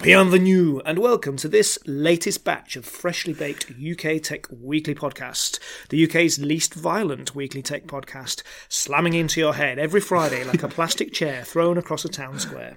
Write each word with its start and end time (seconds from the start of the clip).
The 0.00 0.12
and 0.12 1.00
welcome 1.00 1.36
to 1.38 1.48
this 1.48 1.76
latest 1.84 2.44
batch 2.44 2.76
of 2.76 2.84
freshly 2.84 3.32
baked 3.32 3.72
UK 3.72 4.22
Tech 4.22 4.46
Weekly 4.48 4.94
Podcast, 4.94 5.58
the 5.88 6.04
UK's 6.04 6.38
least 6.38 6.72
violent 6.72 7.34
weekly 7.34 7.62
tech 7.62 7.88
podcast, 7.88 8.44
slamming 8.68 9.14
into 9.14 9.40
your 9.40 9.54
head 9.54 9.76
every 9.76 10.00
Friday 10.00 10.44
like 10.44 10.62
a 10.62 10.68
plastic 10.68 11.12
chair 11.12 11.42
thrown 11.42 11.76
across 11.76 12.04
a 12.04 12.08
town 12.08 12.38
square. 12.38 12.76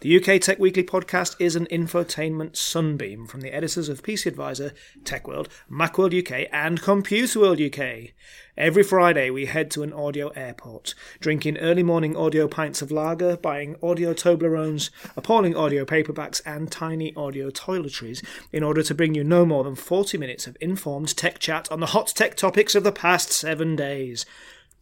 The 0.00 0.16
UK 0.16 0.40
Tech 0.40 0.58
Weekly 0.58 0.84
Podcast 0.84 1.36
is 1.38 1.54
an 1.54 1.66
infotainment 1.66 2.56
sunbeam 2.56 3.26
from 3.26 3.42
the 3.42 3.54
editors 3.54 3.90
of 3.90 4.02
PC 4.02 4.24
Advisor, 4.24 4.72
TechWorld, 5.02 5.48
Macworld 5.70 6.18
UK, 6.18 6.48
and 6.50 6.80
Computer 6.80 7.40
World 7.40 7.60
UK. 7.60 8.14
Every 8.56 8.84
Friday, 8.84 9.30
we 9.30 9.46
head 9.46 9.68
to 9.72 9.82
an 9.82 9.92
audio 9.92 10.28
airport, 10.28 10.94
drinking 11.18 11.58
early 11.58 11.82
morning 11.82 12.16
audio 12.16 12.46
pints 12.46 12.82
of 12.82 12.92
lager, 12.92 13.36
buying 13.36 13.74
audio 13.82 14.14
Toblerones, 14.14 14.90
appalling 15.16 15.56
audio 15.56 15.84
paperbacks, 15.84 16.40
and 16.46 16.70
tiny 16.70 17.12
audio 17.16 17.50
toiletries 17.50 18.24
in 18.52 18.62
order 18.62 18.84
to 18.84 18.94
bring 18.94 19.12
you 19.12 19.24
no 19.24 19.44
more 19.44 19.64
than 19.64 19.74
40 19.74 20.18
minutes 20.18 20.46
of 20.46 20.56
informed 20.60 21.16
tech 21.16 21.40
chat 21.40 21.70
on 21.72 21.80
the 21.80 21.86
hot 21.86 22.12
tech 22.14 22.36
topics 22.36 22.76
of 22.76 22.84
the 22.84 22.92
past 22.92 23.32
seven 23.32 23.74
days. 23.74 24.24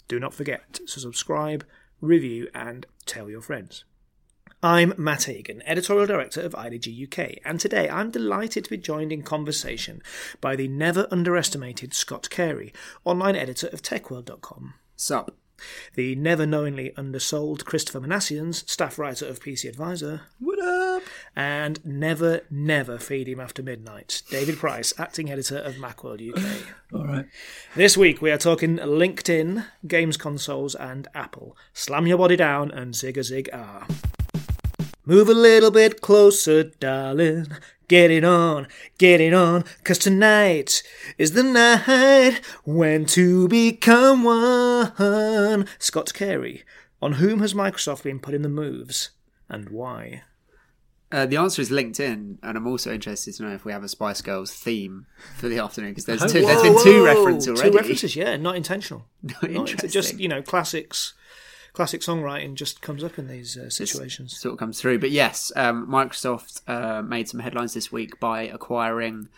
Do 0.06 0.21
not 0.21 0.34
forget 0.34 0.75
to 0.75 1.00
subscribe, 1.00 1.65
review, 2.03 2.49
and 2.55 2.84
tell 3.06 3.31
your 3.31 3.41
friends. 3.41 3.84
I'm 4.65 4.95
Matt 4.97 5.28
Egan, 5.28 5.61
Editorial 5.67 6.06
Director 6.06 6.41
of 6.41 6.53
IDG 6.53 7.06
UK, 7.06 7.39
and 7.45 7.59
today 7.59 7.89
I'm 7.89 8.12
delighted 8.12 8.62
to 8.62 8.71
be 8.71 8.77
joined 8.77 9.12
in 9.12 9.23
conversation 9.23 10.00
by 10.41 10.55
the 10.55 10.69
never 10.69 11.09
underestimated 11.11 11.93
Scott 11.93 12.31
Carey, 12.31 12.73
online 13.05 13.34
editor 13.34 13.67
of 13.73 13.83
TechWorld.com. 13.83 14.75
Sup? 14.95 15.34
The 15.97 16.15
never 16.15 16.47
knowingly 16.47 16.93
undersold 16.97 17.65
Christopher 17.65 18.00
Minasians, 18.00 18.69
staff 18.71 19.00
writer 19.00 19.27
of 19.27 19.41
PC 19.41 19.69
Advisor. 19.69 20.21
What 20.39 20.61
up? 20.61 21.03
And 21.34 21.84
never, 21.84 22.43
never 22.49 22.99
feed 22.99 23.27
him 23.27 23.41
after 23.41 23.65
midnight, 23.65 24.23
David 24.31 24.59
Price, 24.59 24.94
acting 24.97 25.29
editor 25.29 25.59
of 25.59 25.75
Macworld 25.75 26.23
UK. 26.23 26.69
All 26.94 27.05
right. 27.05 27.27
This 27.75 27.97
week 27.97 28.23
we 28.23 28.31
are 28.31 28.39
talking 28.39 28.77
LinkedIn, 28.77 29.67
games 29.89 30.17
consoles, 30.17 30.77
and 30.77 31.09
Apple. 31.17 31.56
Slam 31.73 32.06
your 32.06 32.19
body 32.19 32.37
down 32.37 32.71
and 32.71 32.94
zig 32.94 33.19
a 33.19 33.25
zig 33.25 33.50
ah. 33.53 33.89
Move 35.05 35.29
a 35.29 35.35
little 35.35 35.71
bit 35.71 36.01
closer, 36.01 36.63
darling. 36.65 37.49
Get 37.89 38.11
it 38.11 38.25
on, 38.25 38.69
get 38.99 39.21
it 39.21 39.35
on, 39.35 39.65
cause 39.85 39.99
tonight 39.99 40.83
is 41.19 41.33
the 41.33 41.43
night 41.43 42.41
when 42.65 43.05
to 43.07 43.49
become 43.49 44.23
one. 44.25 45.67
Scott 45.79 46.15
Carey, 46.15 46.62
on 47.03 47.15
whom 47.15 47.41
has 47.41 47.53
Microsoft 47.53 48.05
been 48.05 48.19
putting 48.21 48.43
the 48.43 48.49
moves 48.49 49.11
and 49.49 49.69
why? 49.69 50.23
Uh, 51.11 51.27
the 51.27 51.37
answer 51.37 51.61
is 51.61 51.69
LinkedIn, 51.71 52.39
and 52.43 52.57
I'm 52.57 52.67
also 52.67 52.91
interested 52.95 53.35
to 53.35 53.43
know 53.43 53.51
if 53.55 53.67
we 53.67 53.73
have 53.73 53.85
a 53.85 53.89
Spice 53.89 54.23
Girls 54.23 54.51
theme 54.55 55.05
for 55.37 55.49
the 55.51 55.59
afternoon 55.59 55.91
because 55.91 56.07
there's, 56.07 56.33
two, 56.33 56.41
there's 56.41 56.62
been 56.62 56.83
two 56.83 57.05
references 57.05 57.49
already. 57.49 57.71
Two 57.73 57.77
references, 57.77 58.17
yeah, 58.17 58.37
not 58.39 58.57
intentional. 58.57 59.05
Not 59.23 59.43
Not- 59.43 59.51
interesting. 59.69 59.91
just, 59.91 60.19
you 60.19 60.29
know, 60.29 60.41
classics. 60.41 61.12
Classic 61.72 62.03
songwriting 62.03 62.55
just 62.55 62.83
comes 62.83 63.03
up 63.03 63.19
in 63.19 63.28
these 63.28 63.56
uh, 63.56 63.71
situations. 63.71 64.38
sort 64.38 64.53
of 64.53 64.59
comes 64.59 64.78
through. 64.78 64.99
But 64.99 65.10
yes, 65.10 65.50
um, 65.56 65.87
Microsoft 65.87 66.60
uh, 66.69 67.00
made 67.03 67.28
some 67.28 67.41
headlines 67.41 67.72
this 67.72 67.91
week 67.91 68.21
by 68.21 68.43
acquiring 68.43 69.28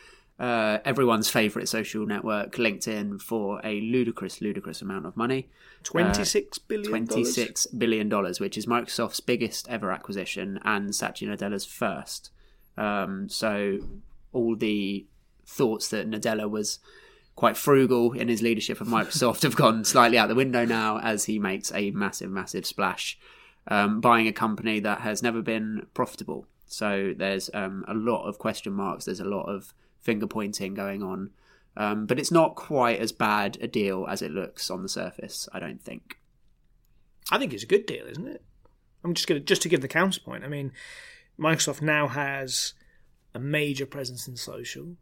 uh, 0.41 0.79
everyone's 0.85 1.31
favorite 1.31 1.69
social 1.69 2.05
network, 2.07 2.57
LinkedIn, 2.57 3.23
for 3.23 3.61
a 3.63 3.81
ludicrous, 3.81 4.41
ludicrous 4.41 4.83
amount 4.83 5.07
of 5.07 5.17
money. 5.17 5.49
Twenty-six 5.85 6.59
billion. 6.59 7.05
dollars? 7.05 7.09
Twenty-six 7.09 7.67
billion 7.67 8.09
dollars, 8.09 8.41
which 8.41 8.59
is 8.59 8.67
Microsoft's 8.67 9.21
biggest 9.21 9.69
ever 9.69 9.93
acquisition 9.93 10.59
and 10.65 10.93
Satya 10.93 11.29
Nadella's 11.29 11.65
first. 11.65 12.31
Um, 12.77 13.29
so 13.29 13.79
all 14.33 14.57
the 14.57 15.07
thoughts 15.47 15.89
that 15.91 16.11
Nadella 16.11 16.51
was 16.51 16.81
quite 17.37 17.57
frugal 17.57 18.13
in 18.13 18.29
his 18.29 18.43
leadership 18.43 18.81
of 18.81 18.87
Microsoft 18.87 19.43
have 19.43 19.57
gone 19.57 19.85
slightly 19.85 20.19
out 20.19 20.29
the 20.29 20.35
window 20.35 20.65
now 20.65 20.99
as 20.99 21.25
he 21.25 21.39
makes 21.39 21.73
a 21.75 21.91
massive, 21.91 22.31
massive 22.31 22.65
splash, 22.65 23.19
um, 23.69 24.01
buying 24.01 24.29
a 24.29 24.33
company 24.33 24.81
that 24.81 25.01
has 25.01 25.23
never 25.23 25.43
been 25.43 25.87
profitable. 25.95 26.47
So 26.67 27.13
there's 27.17 27.51
um, 27.53 27.85
a 27.89 27.95
lot 27.95 28.27
of 28.27 28.39
question 28.39 28.73
marks. 28.73 29.05
There's 29.05 29.21
a 29.21 29.25
lot 29.25 29.45
of 29.45 29.75
finger 30.01 30.27
pointing 30.27 30.75
going 30.75 31.03
on. 31.03 31.31
Um, 31.77 32.07
but 32.07 32.21
it's 32.21 32.31
not 32.31 32.55
quite 32.55 33.01
as 33.01 33.11
bad 33.11 33.59
a 33.61 33.67
deal 33.67 34.07
as 34.09 34.23
it 34.23 34.31
looks 34.31 34.71
on 34.71 34.83
the 34.83 34.89
surface, 34.89 35.49
I 35.53 35.59
don't 35.59 35.83
think. 35.83 36.19
I 37.33 37.39
think 37.39 37.53
it's 37.53 37.65
a 37.65 37.69
good 37.69 37.87
deal, 37.87 38.07
isn't 38.07 38.29
it? 38.29 38.43
I'm 39.03 39.15
just 39.15 39.27
going 39.27 39.41
to 39.41 39.45
just 39.45 39.63
to 39.63 39.69
give 39.69 39.81
the 39.81 39.89
counterpoint. 39.89 40.45
I 40.45 40.49
mean, 40.49 40.73
Microsoft 41.39 41.83
now 41.83 42.07
has 42.09 42.75
a 43.35 43.39
major 43.39 43.87
presence 43.87 44.29
in 44.29 44.37
social. 44.37 44.97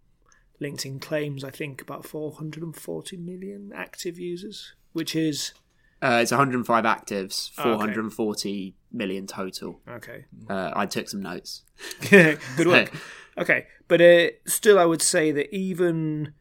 LinkedIn 0.63 1.01
claims, 1.01 1.43
I 1.45 1.51
think, 1.51 1.81
about 1.83 2.05
440 2.07 3.17
million 3.17 3.73
active 3.75 4.19
users, 4.19 4.75
which 4.93 5.15
is 5.17 5.53
Uh, 6.01 6.19
it's 6.23 6.33
105 6.33 6.85
actives, 6.85 7.51
Oh, 7.59 7.63
okay. 7.73 7.77
440 7.95 8.75
million 8.93 9.27
total. 9.27 9.81
okay. 9.89 10.25
Uh, 10.49 10.71
I 10.75 10.87
took 10.87 11.09
some 11.09 11.21
notes. 11.23 11.63
good 12.11 12.67
work. 12.67 12.93
Okay, 13.39 13.67
but 13.89 14.03
uh, 14.03 14.27
still, 14.45 14.79
I 14.79 14.85
would 14.85 15.01
say 15.01 15.33
that 15.33 15.55
even 15.57 16.35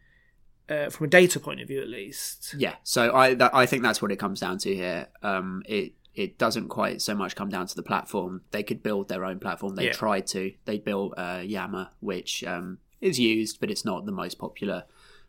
uh, 0.68 0.90
from 0.90 1.06
a 1.06 1.10
data 1.10 1.40
point 1.40 1.62
of 1.62 1.70
view, 1.70 1.82
at 1.82 1.88
least, 1.88 2.54
Yeah, 2.58 2.76
so 2.84 3.16
I 3.16 3.34
that, 3.36 3.56
I 3.56 3.66
think 3.66 3.82
that's 3.82 4.02
what 4.02 4.12
it 4.12 4.18
comes 4.20 4.42
down 4.42 4.58
to 4.58 4.76
here. 4.76 5.08
Um, 5.24 5.64
it 5.68 5.94
it 6.16 6.38
doesn't 6.38 6.68
quite 6.68 7.02
so 7.02 7.16
much 7.16 7.34
come 7.34 7.48
down 7.48 7.66
to 7.68 7.76
the 7.78 7.82
platform. 7.84 8.42
They 8.52 8.62
could 8.64 8.84
build 8.84 9.08
their 9.08 9.24
own 9.24 9.40
platform. 9.40 9.76
They 9.76 9.86
Yeah. 9.86 9.94
tried 9.94 10.28
to. 10.36 10.52
They 10.66 10.80
built 10.80 11.14
uh, 11.16 11.42
Yammer, 11.46 11.92
which 12.02 12.44
um, 12.44 12.80
is 13.02 13.20
used, 13.20 13.60
but 13.60 13.70
it's 13.72 13.84
not 13.84 14.06
the 14.06 14.12
most 14.12 14.38
popular 14.40 14.84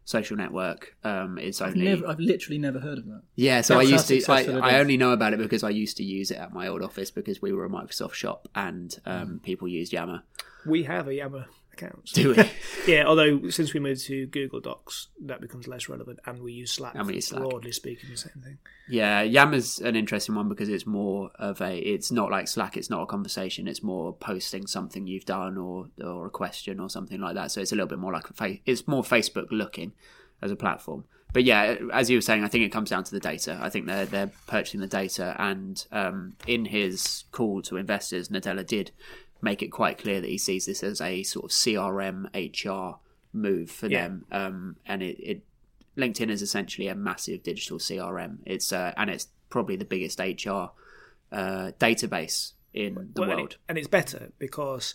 social 0.05 0.37
network. 0.37 0.97
Um, 1.05 1.39
it's 1.39 1.61
I've 1.61 1.73
only 1.75 1.85
never, 1.85 2.07
I've 2.09 2.19
literally 2.21 2.59
never 2.59 2.81
heard 2.81 2.99
of 2.99 3.07
that. 3.07 3.23
yeah. 3.37 3.61
So 3.61 3.75
That's 3.79 3.87
I 3.89 3.91
used 3.93 4.09
to. 4.27 4.33
I, 4.33 4.41
it 4.41 4.61
I 4.63 4.79
only 4.81 4.97
know 4.97 5.13
about 5.13 5.33
it 5.33 5.39
because 5.39 5.63
I 5.63 5.71
used 5.71 5.97
to 5.99 6.05
use 6.05 6.31
it 6.31 6.39
at 6.39 6.53
my 6.53 6.67
old 6.67 6.83
office 6.83 7.11
because 7.11 7.41
we 7.41 7.53
were 7.53 7.65
a 7.65 7.71
Microsoft 7.71 8.15
shop 8.15 8.49
and 8.55 8.91
Mm. 9.07 9.23
um, 9.23 9.41
people 9.43 9.69
used 9.69 9.93
Yammer. 9.93 10.23
we 10.67 10.83
have 10.85 11.09
a 11.09 11.15
Yammer 11.15 11.47
accounts. 11.73 12.13
Do 12.13 12.35
we? 12.35 12.51
yeah, 12.93 13.05
although 13.05 13.49
since 13.51 13.75
we 13.75 13.81
moved 13.81 14.05
to 14.07 14.27
Google 14.27 14.61
Docs, 14.61 15.09
that 15.23 15.41
becomes 15.41 15.67
less 15.67 15.89
relevant, 15.89 16.21
and 16.27 16.43
we 16.43 16.53
use 16.53 16.73
Slack. 16.73 16.95
And 16.95 17.07
we 17.07 17.15
use 17.15 17.29
Slack. 17.29 17.43
Broadly 17.43 17.73
speaking, 17.73 18.11
the 18.11 18.17
same 18.17 18.43
thing. 18.43 18.59
Yeah, 18.89 19.23
Yammer's 19.23 19.79
an 19.79 19.97
interesting 19.97 20.35
one 20.35 20.49
because 20.49 20.69
it's 20.69 20.87
more 20.87 21.31
of 21.39 21.61
a. 21.61 21.79
It's 21.79 22.11
not 22.11 22.31
like 22.31 22.49
Slack. 22.49 22.77
It's 22.77 22.91
not 22.91 23.03
a 23.03 23.07
conversation. 23.07 23.69
It's 23.69 23.83
more 23.83 24.13
posting 24.13 24.67
something 24.67 25.07
you've 25.07 25.25
done 25.25 25.57
or 25.57 25.89
or 26.03 26.27
a 26.27 26.31
question 26.31 26.81
or 26.81 26.89
something 26.89 27.21
like 27.21 27.35
that. 27.35 27.51
So 27.51 27.61
it's 27.61 27.73
a 27.73 27.75
little 27.75 27.89
bit 27.89 27.99
more 27.99 28.13
like 28.13 28.31
a. 28.31 28.33
Fa- 28.35 28.59
it's 28.67 28.87
more 28.87 29.03
Facebook 29.03 29.49
looking 29.51 29.93
as 30.41 30.51
a 30.51 30.57
platform. 30.57 31.05
But 31.33 31.45
yeah, 31.45 31.77
as 31.93 32.11
you 32.11 32.19
were 32.19 32.23
saying, 32.23 32.45
I 32.45 32.49
think 32.49 32.65
it 32.65 32.73
comes 32.73 32.91
down 32.91 33.05
to 33.05 33.11
the 33.11 33.21
data. 33.21 33.59
I 33.61 33.71
think 33.71 33.87
they're 33.87 34.05
they're 34.05 34.31
purchasing 34.47 34.81
the 34.81 34.87
data, 34.87 35.35
and 35.39 35.85
um, 35.91 36.35
in 36.47 36.67
his 36.67 37.25
call 37.33 37.63
to 37.63 37.79
investors, 37.79 38.29
Nadella 38.29 38.67
did 38.67 38.91
make 39.43 39.61
it 39.63 39.69
quite 39.69 39.99
clear 39.99 40.21
that 40.21 40.31
he 40.31 40.39
sees 40.39 40.65
this 40.67 40.83
as 40.83 41.01
a 41.01 41.23
sort 41.25 41.45
of 41.47 41.51
CRM 41.51 42.27
HR 42.35 42.99
move 43.35 43.71
for 43.71 43.89
Yeah. 43.89 44.03
them, 44.09 44.25
um, 44.31 44.77
and 44.87 45.03
it, 45.03 45.19
it 45.21 45.43
LinkedIn 45.97 46.31
is 46.31 46.41
essentially 46.41 46.89
a 46.89 46.95
massive 46.95 47.43
digital 47.43 47.79
CRM. 47.79 48.39
It's 48.47 48.73
uh, 48.73 48.95
and 48.97 49.11
it's 49.11 49.29
probably 49.51 49.77
the 49.77 49.85
biggest 49.85 50.19
HR 50.19 50.71
uh, 51.31 51.73
database 51.79 52.53
in 52.73 52.95
the 53.15 53.21
Well, 53.21 53.31
and, 53.31 53.39
world. 53.41 53.53
it- 53.53 53.59
and 53.69 53.77
it's 53.79 53.89
better 53.89 54.33
because 54.39 54.95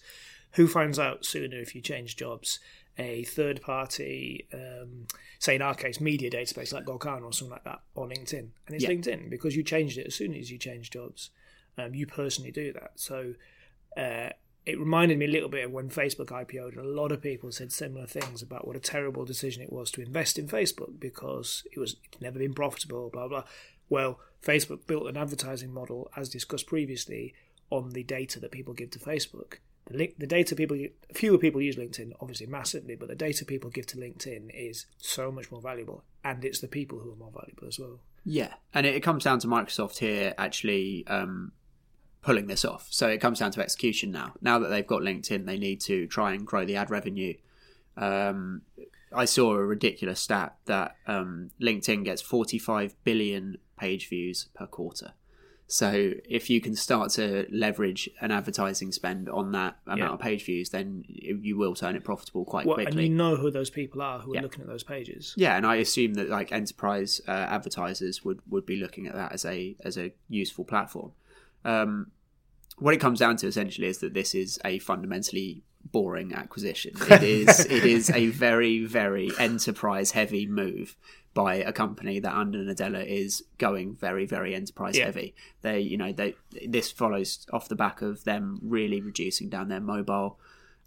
who 0.53 0.67
finds 0.67 0.97
out 0.97 1.25
sooner 1.25 1.59
if 1.59 1.75
you 1.75 1.81
change 1.81 2.15
jobs? 2.15 2.59
A 2.99 3.25
third 3.25 3.61
party, 3.61 4.47
um, 4.51 5.05
say 5.37 5.53
in 5.55 5.61
our 5.61 5.75
case, 5.75 6.01
media 6.01 6.31
database 6.31 6.73
like 6.73 6.85
Gorkana 6.85 7.21
or 7.25 7.31
something 7.33 7.51
like 7.51 7.63
that, 7.65 7.81
or 7.93 8.07
LinkedIn. 8.07 8.49
And 8.65 8.75
it's 8.75 8.83
Yeah. 8.83 8.89
LinkedIn 8.89 9.29
because 9.29 9.55
you 9.55 9.61
changed 9.61 9.99
it 9.99 10.07
as 10.07 10.15
soon 10.15 10.33
as 10.33 10.49
you 10.49 10.57
change 10.57 10.89
jobs. 10.89 11.29
Um, 11.77 11.93
you 11.93 12.07
personally 12.07 12.49
do 12.49 12.73
that. 12.73 12.93
So 12.95 13.35
uh, 13.97 14.29
it 14.65 14.77
reminded 14.77 15.17
me 15.17 15.25
a 15.25 15.29
little 15.29 15.49
bit 15.49 15.65
of 15.65 15.71
when 15.71 15.89
Facebook 15.89 16.27
IPO'd, 16.27 16.75
and 16.75 16.85
a 16.85 16.89
lot 16.89 17.11
of 17.11 17.21
people 17.21 17.51
said 17.51 17.71
similar 17.71 18.05
things 18.05 18.41
about 18.41 18.67
what 18.67 18.75
a 18.75 18.81
terrible 18.81 19.23
decision 19.23 19.63
it 19.63 19.71
was 19.71 19.89
to 19.91 20.01
invest 20.01 20.37
in 20.37 20.47
Facebook 20.47 20.99
because 20.99 21.63
it 21.71 21.79
was 21.79 21.95
never 22.19 22.37
been 22.37 22.53
profitable, 22.53 23.09
blah 23.09 23.27
blah. 23.27 23.43
Well, 23.89 24.19
Facebook 24.43 24.85
built 24.85 25.07
an 25.07 25.17
advertising 25.17 25.73
model, 25.73 26.11
as 26.15 26.29
discussed 26.29 26.67
previously, 26.67 27.33
on 27.69 27.91
the 27.91 28.03
data 28.03 28.39
that 28.39 28.51
people 28.51 28.73
give 28.73 28.91
to 28.91 28.99
Facebook. 28.99 29.59
The, 29.85 29.97
link, 29.97 30.15
the 30.17 30.27
data 30.27 30.55
people, 30.55 30.77
fewer 31.13 31.37
people 31.37 31.61
use 31.61 31.77
LinkedIn, 31.77 32.11
obviously 32.19 32.47
massively, 32.47 32.95
but 32.95 33.07
the 33.07 33.15
data 33.15 33.45
people 33.45 33.69
give 33.69 33.87
to 33.87 33.97
LinkedIn 33.97 34.51
is 34.53 34.85
so 34.97 35.31
much 35.31 35.49
more 35.49 35.61
valuable, 35.61 36.03
and 36.25 36.43
it's 36.43 36.59
the 36.59 36.67
people 36.67 36.99
who 36.99 37.13
are 37.13 37.15
more 37.15 37.31
valuable 37.31 37.67
as 37.67 37.79
well. 37.79 37.99
Yeah, 38.25 38.53
and 38.73 38.85
it, 38.85 38.95
it 38.95 39.03
comes 39.03 39.23
down 39.23 39.39
to 39.39 39.47
Microsoft 39.47 39.99
here 39.99 40.33
actually 40.37 41.07
um, 41.07 41.53
pulling 42.27 42.47
this 42.47 42.65
off. 42.65 42.87
So 42.89 43.07
it 43.07 43.21
comes 43.21 43.39
down 43.39 43.51
to 43.51 43.61
execution 43.61 44.11
now. 44.11 44.33
Now 44.41 44.59
that 44.59 44.67
they've 44.67 44.85
got 44.85 45.01
LinkedIn, 45.01 45.45
they 45.45 45.57
need 45.57 45.79
to 45.81 46.07
try 46.07 46.33
and 46.33 46.45
grow 46.45 46.65
the 46.65 46.75
ad 46.75 46.89
revenue. 46.89 47.35
Um, 47.95 48.63
I 49.13 49.23
saw 49.23 49.53
a 49.53 49.65
ridiculous 49.65 50.19
stat 50.19 50.57
that 50.65 50.97
um, 51.07 51.51
LinkedIn 51.61 52.03
gets 52.03 52.21
45 52.21 53.01
billion 53.05 53.59
page 53.79 54.09
views 54.09 54.49
per 54.53 54.67
quarter. 54.67 55.13
So 55.67 56.11
if 56.29 56.49
you 56.49 56.59
can 56.59 56.75
start 56.75 57.11
to 57.11 57.47
leverage 57.49 58.09
an 58.19 58.31
advertising 58.31 58.91
spend 58.91 59.29
on 59.29 59.53
that 59.53 59.77
amount 59.85 59.99
Yeah. 59.99 60.09
of 60.15 60.19
page 60.19 60.43
views, 60.43 60.69
then 60.71 61.05
you 61.07 61.55
will 61.55 61.75
turn 61.75 61.95
it 61.95 62.03
profitable 62.03 62.43
quite 62.43 62.65
Well, 62.65 62.77
and 62.77 62.93
you 62.99 63.07
know 63.07 63.37
who 63.37 63.51
those 63.51 63.69
people 63.69 64.01
are 64.01 64.19
who 64.19 64.35
are 64.35 64.41
looking 64.41 64.61
at 64.61 64.67
those 64.67 64.83
pages. 64.83 65.33
Yeah, 65.37 65.55
and 65.55 65.65
I 65.65 65.77
assume 65.77 66.15
that 66.15 66.27
like 66.27 66.51
enterprise 66.51 67.21
uh, 67.25 67.31
advertisers 67.31 68.25
would, 68.25 68.41
would 68.49 68.65
be 68.65 68.75
looking 68.75 69.07
at 69.07 69.15
that 69.15 69.31
as 69.31 69.45
a 69.45 69.77
as 69.85 69.97
a 69.97 70.11
useful 70.27 70.65
platform. 70.65 71.13
Um, 71.63 72.11
what 72.77 72.93
it 72.93 72.97
comes 72.99 73.19
down 73.19 73.37
to 73.37 73.47
essentially 73.47 73.87
is 73.87 73.99
that 73.99 74.13
this 74.13 74.33
is 74.35 74.59
a 74.65 74.79
fundamentally 74.79 75.63
boring 75.91 76.33
acquisition. 76.33 76.91
It 77.09 77.23
is 77.23 77.59
it 77.65 77.85
is 77.85 78.09
a 78.09 78.27
very 78.27 78.85
very 78.85 79.31
enterprise 79.39 80.11
heavy 80.11 80.45
move 80.45 80.95
by 81.33 81.55
a 81.55 81.71
company 81.71 82.19
that 82.19 82.33
under 82.33 82.59
Nadella 82.59 83.05
is 83.05 83.43
going 83.57 83.95
very 83.95 84.25
very 84.25 84.53
enterprise 84.53 84.97
Yeah. 84.97 85.05
heavy. 85.05 85.33
They 85.61 85.79
you 85.79 85.97
know 85.97 86.11
they 86.11 86.35
this 86.67 86.91
follows 86.91 87.45
off 87.53 87.69
the 87.69 87.75
back 87.75 88.01
of 88.01 88.23
them 88.25 88.59
really 88.61 89.01
reducing 89.01 89.49
down 89.49 89.69
their 89.69 89.79
mobile 89.81 90.39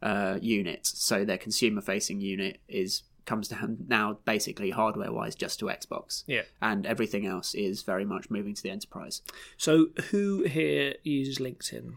uh, 0.03 0.39
unit. 0.41 0.87
So 0.87 1.25
their 1.25 1.39
consumer 1.39 1.81
facing 1.81 2.21
unit 2.21 2.61
is 2.69 3.03
comes 3.27 3.49
down 3.49 3.79
now 3.89 4.19
basically 4.25 4.71
hardware 4.71 5.13
wise 5.13 5.35
just 5.35 5.59
to 5.61 5.67
Xbox. 5.67 6.25
Yeah. 6.27 6.43
And 6.61 6.87
everything 6.87 7.27
else 7.27 7.55
is 7.55 7.83
very 7.83 8.05
much 8.05 8.31
moving 8.31 8.55
to 8.55 8.63
the 8.63 8.71
enterprise. 8.71 9.23
So, 9.57 9.89
who 10.11 10.45
here 10.45 10.95
uses 11.03 11.39
LinkedIn? 11.39 11.93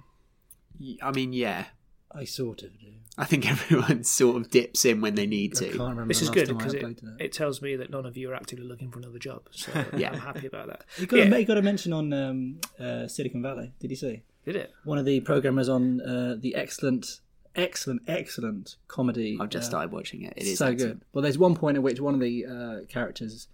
I 1.01 1.11
mean, 1.11 1.33
yeah. 1.33 1.65
I 2.15 2.25
sort 2.25 2.61
of 2.63 2.79
do. 2.79 2.87
I 3.17 3.25
think 3.25 3.49
everyone 3.51 4.03
sort 4.03 4.37
of 4.37 4.49
dips 4.49 4.85
in 4.85 5.01
when 5.01 5.15
they 5.15 5.25
need 5.27 5.53
I 5.57 5.59
to. 5.59 5.65
can't 5.67 5.79
remember 5.79 6.05
This 6.07 6.19
the 6.19 6.23
is 6.23 6.29
last 6.29 6.35
good 6.47 6.57
because 6.57 6.73
it, 6.73 6.83
it. 6.83 6.99
it 7.19 7.31
tells 7.31 7.61
me 7.61 7.75
that 7.75 7.89
none 7.89 8.05
of 8.05 8.17
you 8.17 8.29
are 8.31 8.35
actively 8.35 8.65
looking 8.65 8.91
for 8.91 8.99
another 8.99 9.19
job. 9.19 9.43
So 9.51 9.71
Yeah. 9.97 10.11
I'm 10.11 10.19
happy 10.19 10.47
about 10.47 10.67
that. 10.67 10.85
You 10.97 11.07
got, 11.07 11.17
Yeah. 11.17 11.29
to, 11.29 11.39
you 11.39 11.45
got 11.45 11.55
to 11.55 11.61
mention 11.61 11.93
on 11.93 12.13
um, 12.13 12.59
uh, 12.79 13.07
Silicon 13.07 13.41
Valley. 13.41 13.73
Did 13.79 13.89
you 13.91 13.97
see 13.97 14.23
Did 14.45 14.55
it? 14.55 14.71
one 14.83 14.97
of 14.97 15.05
the 15.05 15.19
programmers 15.21 15.69
on 15.69 16.01
uh, 16.01 16.35
the 16.39 16.55
excellent, 16.55 17.19
excellent, 17.55 18.01
excellent 18.07 18.75
comedy? 18.87 19.37
I've 19.39 19.49
just 19.49 19.67
uh, 19.67 19.69
started 19.69 19.91
watching 19.91 20.23
it. 20.23 20.33
It 20.35 20.43
is 20.43 20.57
so 20.57 20.67
excellent. 20.67 20.99
good. 20.99 21.05
Well, 21.13 21.21
there's 21.21 21.37
one 21.37 21.55
point 21.55 21.77
at 21.77 21.83
which 21.83 21.99
one 21.99 22.13
of 22.13 22.19
the 22.19 22.45
uh, 22.45 22.85
characters 22.87 23.47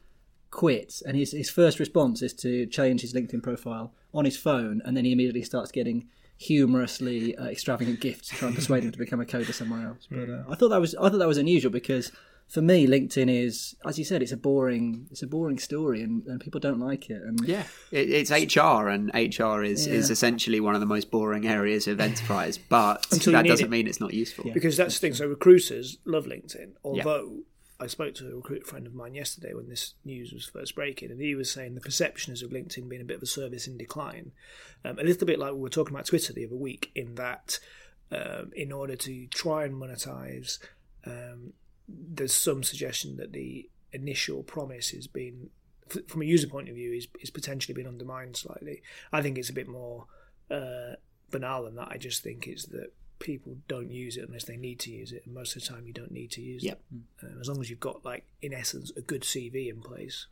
quits, 0.51 1.01
and 1.01 1.15
his 1.15 1.31
his 1.31 1.49
first 1.49 1.79
response 1.79 2.21
is 2.21 2.33
to 2.33 2.65
change 2.65 3.01
his 3.01 3.13
LinkedIn 3.13 3.43
profile 3.43 3.93
on 4.13 4.25
his 4.25 4.37
phone, 4.37 4.81
and 4.85 4.95
then 4.95 5.05
he 5.05 5.11
immediately 5.11 5.43
starts 5.43 5.71
getting 5.71 6.07
humorously 6.37 7.35
uh, 7.35 7.45
extravagant 7.45 7.99
gifts 7.99 8.29
to 8.29 8.35
try 8.35 8.47
and 8.47 8.55
persuade 8.55 8.83
him 8.83 8.91
to 8.91 8.97
become 8.97 9.19
a 9.19 9.25
coder 9.25 9.53
somewhere 9.53 9.87
else. 9.87 10.07
But 10.09 10.29
uh, 10.29 10.43
I 10.49 10.55
thought 10.55 10.69
that 10.69 10.81
was 10.81 10.95
I 10.95 11.09
thought 11.09 11.19
that 11.19 11.27
was 11.27 11.37
unusual 11.37 11.71
because 11.71 12.11
for 12.49 12.61
me, 12.61 12.87
LinkedIn 12.87 13.29
is, 13.29 13.75
as 13.85 13.99
you 13.99 14.03
said, 14.03 14.23
it's 14.23 14.31
a 14.31 14.37
boring 14.37 15.07
it's 15.11 15.21
a 15.21 15.27
boring 15.27 15.59
story, 15.59 16.01
and, 16.01 16.25
and 16.25 16.41
people 16.41 16.59
don't 16.59 16.79
like 16.79 17.09
it. 17.09 17.21
And 17.21 17.39
Yeah, 17.47 17.63
it, 17.91 18.09
it's 18.09 18.31
HR, 18.31 18.87
and 18.87 19.11
HR 19.13 19.63
is, 19.63 19.85
is 19.85 20.09
essentially 20.09 20.59
one 20.59 20.73
of 20.73 20.81
the 20.81 20.87
most 20.87 21.11
boring 21.11 21.47
areas 21.47 21.87
of 21.87 21.99
enterprise. 21.99 22.57
But 22.57 23.05
Until 23.11 23.33
that 23.33 23.45
doesn't 23.45 23.67
it. 23.67 23.69
mean 23.69 23.87
it's 23.87 23.99
not 23.99 24.13
useful. 24.13 24.51
Because 24.51 24.77
that's 24.77 24.95
the 24.95 24.99
thing. 24.99 25.13
So 25.13 25.27
recruiters 25.27 25.99
love 26.05 26.25
LinkedIn. 26.25 26.71
Although 26.83 27.43
I 27.79 27.87
spoke 27.87 28.15
to 28.15 28.27
a 28.27 28.35
recruit 28.35 28.67
friend 28.67 28.85
of 28.85 28.93
mine 28.93 29.13
yesterday 29.13 29.53
when 29.53 29.69
this 29.69 29.93
news 30.03 30.33
was 30.33 30.45
first 30.45 30.75
breaking, 30.75 31.11
and 31.11 31.21
he 31.21 31.35
was 31.35 31.51
saying 31.51 31.75
the 31.75 31.81
perception 31.81 32.33
is 32.33 32.41
of 32.41 32.49
LinkedIn 32.49 32.89
being 32.89 33.01
a 33.01 33.05
bit 33.05 33.17
of 33.17 33.23
a 33.23 33.27
service 33.27 33.67
in 33.67 33.77
decline. 33.77 34.31
Um, 34.83 34.97
a 34.99 35.03
little 35.03 35.25
bit 35.25 35.39
like 35.39 35.53
we 35.53 35.59
were 35.59 35.69
talking 35.69 35.95
about 35.95 36.07
Twitter 36.07 36.33
the 36.33 36.45
other 36.45 36.55
week, 36.55 36.91
in 36.95 37.15
that 37.15 37.59
um, 38.11 38.51
in 38.55 38.71
order 38.71 38.95
to 38.95 39.27
try 39.27 39.63
and 39.63 39.75
monetize, 39.75 40.57
um, 41.05 41.53
there's 41.89 42.33
some 42.33 42.63
suggestion 42.63 43.17
that 43.17 43.33
the 43.33 43.69
initial 43.91 44.43
promise 44.43 44.89
has 44.91 45.07
been, 45.07 45.49
f- 45.89 46.05
from 46.07 46.21
a 46.21 46.25
user 46.25 46.47
point 46.47 46.69
of 46.69 46.75
view, 46.75 46.93
is, 46.93 47.07
is 47.21 47.29
potentially 47.29 47.73
been 47.73 47.87
undermined 47.87 48.37
slightly. 48.37 48.81
I 49.11 49.21
think 49.21 49.37
it's 49.37 49.49
a 49.49 49.53
bit 49.53 49.67
more 49.67 50.05
uh, 50.51 50.93
banal 51.31 51.63
than 51.63 51.75
that. 51.75 51.89
I 51.89 51.97
just 51.97 52.23
think 52.23 52.47
it's 52.47 52.65
that 52.67 52.93
people 53.19 53.57
don't 53.67 53.91
use 53.91 54.15
it 54.17 54.25
unless 54.27 54.45
they 54.45 54.55
need 54.57 54.79
to 54.79 54.91
use 54.91 55.11
it, 55.11 55.23
and 55.25 55.33
most 55.33 55.55
of 55.55 55.61
the 55.61 55.67
time 55.67 55.85
you 55.87 55.93
don't 55.93 56.11
need 56.11 56.31
to 56.31 56.41
use 56.41 56.63
Yep. 56.63 56.79
it. 57.21 57.25
Um, 57.25 57.37
as 57.41 57.47
long 57.49 57.59
as 57.59 57.69
you've 57.69 57.79
got, 57.79 58.05
like, 58.05 58.25
in 58.41 58.53
essence, 58.53 58.91
a 58.95 59.01
good 59.01 59.23
CV 59.23 59.69
in 59.69 59.81
place, 59.81 60.27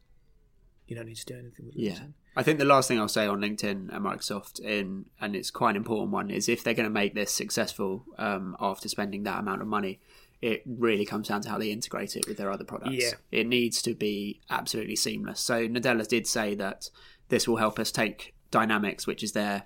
you 0.88 0.96
don't 0.96 1.06
need 1.08 1.18
to 1.18 1.26
do 1.26 1.34
anything 1.38 1.66
with 1.66 1.76
Yeah. 1.76 1.92
LinkedIn. 1.94 2.14
I 2.38 2.44
think 2.44 2.60
the 2.60 2.66
last 2.66 2.88
thing 2.88 3.00
I'll 3.00 3.10
say 3.10 3.26
on 3.26 3.42
LinkedIn 3.42 3.90
and 3.94 4.06
Microsoft, 4.06 4.60
in 4.60 5.08
and 5.20 5.36
it's 5.36 5.50
quite 5.52 5.72
an 5.72 5.76
important 5.78 6.12
one, 6.12 6.30
is 6.30 6.48
if 6.48 6.64
they're 6.64 6.76
going 6.76 6.88
to 6.88 6.94
make 6.94 7.14
this 7.16 7.34
successful 7.34 8.06
um, 8.18 8.56
after 8.60 8.88
spending 8.88 9.24
that 9.24 9.40
amount 9.40 9.62
of 9.62 9.68
money, 9.68 10.00
it 10.42 10.64
really 10.66 11.06
comes 11.06 11.28
down 11.28 11.42
to 11.42 11.50
how 11.50 11.58
they 11.58 11.72
integrate 11.72 12.16
it 12.16 12.28
with 12.28 12.38
their 12.38 12.52
other 12.52 12.64
products. 12.64 12.96
Yeah. 12.96 13.12
It 13.32 13.48
needs 13.48 13.82
to 13.84 13.96
be 13.96 14.42
absolutely 14.50 14.96
seamless. 14.96 15.40
So 15.40 15.68
Nadella 15.68 16.08
did 16.08 16.28
say 16.28 16.56
that 16.56 16.90
this 17.30 17.48
will 17.48 17.58
help 17.58 17.80
us 17.80 17.92
take 17.92 18.34
Dynamics, 18.50 19.06
which 19.06 19.24
is 19.24 19.34
their 19.34 19.64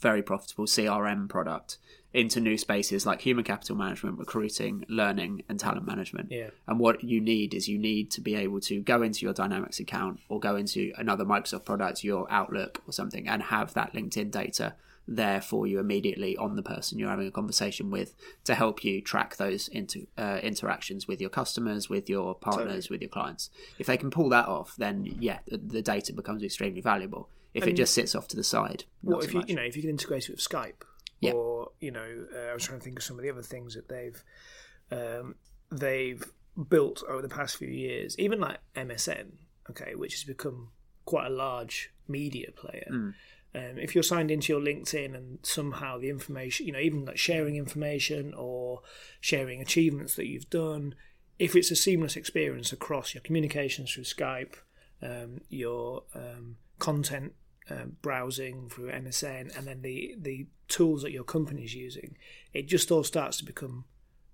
very 0.00 0.22
profitable 0.22 0.66
CRM 0.66 1.28
product, 1.28 1.78
into 2.12 2.40
new 2.40 2.58
spaces 2.58 3.06
like 3.06 3.22
human 3.22 3.42
capital 3.42 3.74
management, 3.74 4.18
recruiting, 4.18 4.84
learning, 4.88 5.42
and 5.48 5.58
talent 5.58 5.86
management. 5.86 6.30
Yeah. 6.30 6.50
And 6.66 6.78
what 6.78 7.02
you 7.02 7.20
need 7.20 7.54
is 7.54 7.68
you 7.68 7.78
need 7.78 8.10
to 8.10 8.20
be 8.20 8.34
able 8.34 8.60
to 8.60 8.82
go 8.82 9.00
into 9.02 9.24
your 9.24 9.32
Dynamics 9.32 9.80
account 9.80 10.20
or 10.28 10.38
go 10.38 10.56
into 10.56 10.92
another 10.98 11.24
Microsoft 11.24 11.64
product, 11.64 12.04
your 12.04 12.26
Outlook 12.30 12.82
or 12.86 12.92
something, 12.92 13.26
and 13.26 13.42
have 13.44 13.72
that 13.74 13.94
LinkedIn 13.94 14.30
data 14.30 14.74
there 15.08 15.40
for 15.40 15.66
you 15.66 15.78
immediately 15.80 16.36
on 16.36 16.54
the 16.54 16.62
person 16.62 16.98
you're 16.98 17.10
having 17.10 17.26
a 17.26 17.30
conversation 17.32 17.90
with 17.90 18.14
to 18.44 18.54
help 18.54 18.84
you 18.84 19.00
track 19.00 19.36
those 19.36 19.66
into 19.68 20.06
uh, 20.16 20.38
interactions 20.42 21.08
with 21.08 21.20
your 21.20 21.30
customers, 21.30 21.88
with 21.88 22.08
your 22.08 22.34
partners, 22.34 22.88
with 22.88 23.00
your 23.00 23.08
clients. 23.10 23.50
If 23.78 23.86
they 23.88 23.96
can 23.96 24.10
pull 24.10 24.28
that 24.28 24.46
off, 24.46 24.74
then 24.78 25.04
yeah, 25.18 25.40
the, 25.48 25.58
the 25.58 25.82
data 25.82 26.12
becomes 26.12 26.42
extremely 26.42 26.80
valuable. 26.80 27.28
If 27.54 27.66
it 27.66 27.74
just 27.74 27.92
sits 27.92 28.14
off 28.14 28.28
to 28.28 28.36
the 28.36 28.44
side, 28.44 28.84
What 29.02 29.22
so 29.22 29.26
if 29.28 29.34
you, 29.34 29.40
much. 29.40 29.48
you 29.50 29.56
know, 29.56 29.62
if 29.62 29.76
you 29.76 29.82
can 29.82 29.90
integrate 29.90 30.24
it 30.28 30.30
with 30.30 30.40
Skype, 30.40 30.84
Yeah. 31.20 31.32
or 31.32 31.72
you 31.80 31.90
know, 31.90 32.26
uh, 32.34 32.50
I 32.50 32.54
was 32.54 32.64
trying 32.64 32.78
to 32.78 32.84
think 32.84 32.98
of 32.98 33.04
some 33.04 33.18
of 33.18 33.22
the 33.22 33.30
other 33.30 33.42
things 33.42 33.74
that 33.74 33.88
they've 33.88 34.22
um, 34.90 35.34
they've 35.70 36.22
built 36.68 37.02
over 37.08 37.22
the 37.22 37.28
past 37.28 37.56
few 37.56 37.68
years, 37.68 38.18
even 38.18 38.40
like 38.40 38.58
MSN, 38.76 39.32
okay, 39.70 39.94
which 39.94 40.14
has 40.14 40.24
become 40.24 40.68
quite 41.04 41.26
a 41.26 41.30
large 41.30 41.92
media 42.08 42.50
player. 42.54 42.88
Mm. 42.90 43.14
Um, 43.54 43.78
if 43.78 43.94
you're 43.94 44.02
signed 44.02 44.30
into 44.30 44.52
your 44.52 44.62
LinkedIn 44.62 45.14
and 45.14 45.38
somehow 45.42 45.98
the 45.98 46.08
information, 46.08 46.66
you 46.66 46.72
know, 46.72 46.78
even 46.78 47.04
like 47.04 47.18
sharing 47.18 47.56
information 47.56 48.32
or 48.34 48.80
sharing 49.20 49.60
achievements 49.60 50.14
that 50.14 50.26
you've 50.26 50.48
done, 50.48 50.94
if 51.38 51.54
it's 51.54 51.70
a 51.70 51.76
seamless 51.76 52.16
experience 52.16 52.72
across 52.72 53.14
your 53.14 53.20
communications 53.22 53.92
through 53.92 54.04
Skype, 54.04 54.54
um, 55.02 55.40
your 55.50 56.04
um, 56.14 56.56
content 56.78 57.34
um, 57.68 57.96
browsing 58.00 58.68
through 58.70 58.90
MSN, 58.90 59.56
and 59.56 59.66
then 59.66 59.82
the 59.82 60.14
the 60.18 60.46
tools 60.68 61.02
that 61.02 61.12
your 61.12 61.24
company's 61.24 61.74
using, 61.74 62.16
it 62.54 62.66
just 62.68 62.90
all 62.90 63.04
starts 63.04 63.36
to 63.38 63.44
become. 63.44 63.84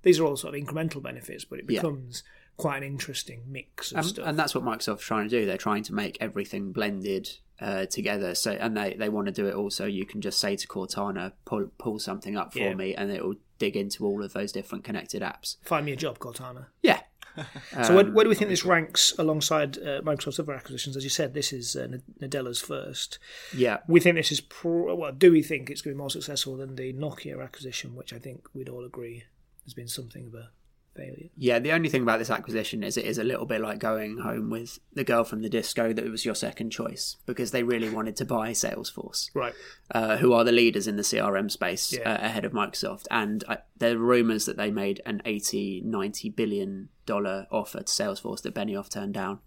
These 0.02 0.20
are 0.20 0.25
all 0.26 0.37
sort 0.37 0.54
of 0.54 0.62
incremental 0.62 1.02
benefits, 1.02 1.44
but 1.44 1.58
it 1.58 1.64
Yeah. 1.68 1.80
becomes 1.80 2.22
quite 2.56 2.78
an 2.78 2.84
interesting 2.84 3.42
mix 3.48 3.90
of 3.92 4.04
stuff. 4.04 4.26
and 4.26 4.38
that's 4.38 4.54
what 4.54 4.64
Microsoft's 4.64 5.04
trying 5.04 5.28
to 5.28 5.40
do. 5.40 5.44
They're 5.46 5.56
trying 5.58 5.82
to 5.84 5.94
make 5.94 6.16
everything 6.20 6.72
blended 6.72 7.38
uh, 7.60 7.86
together. 7.86 8.34
So, 8.34 8.52
and 8.52 8.76
they, 8.76 8.94
they 8.94 9.08
want 9.08 9.26
to 9.26 9.32
do 9.32 9.46
it 9.48 9.54
also. 9.54 9.86
You 9.86 10.06
can 10.06 10.20
just 10.20 10.38
say 10.38 10.56
to 10.56 10.66
Cortana, 10.68 11.32
pull 11.44 11.70
pull 11.78 11.98
something 11.98 12.36
up 12.36 12.52
for 12.52 12.60
Yeah. 12.60 12.74
me, 12.74 12.94
and 12.94 13.10
it 13.10 13.24
will 13.24 13.36
dig 13.58 13.76
into 13.76 14.04
all 14.04 14.22
of 14.22 14.32
those 14.32 14.52
different 14.52 14.84
connected 14.84 15.22
apps. 15.22 15.56
Find 15.64 15.84
me 15.86 15.92
a 15.92 15.96
job, 15.96 16.18
Cortana. 16.18 16.66
Yeah. 16.82 17.00
So 17.84 17.94
where, 17.94 18.04
where 18.06 18.24
do 18.24 18.28
we 18.28 18.34
think 18.34 18.50
this 18.50 18.64
ranks 18.64 19.14
alongside 19.16 19.78
uh, 19.78 20.00
Microsoft's 20.02 20.40
other 20.40 20.54
acquisitions? 20.54 20.96
As 20.96 21.04
you 21.04 21.10
said, 21.10 21.34
this 21.34 21.52
is 21.52 21.76
uh, 21.76 21.86
Nadella's 22.20 22.60
first. 22.60 23.20
Yeah. 23.54 23.76
We 23.86 24.00
think 24.00 24.16
this 24.16 24.32
is 24.32 24.40
pro- 24.40 24.92
well. 24.96 25.12
Do 25.12 25.30
we 25.30 25.42
think 25.44 25.70
it's 25.70 25.80
going 25.80 25.92
to 25.92 25.96
be 25.96 26.00
more 26.00 26.10
successful 26.10 26.56
than 26.56 26.74
the 26.74 26.92
Nokia 26.94 27.40
acquisition, 27.40 27.94
which 27.94 28.12
I 28.12 28.18
think 28.18 28.48
we'd 28.54 28.68
all 28.68 28.84
agree 28.84 29.22
has 29.64 29.72
been 29.72 29.86
something 29.86 30.26
of 30.26 30.34
a 30.34 30.50
failure? 30.99 31.28
Yeah, 31.37 31.59
the 31.59 31.73
only 31.73 31.88
thing 31.88 32.02
about 32.02 32.19
this 32.19 32.31
acquisition 32.31 32.83
is 32.83 32.97
it 32.97 33.05
is 33.05 33.19
a 33.19 33.25
little 33.25 33.47
bit 33.47 33.61
like 33.61 33.78
going 33.78 34.19
home 34.19 34.50
with 34.50 34.78
the 34.93 35.05
girl 35.05 35.25
from 35.25 35.43
the 35.43 35.49
disco 35.49 35.93
that 35.93 36.11
was 36.11 36.25
your 36.25 36.35
second 36.35 36.71
choice 36.71 37.17
because 37.26 37.50
they 37.52 37.62
really 37.62 37.88
wanted 37.88 38.17
to 38.17 38.25
buy 38.25 38.50
Salesforce, 38.50 39.31
Right. 39.35 39.55
uh, 39.93 40.17
who 40.19 40.33
are 40.33 40.45
the 40.45 40.52
leaders 40.52 40.87
in 40.88 40.97
the 40.97 41.02
CRM 41.05 41.50
space 41.50 41.93
Yeah. 41.93 42.11
uh, 42.12 42.26
ahead 42.26 42.45
of 42.45 42.52
Microsoft. 42.52 43.07
And 43.11 43.45
uh, 43.49 43.57
there 43.78 43.95
are 43.95 43.99
rumours 43.99 44.45
that 44.47 44.57
they 44.57 44.71
made 44.71 45.00
an 45.07 45.23
80, 45.25 45.83
90 45.85 46.31
billion 46.31 46.88
dollar 47.07 47.47
offer 47.50 47.78
to 47.78 47.85
Salesforce 47.85 48.43
that 48.43 48.55
Benioff 48.55 48.88
turned 48.90 49.14
down. 49.14 49.38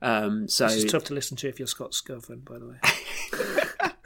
Um, 0.00 0.48
so, 0.48 0.66
This 0.68 0.84
is 0.84 0.90
tough 0.92 1.04
to 1.04 1.14
listen 1.14 1.36
to 1.38 1.48
if 1.48 1.58
you're 1.58 1.66
Scott's 1.68 2.00
girlfriend, 2.00 2.44
by 2.44 2.58
the 2.58 2.66
way. 2.68 2.76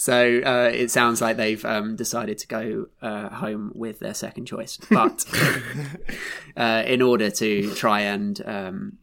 so 0.00 0.40
uh, 0.46 0.70
it 0.72 0.90
sounds 0.90 1.20
like 1.20 1.36
they've 1.36 1.62
um, 1.66 1.94
decided 1.94 2.38
to 2.38 2.46
go 2.46 2.86
uh, 3.02 3.28
home 3.28 3.70
with 3.74 3.98
their 3.98 4.14
second 4.14 4.46
choice, 4.46 4.78
but 4.90 5.26
uh, 6.56 6.84
in 6.86 7.02
order 7.02 7.30
to 7.30 7.74
try 7.74 8.00
and 8.00 8.40
um, 8.46 8.96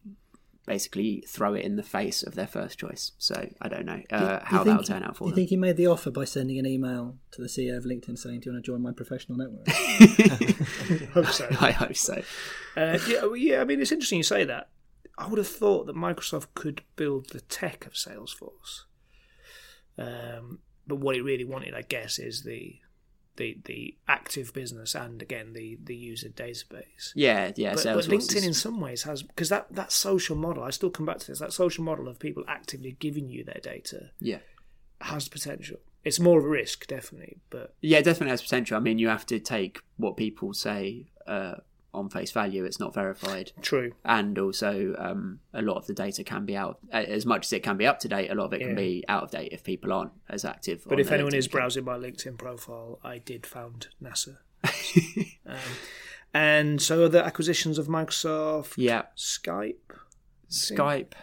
basically 0.65 1.23
throw 1.27 1.53
it 1.53 1.63
in 1.63 1.75
the 1.75 1.83
face 1.83 2.23
of 2.23 2.33
their 2.33 2.47
first 2.47 2.79
choice. 2.79 3.11
So 3.19 3.47
I 3.61 3.67
don't 3.67 3.85
know 3.85 4.01
uh, 4.09 4.39
how 4.41 4.63
that'll 4.63 4.83
turn 4.83 5.03
out 5.03 5.15
for 5.15 5.25
Do 5.25 5.29
you 5.29 5.31
them. 5.33 5.35
think 5.35 5.49
he 5.49 5.55
made 5.57 5.77
the 5.77 5.85
offer 5.85 6.09
by 6.09 6.25
sending 6.25 6.57
an 6.57 6.65
email 6.65 7.15
to 7.29 7.43
the 7.43 7.47
CEO 7.47 7.77
of 7.77 7.83
LinkedIn 7.83 8.17
saying, 8.17 8.39
"Do 8.39 8.49
you 8.49 8.53
want 8.53 8.65
to 8.65 8.71
join 8.71 8.81
my 8.81 8.91
professional 8.91 9.37
network?" 9.37 9.67
Hope 11.13 11.27
so. 11.27 11.47
I 11.61 11.73
hope 11.73 11.95
so. 11.95 12.23
Uh, 12.75 12.97
yeah, 13.07 13.21
well, 13.21 13.35
yeah. 13.35 13.61
I 13.61 13.65
mean, 13.65 13.79
it's 13.79 13.91
interesting 13.91 14.17
you 14.17 14.23
say 14.23 14.45
that. 14.45 14.69
I 15.15 15.27
would 15.27 15.37
have 15.37 15.47
thought 15.47 15.85
that 15.85 15.95
Microsoft 15.95 16.47
could 16.55 16.81
build 16.95 17.29
the 17.29 17.41
tech 17.41 17.85
of 17.85 17.93
Salesforce, 17.93 18.85
um, 19.99 20.57
but 20.87 20.97
what 20.97 21.15
it 21.15 21.21
really 21.21 21.45
wanted, 21.45 21.73
I 21.73 21.81
guess, 21.81 22.19
is 22.19 22.43
the 22.43 22.79
the 23.37 23.57
the 23.65 23.95
active 24.07 24.53
business 24.53 24.95
and 24.95 25.21
again 25.21 25.53
the 25.53 25.77
the 25.83 25.95
user 25.95 26.29
database. 26.29 27.11
Yeah, 27.15 27.51
yeah. 27.55 27.75
But, 27.75 27.83
but 27.83 28.05
LinkedIn, 28.05 28.45
in 28.45 28.53
some 28.53 28.81
ways, 28.81 29.03
has 29.03 29.23
because 29.23 29.49
that 29.49 29.67
that 29.71 29.91
social 29.91 30.35
model. 30.35 30.63
I 30.63 30.71
still 30.71 30.89
come 30.89 31.05
back 31.05 31.19
to 31.19 31.27
this. 31.27 31.39
That 31.39 31.53
social 31.53 31.83
model 31.83 32.07
of 32.07 32.19
people 32.19 32.43
actively 32.47 32.97
giving 32.99 33.29
you 33.29 33.43
their 33.43 33.61
data 33.61 34.11
yeah. 34.19 34.39
has 35.01 35.29
potential. 35.29 35.77
It's 36.03 36.19
more 36.19 36.39
of 36.39 36.45
a 36.45 36.49
risk, 36.49 36.87
definitely, 36.87 37.37
but 37.49 37.75
Yeah, 37.81 38.01
definitely 38.01 38.29
has 38.29 38.41
potential. 38.41 38.77
I 38.77 38.79
mean, 38.79 38.97
you 38.97 39.09
have 39.09 39.25
to 39.25 39.39
take 39.39 39.81
what 39.97 40.15
people 40.15 40.53
say 40.53 41.07
uh, 41.25 41.55
on 41.97 42.09
face 42.09 42.31
value. 42.31 42.63
It's 42.65 42.79
not 42.79 42.93
verified. 42.93 43.51
true. 43.61 43.91
and 44.05 44.37
also 44.39 44.95
um, 44.97 45.39
a 45.53 45.61
lot 45.61 45.77
of 45.77 45.87
the 45.87 45.93
data 45.93 46.23
can 46.23 46.45
be 46.45 46.55
out 46.55 46.79
as 46.91 47.25
much 47.25 47.45
as 47.47 47.53
it 47.53 47.63
can 47.63 47.77
be 47.77 47.85
up 47.85 47.99
to 47.99 48.07
date. 48.07 48.29
A 48.31 48.35
lot 48.35 48.45
of 48.45 48.53
it 48.53 48.61
Yeah. 48.61 48.67
can 48.67 48.75
be 48.75 49.03
out 49.07 49.23
of 49.23 49.31
date 49.31 49.51
if 49.51 49.63
people 49.63 49.91
aren't 49.91 50.11
as 50.29 50.45
active. 50.45 50.83
But 50.87 50.99
if 50.99 51.11
anyone 51.11 51.31
LinkedIn 51.33 51.37
is 51.37 51.47
browsing 51.47 51.83
my 51.85 51.97
LinkedIn 51.97 52.37
profile, 52.37 52.99
I 53.03 53.17
did 53.17 53.45
found 53.45 53.87
NASA. 54.01 54.37
um, 55.45 55.57
and 56.33 56.81
so 56.81 57.05
other 57.05 57.19
acquisitions 57.21 57.77
of 57.77 57.87
Microsoft, 57.87 58.73
yeah, 58.77 59.03
Skype, 59.15 59.75
Skype. 60.49 61.13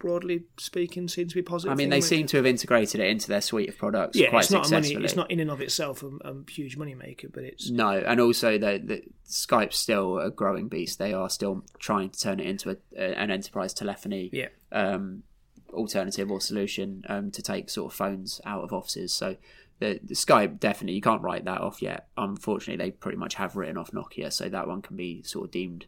Broadly 0.00 0.44
speaking, 0.58 1.08
seem 1.08 1.28
to 1.28 1.34
be 1.34 1.42
positive. 1.42 1.72
I 1.72 1.74
mean, 1.74 1.90
they 1.90 2.00
seem 2.00 2.26
to 2.28 2.38
have 2.38 2.46
integrated 2.46 3.00
it 3.00 3.08
into 3.08 3.28
their 3.28 3.42
suite 3.42 3.68
of 3.68 3.76
products 3.76 4.16
Yeah, 4.16 4.30
quite 4.30 4.44
it's 4.44 4.50
not 4.50 4.66
a 4.66 4.72
money. 4.72 4.94
It's 4.94 5.14
not 5.14 5.30
in 5.30 5.40
and 5.40 5.50
of 5.50 5.60
itself 5.60 6.02
a, 6.02 6.08
a 6.24 6.34
huge 6.50 6.78
money 6.78 6.94
maker, 6.94 7.28
but 7.30 7.44
it's 7.44 7.70
No, 7.70 7.90
and 7.90 8.18
also 8.18 8.56
the, 8.56 8.80
the 8.82 9.02
Skype's 9.28 9.76
still 9.76 10.18
a 10.18 10.30
growing 10.30 10.68
beast. 10.68 10.98
They 10.98 11.12
are 11.12 11.28
still 11.28 11.64
trying 11.78 12.08
to 12.10 12.18
turn 12.18 12.40
it 12.40 12.46
into 12.46 12.70
a, 12.70 12.76
a, 12.96 13.18
an 13.18 13.30
enterprise 13.30 13.74
telephony 13.74 14.30
yeah. 14.32 14.48
um, 14.72 15.22
alternative 15.70 16.30
or 16.30 16.40
solution 16.40 17.04
um, 17.10 17.30
to 17.32 17.42
take 17.42 17.68
sort 17.68 17.92
of 17.92 17.96
phones 17.96 18.40
out 18.46 18.64
of 18.64 18.72
offices. 18.72 19.12
So 19.12 19.36
the, 19.80 20.00
the 20.02 20.14
Skype 20.14 20.58
definitely 20.60 20.94
you 20.94 21.02
can't 21.02 21.22
write 21.22 21.44
that 21.44 21.60
off 21.60 21.82
yet. 21.82 22.08
Unfortunately, 22.16 22.82
they 22.82 22.90
pretty 22.90 23.18
much 23.18 23.34
have 23.34 23.54
written 23.54 23.76
off 23.76 23.90
Nokia, 23.90 24.32
so 24.32 24.48
that 24.48 24.66
one 24.66 24.80
can 24.80 24.96
be 24.96 25.22
sort 25.24 25.44
of 25.44 25.50
deemed 25.50 25.84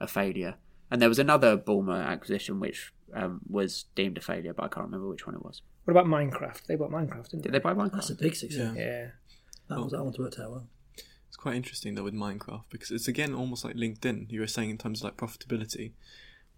a 0.00 0.06
failure. 0.06 0.56
And 0.90 1.00
there 1.00 1.08
was 1.08 1.18
another 1.18 1.56
Ballmer 1.56 2.04
acquisition 2.06 2.60
which 2.60 2.92
um, 3.14 3.40
was 3.48 3.84
deemed 3.94 4.18
a 4.18 4.20
failure, 4.20 4.52
but 4.52 4.64
I 4.64 4.68
can't 4.68 4.86
remember 4.86 5.08
which 5.08 5.26
one 5.26 5.34
it 5.34 5.44
was. 5.44 5.62
What 5.84 5.92
about 5.92 6.06
Minecraft? 6.06 6.66
They 6.66 6.76
bought 6.76 6.90
Minecraft, 6.90 7.28
didn't 7.30 7.42
Did 7.42 7.52
they? 7.52 7.58
they 7.58 7.62
buy 7.62 7.74
Minecraft? 7.74 7.92
That's 7.92 8.10
a 8.10 8.14
big 8.14 8.34
success. 8.34 8.74
Yeah. 8.76 8.82
Yeah. 8.84 9.06
That 9.68 9.80
was 9.80 9.92
that 9.92 10.02
one's 10.04 10.18
worked 10.18 10.38
out 10.38 10.50
well. 10.50 10.66
It's 11.28 11.36
quite 11.36 11.56
interesting 11.56 11.94
though 11.94 12.04
with 12.04 12.14
Minecraft 12.14 12.64
because 12.70 12.90
it's 12.90 13.08
again 13.08 13.34
almost 13.34 13.64
like 13.64 13.76
LinkedIn. 13.76 14.30
You 14.30 14.40
were 14.40 14.46
saying 14.46 14.70
in 14.70 14.78
terms 14.78 15.00
of 15.00 15.04
like 15.04 15.16
profitability, 15.16 15.92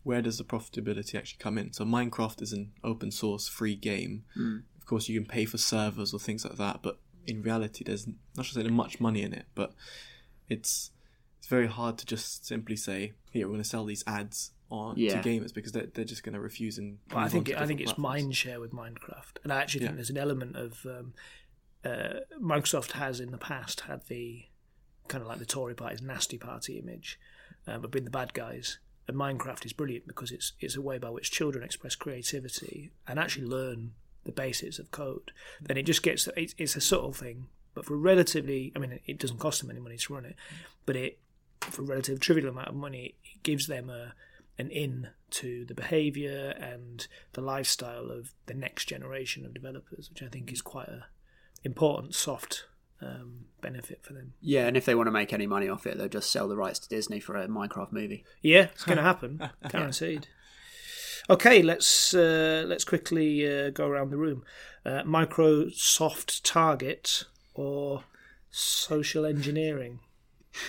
where 0.03 0.23
does 0.23 0.39
the 0.39 0.45
profitability 0.45 1.15
actually 1.15 1.39
come 1.39 1.59
in? 1.59 1.73
So 1.73 1.85
Minecraft 1.85 2.43
is 2.43 2.53
an 2.53 2.73
open 2.85 3.11
source 3.11 3.49
free 3.49 3.77
game. 3.77 4.25
Of 4.79 4.87
course, 4.87 5.09
you 5.09 5.19
can 5.19 5.27
pay 5.29 5.45
for 5.45 5.59
servers 5.59 6.13
or 6.15 6.21
things 6.21 6.45
like 6.45 6.57
that, 6.59 6.81
but 6.83 6.99
in 7.27 7.43
reality, 7.43 7.85
there's 7.85 8.07
not 8.07 8.17
necessarily 8.37 8.71
much 8.71 9.01
money 9.01 9.23
in 9.23 9.33
it. 9.33 9.47
But 9.55 9.73
it's 10.49 10.91
it's 11.39 11.49
very 11.49 11.67
hard 11.67 11.99
to 11.99 12.07
just 12.07 12.47
simply 12.47 12.77
say, 12.77 13.13
"Here, 13.31 13.47
we're 13.47 13.53
going 13.55 13.63
to 13.63 13.69
sell 13.69 13.85
these 13.85 14.05
ads 14.07 14.53
on 14.71 14.97
Yeah. 14.99 15.21
to 15.21 15.29
gamers," 15.29 15.53
because 15.55 15.73
they're, 15.73 15.87
they're 15.87 16.05
just 16.05 16.23
going 16.23 16.35
to 16.35 16.41
refuse 16.41 16.79
and. 16.79 16.99
But 17.09 17.19
I 17.19 17.29
think 17.29 17.49
on 17.49 17.55
I 17.55 17.67
think 17.67 17.79
different 17.79 17.81
it's 17.83 17.93
platforms. 17.93 18.23
mind 18.25 18.37
share 18.37 18.61
with 18.61 18.73
Minecraft, 18.73 19.37
and 19.45 19.53
I 19.53 19.61
actually 19.61 19.81
think 19.81 19.93
Yeah. 19.93 19.97
there's 19.97 20.11
an 20.11 20.19
element 20.19 20.57
of 20.57 20.85
um, 20.87 21.15
uh, 21.85 22.21
Microsoft 22.41 22.93
has 22.93 23.21
in 23.21 23.31
the 23.31 23.39
past 23.39 23.81
had 23.83 24.07
the 24.09 24.45
kind 25.09 25.23
of 25.23 25.29
like 25.29 25.39
the 25.39 25.47
Tory 25.47 25.75
Party's 25.75 26.03
nasty 26.03 26.37
party 26.39 26.79
image, 26.79 27.19
uh, 27.67 27.79
but 27.79 27.91
being 27.93 28.05
the 28.05 28.11
bad 28.11 28.35
guys. 28.35 28.79
And 29.09 29.17
Minecraft 29.17 29.65
is 29.65 29.73
brilliant 29.73 30.09
because 30.09 30.33
it's 30.33 30.53
it's 30.59 30.75
a 30.75 30.83
way 30.83 30.99
by 30.99 31.11
which 31.11 31.31
children 31.31 31.63
express 31.63 31.95
creativity 31.95 32.91
and 33.07 33.21
actually 33.21 33.47
learn 33.47 33.93
the 34.25 34.33
basics 34.33 34.81
of 34.81 34.91
code. 34.91 35.31
Then 35.61 35.77
it 35.77 35.85
just 35.85 36.03
gets 36.03 36.29
it's, 36.37 36.57
it's 36.59 36.75
a 36.75 36.81
subtle 36.81 37.13
thing, 37.13 37.47
but 37.73 37.85
for 37.85 37.97
relatively, 37.97 38.73
I 38.75 38.81
mean, 38.81 38.99
it 39.07 39.19
doesn't 39.21 39.39
cost 39.39 39.61
them 39.61 39.71
any 39.71 39.79
money 39.79 39.97
to 39.97 40.13
run 40.15 40.25
it, 40.25 40.35
but 40.87 40.97
it 40.97 41.21
for 41.61 41.83
a 41.83 41.85
relative 41.85 42.19
trivial 42.19 42.49
amount 42.49 42.67
of 42.67 42.75
money, 42.75 43.15
it 43.25 43.43
gives 43.45 43.69
them 43.69 43.89
a 43.91 44.15
an 44.59 44.71
in 44.71 45.09
to 45.31 45.65
the 45.65 45.75
behaviour 45.75 46.55
and 46.59 47.07
the 47.33 47.41
lifestyle 47.41 48.11
of 48.11 48.33
the 48.47 48.55
next 48.55 48.87
generation 48.87 49.45
of 49.45 49.55
developers, 49.55 50.09
which 50.09 50.23
I 50.23 50.29
think 50.29 50.53
is 50.53 50.63
quite 50.63 50.89
a 50.89 51.07
important 51.65 52.15
soft 52.15 52.65
um, 53.03 53.47
benefit 53.61 54.03
for 54.03 54.13
them. 54.13 54.35
Yeah, 54.41 54.67
and 54.67 54.77
if 54.77 54.85
they 54.85 54.95
want 54.95 55.09
to 55.09 55.13
make 55.13 55.33
any 55.33 55.47
money 55.47 55.69
off 55.69 55.87
it, 55.87 55.99
they'll 55.99 56.09
just 56.09 56.31
sell 56.31 56.49
the 56.49 56.57
rights 56.57 56.79
to 56.81 56.89
Disney 56.89 57.21
for 57.21 57.37
a 57.37 57.49
Minecraft 57.49 57.93
movie. 57.93 58.25
Yeah, 58.41 58.69
it's 58.73 58.85
going 58.85 58.97
to 58.99 59.03
happen, 59.03 59.51
guaranteed. 59.69 60.29
Okay, 61.29 61.61
let's 61.61 62.15
uh, 62.15 62.65
let's 62.67 62.85
quickly 62.85 63.47
uh, 63.47 63.71
go 63.71 63.89
around 63.89 64.11
the 64.11 64.17
room. 64.17 64.45
Uh, 64.85 65.03
Microsoft 65.03 66.43
Target 66.45 67.25
or 67.55 68.05
social 68.51 69.27
engineering? 69.27 70.01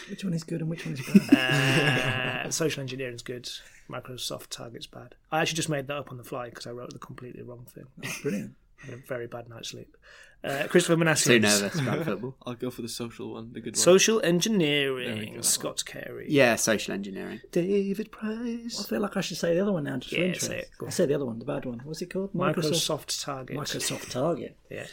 Which 0.09 0.23
one 0.23 0.33
is 0.33 0.43
good 0.43 0.61
and 0.61 0.69
which 0.69 0.85
one 0.85 0.95
is 0.95 1.27
bad? 1.29 2.43
Uh, 2.47 2.51
social 2.51 2.81
engineering 2.81 3.15
is 3.15 3.21
good. 3.21 3.49
Microsoft 3.89 4.47
Target's 4.49 4.87
bad. 4.87 5.15
I 5.31 5.41
actually 5.41 5.55
just 5.57 5.69
made 5.69 5.87
that 5.87 5.97
up 5.97 6.11
on 6.11 6.17
the 6.17 6.23
fly 6.23 6.49
because 6.49 6.65
I 6.67 6.71
wrote 6.71 6.91
the 6.93 6.99
completely 6.99 7.41
wrong 7.43 7.65
thing. 7.69 7.85
Brilliant. 8.21 8.55
I 8.83 8.85
had 8.87 8.93
a 8.95 8.97
very 9.07 9.27
bad 9.27 9.49
night's 9.49 9.69
sleep. 9.69 9.95
Uh, 10.43 10.65
Christopher 10.69 10.97
Manasseh. 10.97 11.29
Too 11.29 11.39
nervous 11.39 11.79
about 11.79 12.05
football. 12.05 12.35
I'll 12.45 12.53
go 12.53 12.69
for 12.69 12.83
the 12.83 12.87
social 12.89 13.33
one, 13.33 13.51
the 13.53 13.59
good 13.59 13.73
one. 13.75 13.79
Social 13.81 14.21
engineering. 14.23 15.41
Scott 15.41 15.83
Carey. 15.85 16.27
Yeah, 16.29 16.55
social 16.55 16.93
engineering. 16.93 17.41
David 17.51 18.11
Price. 18.11 18.79
I 18.79 18.87
feel 18.87 19.01
like 19.01 19.17
I 19.17 19.21
should 19.21 19.37
say 19.37 19.55
the 19.55 19.61
other 19.61 19.71
one 19.73 19.85
now, 19.85 19.97
just 19.97 20.13
for 20.13 20.19
Yeah, 20.19 20.25
interest. 20.27 20.45
say 20.47 20.59
it. 20.59 20.69
Go 20.77 20.85
on. 20.85 20.89
I 20.89 20.91
say 20.91 21.05
the 21.07 21.15
other 21.15 21.25
one, 21.25 21.39
the 21.39 21.45
bad 21.45 21.65
one. 21.65 21.79
What's 21.83 22.01
it 22.01 22.11
called? 22.13 22.33
Microsoft 22.33 23.23
Target. 23.23 23.57
Microsoft 23.57 24.11
Target. 24.11 24.57
Yeah. 24.69 24.85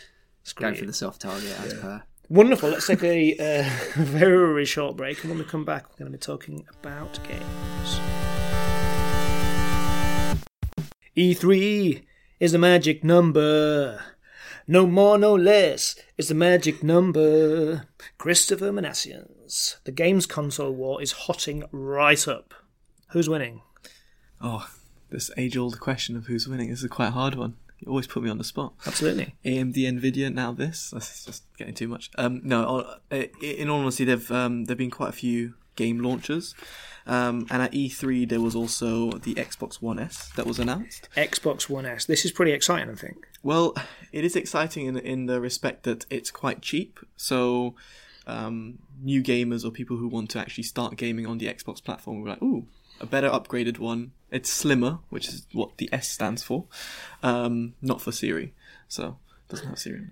It's 0.43 0.53
Go 0.55 0.69
great. 0.69 0.79
for 0.79 0.87
the 0.87 0.93
soft 0.93 1.21
target 1.23 1.59
as 1.61 1.75
per. 1.75 2.03
Wonderful. 2.29 2.71
Let's 2.71 2.87
take 2.87 3.03
a 3.03 3.37
uh, 3.39 3.71
very 3.95 4.65
short 4.65 4.97
break, 4.97 5.21
and 5.23 5.31
when 5.31 5.39
we 5.39 5.45
come 5.45 5.65
back, 5.65 5.89
we're 5.89 5.99
going 5.99 6.13
to 6.13 6.19
be 6.19 6.21
talking 6.21 6.67
about 6.81 7.19
games. 7.29 8.01
E3 11.17 12.03
is 12.41 12.55
a 12.55 12.59
magic 12.59 13.05
number. 13.05 14.03
No 14.67 14.87
more, 14.87 15.19
no 15.19 15.35
less 15.35 15.97
is 16.17 16.29
the 16.29 16.35
magic 16.35 16.83
number. 16.83 17.87
Christopher 18.17 18.73
Minasians. 18.73 19.77
The 19.85 19.93
games 19.93 20.25
console 20.25 20.73
war 20.73 21.03
is 21.03 21.13
hotting 21.13 21.65
right 21.71 22.27
up. 22.27 22.55
Who's 23.11 23.29
winning? 23.29 23.61
Oh, 24.41 24.69
this 25.11 25.31
age-old 25.37 25.79
question 25.79 26.17
of 26.17 26.27
who's 26.27 26.49
winning 26.49 26.71
this 26.71 26.79
is 26.79 26.85
a 26.87 26.89
quite 26.89 27.13
hard 27.13 27.35
one. 27.35 27.57
You 27.81 27.89
always 27.89 28.07
put 28.07 28.23
me 28.23 28.31
on 28.31 28.39
the 28.39 28.45
spot. 28.45 28.75
Absolutely. 28.87 29.35
AMD, 29.45 29.75
Nvidia, 29.75 30.33
now 30.33 30.53
this. 30.53 30.91
That's 30.93 31.25
just 31.25 31.45
getting 31.57 31.75
too 31.75 31.89
much. 31.89 32.11
Um, 32.17 32.41
no, 32.45 32.97
uh, 33.11 33.23
in 33.43 33.69
all 33.69 33.81
honesty, 33.81 34.05
they've 34.05 34.31
um, 34.31 34.65
there've 34.65 34.79
been 34.79 34.91
quite 34.91 35.11
a 35.11 35.13
few 35.13 35.55
game 35.77 35.99
launches, 35.99 36.55
um, 37.07 37.47
and 37.51 37.61
at 37.61 37.73
E3 37.73 38.29
there 38.29 38.41
was 38.41 38.55
also 38.55 39.11
the 39.11 39.35
Xbox 39.35 39.83
One 39.83 39.99
S 39.99 40.31
that 40.37 40.47
was 40.47 40.59
announced. 40.59 41.09
Xbox 41.17 41.69
One 41.69 41.85
S. 41.85 42.05
This 42.07 42.25
is 42.25 42.33
pretty 42.33 42.53
exciting, 42.53 42.91
I 42.91 42.95
think. 42.95 43.27
Well, 43.43 43.75
it 44.13 44.25
is 44.25 44.37
exciting 44.37 44.87
in 44.87 44.97
in 44.99 45.27
the 45.27 45.41
respect 45.41 45.83
that 45.83 46.07
it's 46.11 46.31
quite 46.31 46.63
cheap. 46.63 47.01
So, 47.17 47.75
um, 48.27 48.79
new 49.03 49.23
gamers 49.23 49.65
or 49.65 49.71
people 49.71 49.97
who 49.97 50.09
want 50.09 50.31
to 50.31 50.39
actually 50.39 50.65
start 50.65 50.97
gaming 50.97 51.27
on 51.27 51.39
the 51.39 51.47
Xbox 51.47 51.83
platform 51.83 52.23
were 52.23 52.31
like, 52.31 52.43
"Ooh, 52.43 52.67
a 53.01 53.07
better 53.07 53.29
upgraded 53.29 53.79
one. 53.79 54.13
It's 54.35 54.51
slimmer, 54.51 54.99
which 55.11 55.29
is 55.29 55.47
what 55.53 55.79
the 55.79 55.89
S 55.93 56.09
stands 56.09 56.43
for, 56.43 56.67
um, 57.23 57.75
not 57.81 58.01
for 58.03 58.13
Siri. 58.13 58.53
So 58.89 59.19
doesn't 59.49 59.69
have 59.69 59.79
Siri. 59.79 60.07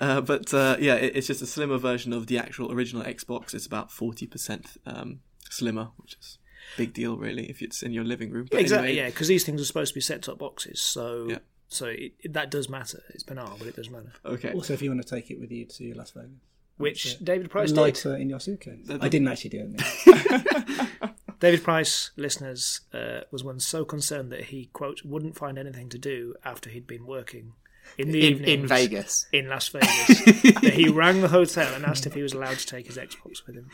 Uh, 0.00 0.20
but 0.20 0.52
uh, 0.54 0.76
yeah, 0.80 0.94
it, 0.94 1.16
it's 1.16 1.26
just 1.26 1.42
a 1.42 1.46
slimmer 1.46 1.78
version 1.78 2.12
of 2.12 2.26
the 2.26 2.38
actual 2.38 2.72
original 2.72 3.02
Xbox. 3.04 3.54
It's 3.54 3.66
about 3.66 3.90
forty 3.92 4.26
percent 4.26 4.66
um, 4.86 5.20
slimmer, 5.50 5.88
which 5.98 6.16
is 6.20 6.38
a 6.74 6.78
big 6.78 6.92
deal 6.94 7.16
really 7.16 7.48
if 7.50 7.62
it's 7.62 7.82
in 7.82 7.92
your 7.92 8.04
living 8.04 8.30
room. 8.30 8.48
But 8.50 8.60
exactly, 8.60 8.88
anyway, 8.90 9.02
yeah, 9.04 9.10
because 9.10 9.28
these 9.28 9.44
things 9.44 9.60
are 9.60 9.64
supposed 9.66 9.90
to 9.92 9.94
be 9.94 10.00
set 10.00 10.22
top 10.22 10.38
boxes, 10.38 10.80
so 10.80 11.26
Yeah. 11.28 11.38
so 11.68 11.86
it, 11.86 12.12
it- 12.20 12.32
that 12.32 12.50
does 12.50 12.68
matter. 12.68 13.02
It's 13.10 13.22
banal, 13.24 13.56
but 13.58 13.66
it 13.68 13.76
does 13.76 13.90
matter. 13.90 14.12
Okay. 14.24 14.52
Also, 14.52 14.72
if 14.72 14.80
you 14.82 14.90
want 14.90 15.02
to 15.06 15.08
take 15.14 15.30
it 15.30 15.38
with 15.38 15.50
you 15.52 15.64
to 15.66 15.92
Las 15.94 16.12
Vegas. 16.12 16.30
Which 16.78 17.18
David 17.24 17.48
Price 17.50 17.72
did. 17.72 17.80
Lighter 17.80 18.16
in 18.16 18.28
your 18.28 18.38
suitcase. 18.40 18.86
I 19.00 19.08
didn't 19.08 19.28
actually 19.28 19.50
do 19.50 19.74
it. 19.78 21.10
David 21.40 21.62
Price, 21.62 22.10
listeners, 22.16 22.80
uh, 22.92 23.20
was 23.30 23.44
once 23.44 23.66
so 23.66 23.84
concerned 23.84 24.30
that 24.32 24.44
he 24.44 24.66
quote 24.72 25.02
wouldn't 25.04 25.36
find 25.36 25.58
anything 25.58 25.88
to 25.90 25.98
do 25.98 26.34
after 26.44 26.70
he'd 26.70 26.86
been 26.86 27.06
working 27.06 27.52
in 27.98 28.10
the 28.10 28.26
In, 28.26 28.32
evenings 28.34 28.62
in 28.62 28.66
Vegas. 28.66 29.26
in 29.32 29.48
Las 29.48 29.68
Vegas. 29.68 30.06
that 30.62 30.72
he 30.74 30.88
rang 30.88 31.20
the 31.20 31.28
hotel 31.28 31.72
and 31.74 31.84
asked 31.84 32.06
if 32.06 32.14
he 32.14 32.22
was 32.22 32.32
allowed 32.32 32.58
to 32.58 32.66
take 32.66 32.86
his 32.86 32.96
Xbox 32.96 33.46
with 33.46 33.56
him. 33.56 33.70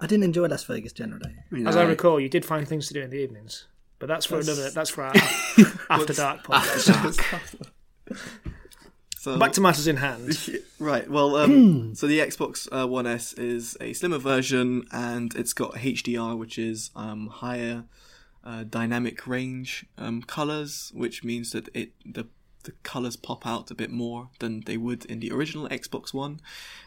I 0.00 0.06
didn't 0.06 0.24
enjoy 0.24 0.46
Las 0.46 0.64
Vegas 0.64 0.92
generally. 0.92 1.34
As 1.66 1.76
I 1.76 1.84
recall, 1.84 2.20
you 2.20 2.28
did 2.28 2.44
find 2.44 2.68
things 2.68 2.88
to 2.88 2.94
do 2.94 3.02
in 3.02 3.10
the 3.10 3.18
evenings, 3.18 3.66
but 3.98 4.06
that's 4.06 4.26
for 4.26 4.38
another. 4.38 4.70
That's 4.70 4.90
for 4.90 5.04
our 5.04 5.14
after 5.90 6.12
dark 6.12 6.48
After 6.50 6.92
podcast. 6.92 7.68
So 9.22 9.38
Back 9.38 9.52
to 9.52 9.60
matters 9.60 9.86
in 9.86 9.98
hand. 9.98 10.36
Right. 10.80 11.08
Well, 11.08 11.36
um, 11.36 11.94
so 11.94 12.08
the 12.08 12.18
Xbox 12.18 12.66
uh, 12.72 12.88
One 12.88 13.06
S 13.06 13.32
is 13.34 13.76
a 13.80 13.92
slimmer 13.92 14.18
version, 14.18 14.84
and 14.90 15.32
it's 15.36 15.52
got 15.52 15.74
HDR, 15.74 16.36
which 16.36 16.58
is 16.58 16.90
um, 16.96 17.28
higher 17.28 17.84
uh, 18.42 18.64
dynamic 18.64 19.24
range 19.28 19.86
um, 19.96 20.22
colors, 20.22 20.90
which 20.92 21.22
means 21.22 21.52
that 21.52 21.68
it 21.72 21.92
the 22.04 22.26
the 22.64 22.72
colors 22.82 23.14
pop 23.14 23.46
out 23.46 23.70
a 23.70 23.76
bit 23.76 23.92
more 23.92 24.30
than 24.40 24.62
they 24.62 24.76
would 24.76 25.04
in 25.04 25.20
the 25.20 25.30
original 25.30 25.68
Xbox 25.68 26.12
One, 26.12 26.40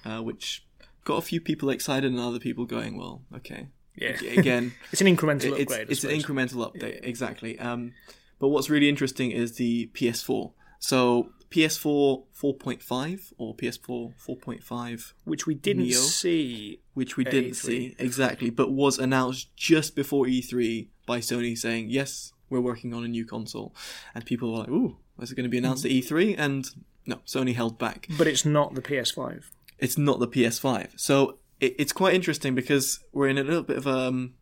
uh, 0.03 0.21
which 0.21 0.65
got 1.05 1.15
a 1.15 1.21
few 1.21 1.39
people 1.39 1.69
excited 1.69 2.11
and 2.11 2.19
other 2.19 2.39
people 2.39 2.65
going, 2.65 2.97
"Well, 2.97 3.21
okay." 3.33 3.69
Yeah. 3.95 4.17
Again, 4.37 4.73
It's 4.91 4.99
an 4.99 5.07
incremental 5.07 5.57
upgrade. 5.57 5.89
It's 5.89 6.03
an 6.03 6.11
incremental 6.11 6.69
update, 6.69 6.99
exactly. 7.01 7.57
Um, 7.59 7.93
but 8.39 8.49
what's 8.49 8.69
really 8.69 8.89
interesting 8.89 9.31
is 9.31 9.55
the 9.55 9.89
PS4. 9.93 10.51
So 10.79 11.29
PS4 11.49 12.23
4.5 12.39 13.33
or 13.37 13.55
PS4 13.55 14.13
4.5, 14.15 15.13
which 15.23 15.45
we 15.47 15.55
didn't 15.55 15.83
Neo. 15.83 15.97
see. 15.99 16.79
which 16.93 17.17
we 17.17 17.23
didn't 17.23 17.51
E3. 17.51 17.55
see 17.55 17.95
exactly, 17.99 18.49
but 18.49 18.71
was 18.71 18.97
announced 18.99 19.55
just 19.55 19.95
before 19.95 20.25
E3 20.25 20.87
by 21.05 21.19
Sony 21.19 21.57
saying, 21.57 21.89
"Yes, 21.89 22.33
we're 22.49 22.61
working 22.61 22.93
on 22.93 23.03
a 23.03 23.07
new 23.07 23.25
console," 23.25 23.75
and 24.13 24.25
people 24.25 24.51
were 24.51 24.59
like, 24.59 24.69
"Ooh, 24.69 24.97
is 25.21 25.31
it 25.31 25.35
going 25.35 25.43
to 25.45 25.49
be 25.49 25.57
announced 25.57 25.85
at 25.85 25.91
E3?" 25.91 26.35
And 26.37 26.69
no, 27.05 27.17
Sony 27.25 27.55
held 27.55 27.77
back. 27.77 28.07
But 28.17 28.27
it's 28.27 28.45
not 28.45 28.73
the 28.75 28.81
PS5. 28.81 29.43
It's 29.77 29.97
not 29.97 30.19
the 30.19 30.27
PS5, 30.27 30.99
so 30.99 31.37
it, 31.59 31.75
it's 31.77 31.91
quite 31.93 32.13
interesting 32.13 32.55
because 32.55 32.99
we're 33.11 33.27
in 33.27 33.37
a 33.37 33.43
little 33.43 33.63
bit 33.63 33.77
of 33.77 33.85
um, 33.87 34.33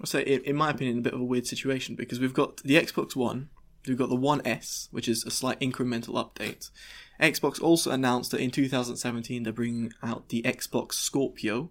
I'll 0.00 0.06
say, 0.06 0.22
in, 0.22 0.42
in 0.42 0.56
my 0.56 0.70
opinion, 0.70 0.98
a 0.98 1.02
bit 1.02 1.12
of 1.14 1.20
a 1.20 1.24
weird 1.24 1.46
situation 1.46 1.94
because 1.94 2.20
we've 2.20 2.34
got 2.34 2.58
the 2.58 2.74
Xbox 2.76 3.14
One, 3.16 3.48
we've 3.86 3.98
got 3.98 4.08
the 4.08 4.16
One 4.16 4.42
S, 4.44 4.88
which 4.90 5.08
is 5.08 5.24
a 5.24 5.30
slight 5.30 5.60
incremental 5.60 6.14
update. 6.14 6.70
Xbox 7.20 7.60
also 7.60 7.90
announced 7.90 8.30
that 8.30 8.40
in 8.40 8.50
2017 8.50 9.42
they're 9.42 9.52
bringing 9.52 9.92
out 10.02 10.28
the 10.28 10.42
Xbox 10.42 10.94
Scorpio. 10.94 11.70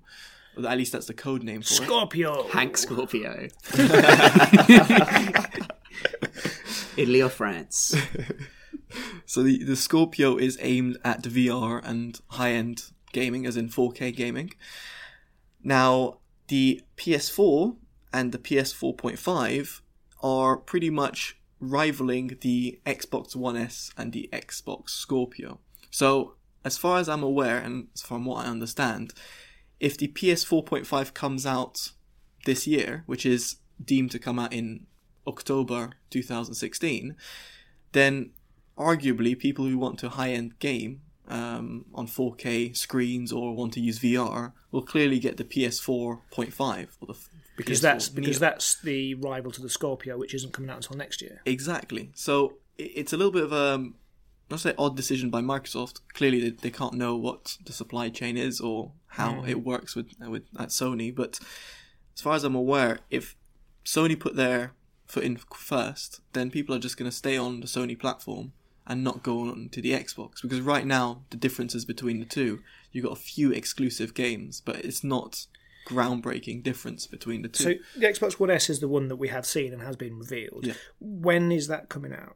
Or 0.58 0.68
at 0.68 0.78
least 0.78 0.92
that's 0.92 1.06
the 1.06 1.14
code 1.14 1.44
name 1.44 1.62
for 1.62 1.74
it. 1.74 1.86
Scorpio. 1.86 2.48
Hank 2.48 2.78
Scorpio. 2.78 3.48
Italy 6.98 7.22
or 7.22 7.30
France. 7.30 7.96
So 9.26 9.44
the, 9.44 9.64
the 9.64 9.76
Scorpio 9.76 10.38
is 10.38 10.58
aimed 10.62 10.98
at 11.04 11.24
VR 11.24 11.82
and 11.84 12.20
high 12.30 12.52
end 12.54 12.92
gaming, 13.12 13.46
as 13.46 13.58
in 13.58 13.68
4K 13.68 14.16
gaming. 14.16 14.54
Now, 15.64 16.20
the 16.48 16.82
PS4 16.96 17.76
and 18.14 18.32
the 18.32 18.38
PS4.5 18.38 19.82
are 20.24 20.58
pretty 20.58 20.90
much 20.90 21.38
rivaling 21.60 22.38
the 22.42 22.80
Xbox 22.86 23.36
One 23.36 23.58
S 23.58 23.92
and 23.98 24.14
the 24.14 24.30
Xbox 24.32 24.90
Scorpio. 24.90 25.60
So, 25.90 26.36
as 26.64 26.78
far 26.78 27.00
as 27.00 27.08
I'm 27.08 27.24
aware, 27.24 27.58
and 27.58 27.88
from 27.98 28.26
what 28.26 28.46
I 28.46 28.50
understand, 28.50 29.14
if 29.80 29.98
the 29.98 30.08
PS4.5 30.08 31.14
comes 31.14 31.46
out 31.46 31.92
this 32.46 32.68
year, 32.68 33.04
which 33.06 33.26
is 33.26 33.58
deemed 33.84 34.12
to 34.12 34.20
come 34.20 34.40
out 34.40 34.54
in 34.54 34.88
October 35.26 35.92
2016, 36.10 37.16
then 37.92 38.32
arguably 38.78 39.38
people 39.38 39.66
who 39.66 39.78
want 39.78 40.00
to 40.00 40.10
high 40.10 40.32
end 40.32 40.60
game 40.60 41.02
um, 41.28 41.86
on 41.94 42.08
4K 42.08 42.76
screens 42.76 43.32
or 43.32 43.56
want 43.56 43.74
to 43.74 43.82
use 43.82 44.00
VR 44.00 44.54
will 44.72 44.82
clearly 44.82 45.20
get 45.20 45.38
the 45.38 45.44
PS4.5 45.44 46.88
or 47.02 47.08
the 47.08 47.20
because 47.58 47.80
PS4 47.80 47.82
that's 47.82 48.10
because 48.10 48.40
Neo. 48.40 48.50
that's 48.50 48.82
the 48.82 49.16
rival 49.16 49.52
to 49.52 49.62
the 49.62 49.70
Scorpio, 49.70 50.18
which 50.18 50.34
isn't 50.34 50.54
coming 50.54 50.70
out 50.70 50.78
until 50.78 50.96
next 50.96 51.22
year. 51.22 51.42
exactly. 51.46 52.12
So 52.16 52.54
it's 52.78 53.12
a 53.12 53.18
little 53.18 53.34
bit 53.34 53.44
of 53.44 53.52
a 53.52 53.90
not 54.50 54.62
say 54.62 54.74
odd 54.78 54.96
decision 54.96 55.30
by 55.30 55.42
Microsoft. 55.42 56.00
Clearly, 56.14 56.40
they, 56.40 56.50
they 56.52 56.72
can't 56.72 56.94
know 56.94 57.18
what 57.18 57.58
the 57.66 57.74
supply 57.74 58.08
chain 58.08 58.38
is 58.38 58.62
or 58.62 58.94
how 59.08 59.44
it 59.46 59.66
works 59.66 59.96
with 59.96 60.14
with 60.22 60.44
at 60.58 60.70
Sony. 60.70 61.14
But 61.14 61.40
as 62.16 62.22
far 62.22 62.36
as 62.36 62.46
I'm 62.46 62.56
aware, 62.56 63.00
if 63.10 63.36
Sony 63.84 64.18
put 64.18 64.36
their 64.36 64.74
foot 65.06 65.24
in 65.24 65.38
first, 65.38 66.22
then 66.34 66.52
people 66.52 66.76
are 66.76 66.80
just 66.80 66.98
going 66.98 67.10
to 67.10 67.16
stay 67.16 67.38
on 67.38 67.60
the 67.60 67.68
Sony 67.68 67.98
platform 67.98 68.54
and 68.86 69.04
not 69.04 69.24
go 69.24 69.42
on 69.42 69.70
to 69.70 69.82
the 69.82 69.92
Xbox 69.92 70.42
because 70.42 70.62
right 70.62 70.86
now 70.86 71.24
the 71.30 71.38
differences 71.38 71.84
between 71.84 72.20
the 72.20 72.26
two, 72.26 72.62
you've 72.92 73.06
got 73.06 73.14
a 73.14 73.22
few 73.22 73.52
exclusive 73.52 74.14
games, 74.14 74.62
but 74.64 74.78
it's 74.78 75.04
not 75.04 75.48
groundbreaking 75.88 76.64
difference 76.64 77.08
between 77.08 77.42
the 77.44 77.48
two. 77.48 77.64
So 77.64 77.74
the 78.00 78.06
Xbox 78.08 78.34
One 78.40 78.50
S 78.52 78.70
is 78.70 78.80
the 78.80 78.88
one 78.88 79.08
that 79.08 79.16
we 79.16 79.30
have 79.30 79.46
seen 79.46 79.72
and 79.74 79.82
has 79.82 79.96
been 79.96 80.18
revealed. 80.20 80.66
Yeah. 80.66 80.74
When 81.00 81.52
is 81.52 81.68
that 81.68 81.90
coming 81.90 82.14
out? 82.14 82.36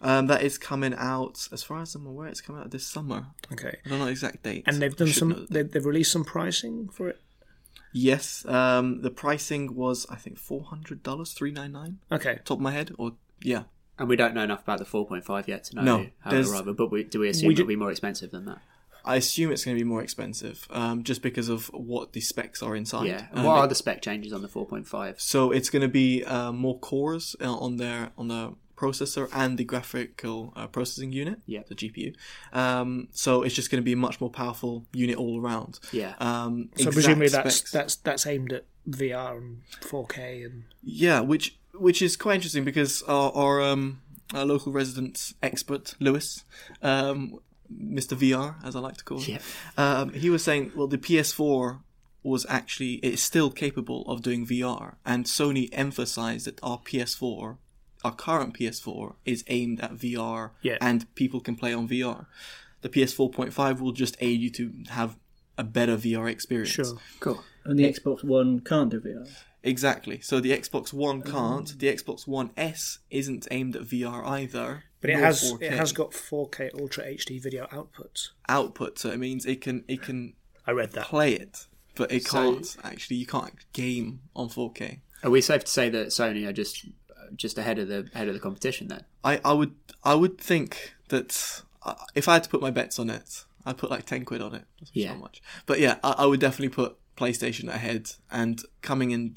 um, 0.00 0.26
that 0.26 0.42
is 0.42 0.58
coming 0.58 0.94
out, 0.98 1.48
as 1.52 1.62
far 1.62 1.80
as 1.80 1.94
I'm 1.94 2.06
aware, 2.06 2.28
it's 2.28 2.40
coming 2.42 2.60
out 2.60 2.70
this 2.70 2.86
summer. 2.86 3.26
Okay. 3.52 3.76
I 3.86 3.88
don't 3.88 3.98
know 4.00 4.04
the 4.06 4.10
exact 4.10 4.42
date. 4.42 4.64
And 4.66 4.82
they've 4.82 4.94
done 4.94 5.08
some. 5.08 5.28
that. 5.30 5.50
They've, 5.50 5.70
they've 5.70 5.86
released 5.86 6.12
some 6.12 6.24
pricing 6.24 6.88
for 6.88 7.08
it. 7.08 7.20
Yes, 7.96 8.44
um, 8.46 9.02
the 9.02 9.10
pricing 9.10 9.74
was 9.76 10.04
I 10.10 10.16
think 10.16 10.36
four 10.36 10.64
hundred 10.64 11.02
dollars, 11.04 11.32
three 11.32 11.52
nine 11.52 11.72
nine, 11.72 11.98
Okay. 12.10 12.40
top 12.44 12.58
of 12.58 12.62
my 12.62 12.72
head, 12.72 12.90
or 12.98 13.12
yeah, 13.40 13.62
And 13.98 14.08
we 14.08 14.16
don't 14.16 14.34
know 14.34 14.42
enough 14.42 14.62
about 14.62 14.78
the 14.80 14.84
4.5 14.84 15.46
yet 15.46 15.64
to 15.64 15.76
know 15.76 15.82
No, 15.82 16.06
how 16.20 16.34
it'll 16.34 16.52
arrive. 16.52 16.76
But 16.76 16.90
we, 16.90 17.04
do 17.04 17.20
we 17.20 17.28
assume 17.28 17.48
We 17.48 17.52
it'll 17.54 17.64
ju- 17.64 17.68
be 17.68 17.76
more 17.76 17.90
expensive 17.92 18.30
than 18.32 18.46
that? 18.46 18.58
I 19.04 19.16
assume 19.16 19.52
it's 19.52 19.64
going 19.64 19.76
to 19.76 19.84
be 19.84 19.88
more 19.88 20.02
expensive, 20.02 20.66
um, 20.70 21.02
just 21.04 21.20
because 21.22 21.48
of 21.48 21.66
what 21.74 22.12
the 22.14 22.20
specs 22.20 22.62
are 22.62 22.74
inside. 22.74 23.06
Yeah. 23.06 23.26
And 23.30 23.40
Um, 23.40 23.44
what 23.46 23.56
are 23.58 23.66
the 23.68 23.74
spec 23.74 24.00
changes 24.02 24.32
on 24.32 24.40
the 24.42 24.48
4.5? 24.48 25.20
So 25.20 25.50
it's 25.50 25.68
going 25.70 25.82
to 25.82 25.88
be 25.88 26.24
uh, 26.24 26.52
more 26.52 26.78
cores 26.78 27.36
uh, 27.40 27.54
on 27.54 27.76
their 27.76 28.12
on 28.16 28.28
the 28.28 28.54
processor 28.76 29.28
and 29.32 29.56
the 29.56 29.64
graphical 29.64 30.52
uh, 30.56 30.66
processing 30.66 31.12
unit, 31.12 31.38
Yeah. 31.46 31.62
the 31.68 31.74
GPU. 31.76 32.14
Um, 32.52 33.08
so 33.12 33.42
it's 33.42 33.54
just 33.54 33.70
going 33.70 33.80
to 33.80 33.84
be 33.84 33.92
a 33.92 33.96
much 33.96 34.20
more 34.20 34.30
powerful 34.30 34.84
unit 34.92 35.16
all 35.16 35.40
around. 35.40 35.78
Yeah. 35.92 36.14
Um, 36.18 36.70
So 36.76 36.90
presumably 36.90 37.28
that's 37.28 37.56
specs- 37.56 37.70
that's 37.70 37.96
that's 37.96 38.26
aimed 38.26 38.52
at 38.52 38.64
VR 38.88 39.36
and 39.38 39.62
4K 39.80 40.44
and 40.44 40.64
Yeah, 40.82 41.20
which 41.20 41.56
which 41.74 42.00
is 42.02 42.16
quite 42.16 42.36
interesting 42.36 42.64
because 42.64 43.02
our, 43.02 43.30
our 43.32 43.60
um 43.62 44.00
our 44.34 44.44
local 44.44 44.72
resident 44.72 45.34
expert 45.42 45.94
Lewis, 46.00 46.44
um, 46.82 47.38
Mr. 47.72 48.16
VR 48.16 48.56
as 48.64 48.74
I 48.76 48.80
like 48.80 48.96
to 48.98 49.04
call 49.04 49.18
him, 49.20 49.38
Yeah. 49.78 50.00
um, 50.00 50.12
he 50.12 50.30
was 50.30 50.42
saying, 50.44 50.72
well, 50.74 50.86
the 50.86 50.98
PS4 50.98 51.80
was 52.22 52.46
actually 52.48 52.94
it's 52.96 53.22
still 53.22 53.50
capable 53.50 54.02
of 54.10 54.22
doing 54.22 54.46
VR, 54.46 54.96
and 55.04 55.24
Sony 55.26 55.68
emphasized 55.72 56.46
that 56.46 56.58
our 56.62 56.78
PS4, 56.78 57.58
our 58.02 58.14
current 58.14 58.54
PS4, 58.58 59.14
is 59.24 59.44
aimed 59.48 59.80
at 59.80 59.92
VR, 59.94 60.50
Yeah. 60.62 60.78
and 60.80 61.12
people 61.14 61.40
can 61.40 61.56
play 61.56 61.72
on 61.74 61.86
VR. 61.88 62.26
The 62.82 62.88
PS4.5 62.88 63.80
will 63.80 63.92
just 63.92 64.16
aid 64.20 64.40
you 64.40 64.50
to 64.50 64.72
have 64.88 65.16
a 65.56 65.64
better 65.64 65.96
VR 65.96 66.30
experience. 66.30 66.70
Sure. 66.72 66.98
Cool. 67.20 67.42
And 67.64 67.78
the 67.78 67.84
Xbox 67.84 68.22
One 68.24 68.60
can't 68.60 68.90
do 68.90 69.00
VR. 69.00 69.26
Exactly. 69.62 70.20
So 70.20 70.40
the 70.40 70.50
Xbox 70.50 70.92
One 70.92 71.22
can't. 71.22 71.78
The 71.78 71.86
Xbox 71.88 72.26
One 72.26 72.50
S 72.56 72.98
isn't 73.10 73.48
aimed 73.50 73.76
at 73.76 73.82
VR 73.84 74.22
either. 74.26 74.84
But 75.04 75.10
it 75.10 75.18
has 75.18 75.52
4K. 75.52 75.62
it 75.62 75.72
has 75.74 75.92
got 75.92 76.12
4K 76.12 76.70
Ultra 76.80 77.04
HD 77.04 77.38
video 77.42 77.66
outputs. 77.66 78.30
output, 78.48 78.98
so 78.98 79.10
it 79.10 79.18
means 79.18 79.44
it 79.44 79.60
can 79.60 79.84
it 79.86 80.00
can 80.00 80.32
I 80.66 80.70
read 80.70 80.92
that. 80.92 81.04
play 81.04 81.34
it, 81.34 81.66
but 81.94 82.10
it 82.10 82.26
So- 82.26 82.30
can't 82.54 82.76
actually. 82.82 83.16
You 83.18 83.26
can't 83.26 83.54
game 83.74 84.20
on 84.34 84.48
4K. 84.48 85.00
Are 85.22 85.30
we 85.30 85.42
safe 85.42 85.64
to 85.64 85.70
say 85.70 85.90
that 85.90 86.08
Sony 86.08 86.46
are 86.48 86.52
just 86.54 86.86
just 87.36 87.58
ahead 87.58 87.78
of 87.78 87.88
the 87.88 88.08
ahead 88.14 88.28
of 88.28 88.34
the 88.34 88.40
competition 88.40 88.88
then? 88.88 89.04
I, 89.22 89.40
I 89.44 89.52
would 89.52 89.74
I 90.04 90.14
would 90.14 90.38
think 90.38 90.94
that 91.08 91.62
uh, 91.82 91.94
if 92.14 92.26
I 92.28 92.34
had 92.34 92.44
to 92.44 92.48
put 92.50 92.62
my 92.62 92.70
bets 92.70 92.98
on 92.98 93.10
it, 93.10 93.44
I'd 93.66 93.76
put 93.76 93.90
like 93.90 94.06
ten 94.06 94.24
quid 94.24 94.40
on 94.40 94.54
it. 94.54 94.64
That's 94.80 94.90
Yeah. 94.94 95.10
not 95.12 95.20
much. 95.20 95.42
But 95.66 95.80
yeah, 95.80 95.98
I, 96.02 96.12
I 96.20 96.26
would 96.26 96.40
definitely 96.40 96.70
put 96.70 96.96
PlayStation 97.16 97.68
ahead. 97.68 98.12
And 98.30 98.62
coming 98.80 99.10
in 99.10 99.36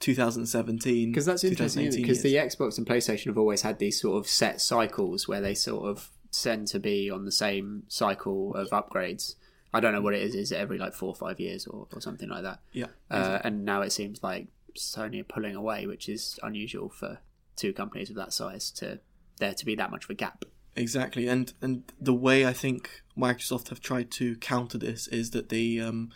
2017, 0.00 1.10
Because 1.10 1.24
that's 1.24 1.44
interesting 1.44 1.90
because 1.90 2.22
the. 2.22 2.34
Xbox 2.34 2.78
and 2.78 2.86
PlayStation 2.86 3.26
have 3.26 3.38
always 3.38 3.62
had 3.62 3.78
these 3.78 4.00
sort 4.00 4.18
of 4.18 4.28
set 4.28 4.60
cycles 4.60 5.26
where 5.26 5.40
they 5.40 5.54
sort 5.54 5.88
of 5.88 6.10
tend 6.32 6.68
to 6.68 6.78
be 6.78 7.10
on 7.10 7.24
the 7.24 7.32
same 7.32 7.84
cycle 7.88 8.54
of 8.54 8.68
upgrades. 8.70 9.36
I 9.72 9.80
don't 9.80 9.92
know 9.92 10.00
what 10.02 10.14
it 10.14 10.22
is. 10.22 10.34
Is 10.34 10.52
it 10.52 10.56
every 10.56 10.78
like 10.78 10.94
four 10.94 11.08
or 11.08 11.14
five 11.14 11.40
years 11.40 11.66
or, 11.66 11.86
or 11.92 12.00
something 12.00 12.28
like 12.28 12.42
that? 12.42 12.60
yeah 12.72 12.86
Uh, 13.10 13.38
and 13.44 13.64
now 13.64 13.82
it 13.82 13.90
seems 13.90 14.22
like 14.22 14.48
Sony 14.76 15.20
are 15.20 15.24
pulling 15.24 15.56
away, 15.56 15.86
which 15.86 16.08
is 16.08 16.38
unusual 16.42 16.88
for 16.88 17.18
two 17.56 17.72
companies 17.72 18.10
of 18.10 18.16
that 18.16 18.32
size 18.32 18.70
to 18.72 19.00
there 19.38 19.54
to 19.54 19.64
be 19.64 19.74
that 19.74 19.90
much 19.90 20.04
of 20.04 20.10
a 20.10 20.14
gap. 20.14 20.44
Exactly, 20.76 21.26
and 21.26 21.54
and 21.62 21.90
the 21.98 22.14
way 22.14 22.46
I 22.46 22.52
think 22.52 23.02
Microsoft 23.16 23.70
have 23.70 23.80
tried 23.80 24.10
to 24.12 24.36
counter 24.36 24.76
this 24.76 25.08
is 25.08 25.30
that 25.30 25.48
they 25.48 25.80
um, 25.80 26.10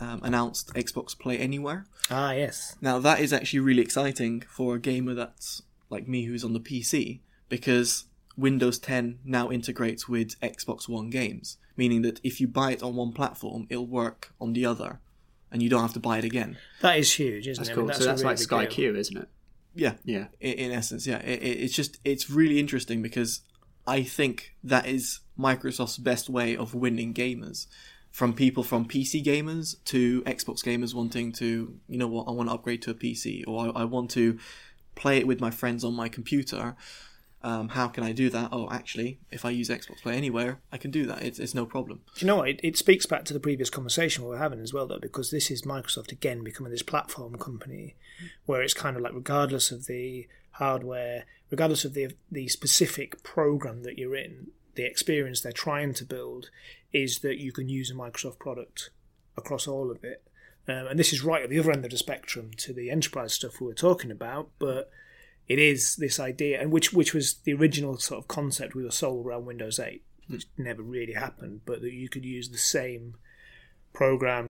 um, 0.00 0.20
announced 0.22 0.72
Xbox 0.74 1.18
Play 1.18 1.38
Anywhere. 1.38 1.86
Ah, 2.10 2.32
yes. 2.32 2.76
Now 2.80 2.98
that 2.98 3.20
is 3.20 3.32
actually 3.32 3.60
really 3.60 3.82
exciting 3.82 4.42
for 4.48 4.76
a 4.76 4.80
gamer 4.80 5.14
that's 5.14 5.62
like 5.90 6.06
me 6.08 6.24
who's 6.24 6.44
on 6.44 6.52
the 6.52 6.60
PC 6.60 7.20
because 7.48 8.04
Windows 8.36 8.78
10 8.78 9.18
now 9.24 9.50
integrates 9.50 10.08
with 10.08 10.38
Xbox 10.40 10.88
One 10.88 11.10
games, 11.10 11.56
meaning 11.76 12.02
that 12.02 12.20
if 12.22 12.40
you 12.40 12.46
buy 12.48 12.72
it 12.72 12.82
on 12.82 12.94
one 12.94 13.12
platform, 13.12 13.66
it'll 13.70 13.86
work 13.86 14.32
on 14.40 14.52
the 14.52 14.64
other, 14.64 15.00
and 15.50 15.62
you 15.62 15.68
don't 15.68 15.82
have 15.82 15.94
to 15.94 16.00
buy 16.00 16.18
it 16.18 16.24
again. 16.24 16.56
That 16.82 16.98
is 16.98 17.12
huge, 17.12 17.48
isn't 17.48 17.60
That's 17.64 17.68
it? 17.70 17.72
I 17.72 17.74
cool. 17.74 17.84
mean, 17.86 17.94
so 17.94 18.04
that's 18.04 18.22
really 18.22 18.30
like 18.32 18.38
Sky 18.38 18.62
deal. 18.64 18.70
Q, 18.70 18.96
isn't 18.96 19.16
it? 19.16 19.28
Yeah, 19.74 19.94
Yeah. 20.04 20.26
in, 20.40 20.52
in 20.54 20.72
essence, 20.72 21.06
yeah. 21.06 21.18
It, 21.18 21.42
it, 21.42 21.58
it's 21.64 21.74
just 21.74 21.98
it's 22.04 22.30
really 22.30 22.58
interesting 22.58 23.02
because 23.02 23.42
I 23.86 24.02
think 24.02 24.54
that 24.62 24.86
is 24.86 25.20
Microsoft's 25.38 25.98
best 25.98 26.28
way 26.28 26.56
of 26.56 26.74
winning 26.74 27.14
gamers. 27.14 27.66
From 28.10 28.32
people 28.32 28.62
from 28.62 28.86
PC 28.86 29.22
gamers 29.24 29.76
to 29.86 30.22
Xbox 30.22 30.64
gamers 30.64 30.94
wanting 30.94 31.30
to, 31.32 31.78
you 31.88 31.98
know 31.98 32.08
what, 32.08 32.26
I 32.26 32.32
want 32.32 32.48
to 32.48 32.54
upgrade 32.54 32.82
to 32.82 32.90
a 32.90 32.94
PC 32.94 33.44
or 33.46 33.66
I, 33.66 33.82
I 33.82 33.84
want 33.84 34.10
to 34.12 34.38
play 34.94 35.18
it 35.18 35.26
with 35.26 35.40
my 35.40 35.50
friends 35.50 35.84
on 35.84 35.94
my 35.94 36.08
computer. 36.08 36.74
Um, 37.40 37.68
how 37.68 37.86
can 37.86 38.02
I 38.02 38.10
do 38.10 38.28
that? 38.30 38.48
Oh, 38.50 38.68
actually, 38.70 39.20
if 39.30 39.44
I 39.44 39.50
use 39.50 39.68
Xbox 39.68 40.02
Play 40.02 40.16
Anywhere, 40.16 40.58
I 40.72 40.76
can 40.76 40.90
do 40.90 41.06
that. 41.06 41.22
It's, 41.22 41.38
it's 41.38 41.54
no 41.54 41.64
problem. 41.64 42.00
You 42.16 42.26
know 42.26 42.36
what? 42.38 42.48
It, 42.48 42.60
it 42.64 42.76
speaks 42.76 43.06
back 43.06 43.24
to 43.26 43.32
the 43.32 43.38
previous 43.38 43.70
conversation 43.70 44.24
we 44.24 44.30
were 44.30 44.38
having 44.38 44.60
as 44.60 44.72
well, 44.72 44.88
though, 44.88 44.98
because 44.98 45.30
this 45.30 45.48
is 45.48 45.62
Microsoft 45.62 46.10
again 46.10 46.42
becoming 46.42 46.72
this 46.72 46.82
platform 46.82 47.36
company 47.36 47.94
where 48.46 48.60
it's 48.60 48.74
kind 48.74 48.96
of 48.96 49.02
like, 49.02 49.14
regardless 49.14 49.70
of 49.70 49.86
the 49.86 50.26
hardware, 50.52 51.24
regardless 51.50 51.84
of 51.84 51.94
the 51.94 52.08
the 52.30 52.48
specific 52.48 53.22
program 53.22 53.84
that 53.84 53.98
you're 53.98 54.16
in, 54.16 54.48
the 54.74 54.84
experience 54.84 55.40
they're 55.40 55.52
trying 55.52 55.94
to 55.94 56.04
build 56.04 56.50
is 56.92 57.20
that 57.20 57.38
you 57.38 57.52
can 57.52 57.68
use 57.68 57.90
a 57.90 57.94
Microsoft 57.94 58.38
product 58.38 58.90
across 59.36 59.66
all 59.66 59.90
of 59.90 60.02
it. 60.04 60.22
Um, 60.66 60.86
and 60.88 60.98
this 60.98 61.12
is 61.12 61.22
right 61.24 61.42
at 61.42 61.50
the 61.50 61.58
other 61.58 61.72
end 61.72 61.84
of 61.84 61.90
the 61.90 61.98
spectrum 61.98 62.50
to 62.58 62.72
the 62.72 62.90
enterprise 62.90 63.32
stuff 63.32 63.60
we 63.60 63.66
were 63.66 63.74
talking 63.74 64.10
about, 64.10 64.50
but 64.58 64.90
it 65.46 65.58
is 65.58 65.96
this 65.96 66.20
idea, 66.20 66.60
and 66.60 66.70
which 66.70 66.92
which 66.92 67.14
was 67.14 67.34
the 67.44 67.54
original 67.54 67.96
sort 67.96 68.18
of 68.18 68.28
concept 68.28 68.74
we 68.74 68.84
were 68.84 68.90
sold 68.90 69.26
around 69.26 69.46
Windows 69.46 69.78
8, 69.78 70.02
which 70.28 70.44
never 70.58 70.82
really 70.82 71.14
happened, 71.14 71.62
but 71.64 71.80
that 71.80 71.92
you 71.92 72.10
could 72.10 72.24
use 72.24 72.50
the 72.50 72.58
same 72.58 73.14
program 73.94 74.46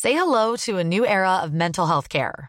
Say 0.00 0.14
hello 0.14 0.56
to 0.56 0.78
a 0.78 0.82
new 0.82 1.04
era 1.04 1.40
of 1.42 1.52
mental 1.52 1.86
health 1.86 2.08
care. 2.08 2.48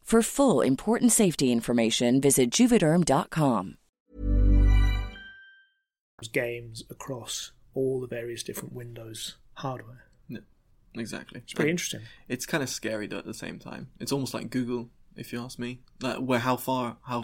For 0.11 0.21
full 0.21 0.59
important 0.59 1.13
safety 1.13 1.53
information, 1.53 2.19
visit 2.19 2.49
juvederm.com. 2.49 3.77
games 6.33 6.83
across 6.89 7.53
all 7.73 8.01
the 8.01 8.07
various 8.07 8.43
different 8.43 8.73
Windows 8.73 9.37
hardware. 9.53 10.07
No. 10.27 10.41
exactly. 10.95 11.39
It's 11.39 11.53
pretty 11.53 11.69
And 11.69 11.75
interesting. 11.75 12.01
It's 12.27 12.45
kind 12.45 12.61
of 12.61 12.67
scary 12.67 13.07
though 13.07 13.19
at 13.19 13.25
the 13.25 13.33
same 13.33 13.57
time. 13.57 13.87
It's 14.01 14.11
almost 14.11 14.33
like 14.33 14.49
Google, 14.49 14.89
if 15.15 15.31
you 15.31 15.41
ask 15.41 15.57
me. 15.57 15.79
Like 16.01 16.17
where 16.17 16.39
how 16.39 16.57
far 16.57 16.97
how 17.03 17.23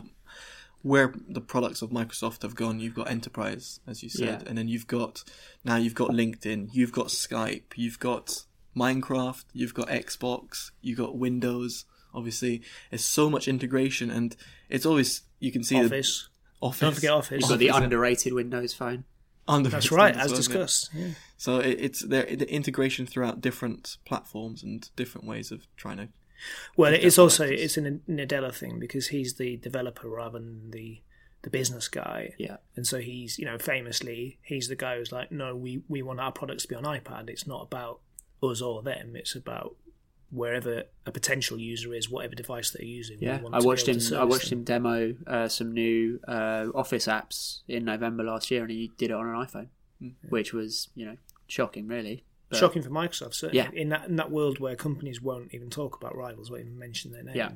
where 0.81 1.13
the 1.27 1.41
products 1.41 1.81
of 1.81 1.89
Microsoft 1.89 2.43
have 2.43 2.55
gone. 2.55 2.79
You've 2.79 2.95
got 2.95 3.11
enterprise, 3.11 3.81
as 3.85 4.01
you 4.01 4.07
said, 4.07 4.43
Yeah. 4.43 4.47
and 4.47 4.57
then 4.57 4.69
you've 4.69 4.87
got 4.87 5.25
now 5.65 5.75
you've 5.75 5.93
got 5.93 6.11
LinkedIn, 6.11 6.69
you've 6.71 6.93
got 6.93 7.07
Skype, 7.07 7.75
you've 7.75 7.99
got 7.99 8.45
Minecraft, 8.77 9.43
you've 9.51 9.73
got 9.73 9.89
Xbox, 9.89 10.71
you've 10.81 10.99
got 10.99 11.17
Windows. 11.17 11.83
Obviously, 12.17 12.61
there's 12.89 13.03
so 13.03 13.29
much 13.29 13.47
integration, 13.47 14.09
and 14.09 14.35
it's 14.69 14.85
always 14.85 15.21
you 15.39 15.51
can 15.51 15.63
see 15.63 15.79
the 15.79 15.85
Office. 15.85 16.29
Office. 16.61 16.79
Don't 16.79 16.95
forget 16.95 17.11
Office. 17.11 17.41
You've 17.41 17.49
got 17.49 17.59
the 17.59 17.69
underrated 17.69 18.33
Windows 18.33 18.73
Phone. 18.73 19.03
Under- 19.47 19.69
That's 19.69 19.91
right, 19.91 20.15
as 20.15 20.23
as 20.23 20.31
well, 20.31 20.39
isn't 20.39 20.51
it? 20.51 20.57
discussed. 20.57 20.89
Yeah. 20.93 21.07
So 21.37 21.59
it, 21.59 21.77
it's 21.79 22.01
there 22.01 22.23
the 22.35 22.51
integration 22.51 23.05
throughout 23.05 23.39
different 23.39 23.97
platforms 24.05 24.63
and 24.63 24.89
different 24.95 25.25
ways 25.27 25.51
of 25.51 25.67
trying 25.77 25.97
to. 25.97 26.07
Well, 26.75 26.93
it's 26.93 27.17
also 27.17 27.45
it's 27.45 27.77
a 27.77 27.81
Nadella 27.81 28.53
thing 28.53 28.79
because 28.79 29.07
he's 29.07 29.35
the 29.35 29.57
developer 29.57 30.09
rather 30.09 30.39
than 30.39 30.71
the 30.71 31.01
the 31.43 31.49
business 31.49 31.87
guy. 31.87 32.33
Yeah. 32.37 32.57
And 32.75 32.85
so 32.85 32.97
he's, 32.99 33.37
you 33.39 33.45
know, 33.45 33.57
famously, 33.57 34.39
he's 34.41 34.67
the 34.67 34.75
guy 34.75 34.97
who's 34.97 35.11
like, 35.11 35.31
no, 35.31 35.55
we, 35.55 35.81
we 35.87 36.01
want 36.01 36.19
our 36.19 36.31
products 36.31 36.63
to 36.63 36.69
be 36.69 36.75
on 36.75 36.83
iPad. 36.83 37.29
It's 37.29 37.47
not 37.47 37.61
about 37.61 37.99
us 38.43 38.61
or 38.61 38.81
them. 38.81 39.15
It's 39.15 39.35
about 39.35 39.75
wherever 40.31 40.83
a 41.05 41.11
potential 41.11 41.57
user 41.57 41.93
is, 41.93 42.09
whatever 42.09 42.35
device 42.35 42.71
they're 42.71 42.85
using. 42.85 43.17
Yeah, 43.19 43.39
I 43.53 43.59
watched 43.59 43.87
him. 43.87 43.99
I 44.17 44.23
watched 44.23 44.49
them. 44.49 44.59
him 44.59 44.63
demo 44.65 45.15
uh, 45.25 45.47
some 45.47 45.71
new 45.71 46.19
uh, 46.27 46.67
Office 46.75 47.07
apps 47.07 47.61
in 47.67 47.85
November 47.85 48.23
last 48.23 48.51
year, 48.51 48.61
and 48.61 48.71
he 48.71 48.91
did 48.97 49.11
it 49.11 49.13
on 49.13 49.27
an 49.27 49.35
iPhone, 49.35 49.67
which 50.29 50.53
was 50.53 50.89
you 50.95 51.05
know 51.05 51.17
shocking, 51.47 51.87
really. 51.87 52.23
But- 52.49 52.59
Shocking 52.59 52.81
for 52.81 52.89
Microsoft, 52.89 53.33
certainly. 53.33 53.57
Yeah. 53.57 53.69
In 53.73 53.89
that 53.89 54.07
in 54.07 54.15
that 54.15 54.31
world 54.31 54.59
where 54.59 54.75
companies 54.75 55.21
won't 55.21 55.53
even 55.53 55.69
talk 55.69 55.97
about 55.97 56.15
rivals, 56.15 56.49
won't 56.49 56.61
even 56.61 56.79
mention 56.79 57.11
their 57.11 57.23
names. 57.23 57.35
Yeah. 57.35 57.49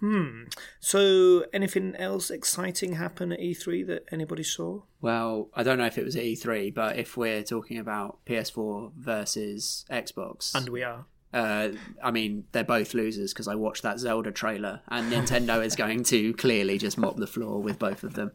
Hmm. 0.00 0.44
So, 0.80 1.44
anything 1.52 1.94
else 1.96 2.30
exciting 2.30 2.94
happen 2.94 3.32
at 3.32 3.40
E3 3.40 3.86
that 3.88 4.04
anybody 4.10 4.42
saw? 4.42 4.82
Well, 5.00 5.48
I 5.54 5.62
don't 5.62 5.78
know 5.78 5.86
if 5.86 5.98
it 5.98 6.04
was 6.04 6.16
at 6.16 6.22
E3, 6.24 6.74
but 6.74 6.96
if 6.98 7.16
we're 7.16 7.42
talking 7.42 7.78
about 7.78 8.18
PS4 8.26 8.92
versus 8.96 9.84
Xbox, 9.90 10.54
And 10.54 10.68
we 10.68 10.82
are. 10.82 11.04
uh, 11.32 11.68
I 12.02 12.10
mean, 12.10 12.44
they're 12.52 12.64
both 12.64 12.94
losers 12.94 13.32
because 13.32 13.48
I 13.48 13.54
watched 13.54 13.82
that 13.82 13.98
Zelda 13.98 14.32
trailer, 14.32 14.80
and 14.88 15.12
Nintendo 15.12 15.64
is 15.64 15.76
going 15.76 16.04
to 16.04 16.32
clearly 16.34 16.78
just 16.78 16.98
mop 16.98 17.16
the 17.16 17.26
floor 17.26 17.60
with 17.62 17.78
both 17.78 18.02
of 18.04 18.14
them. 18.14 18.32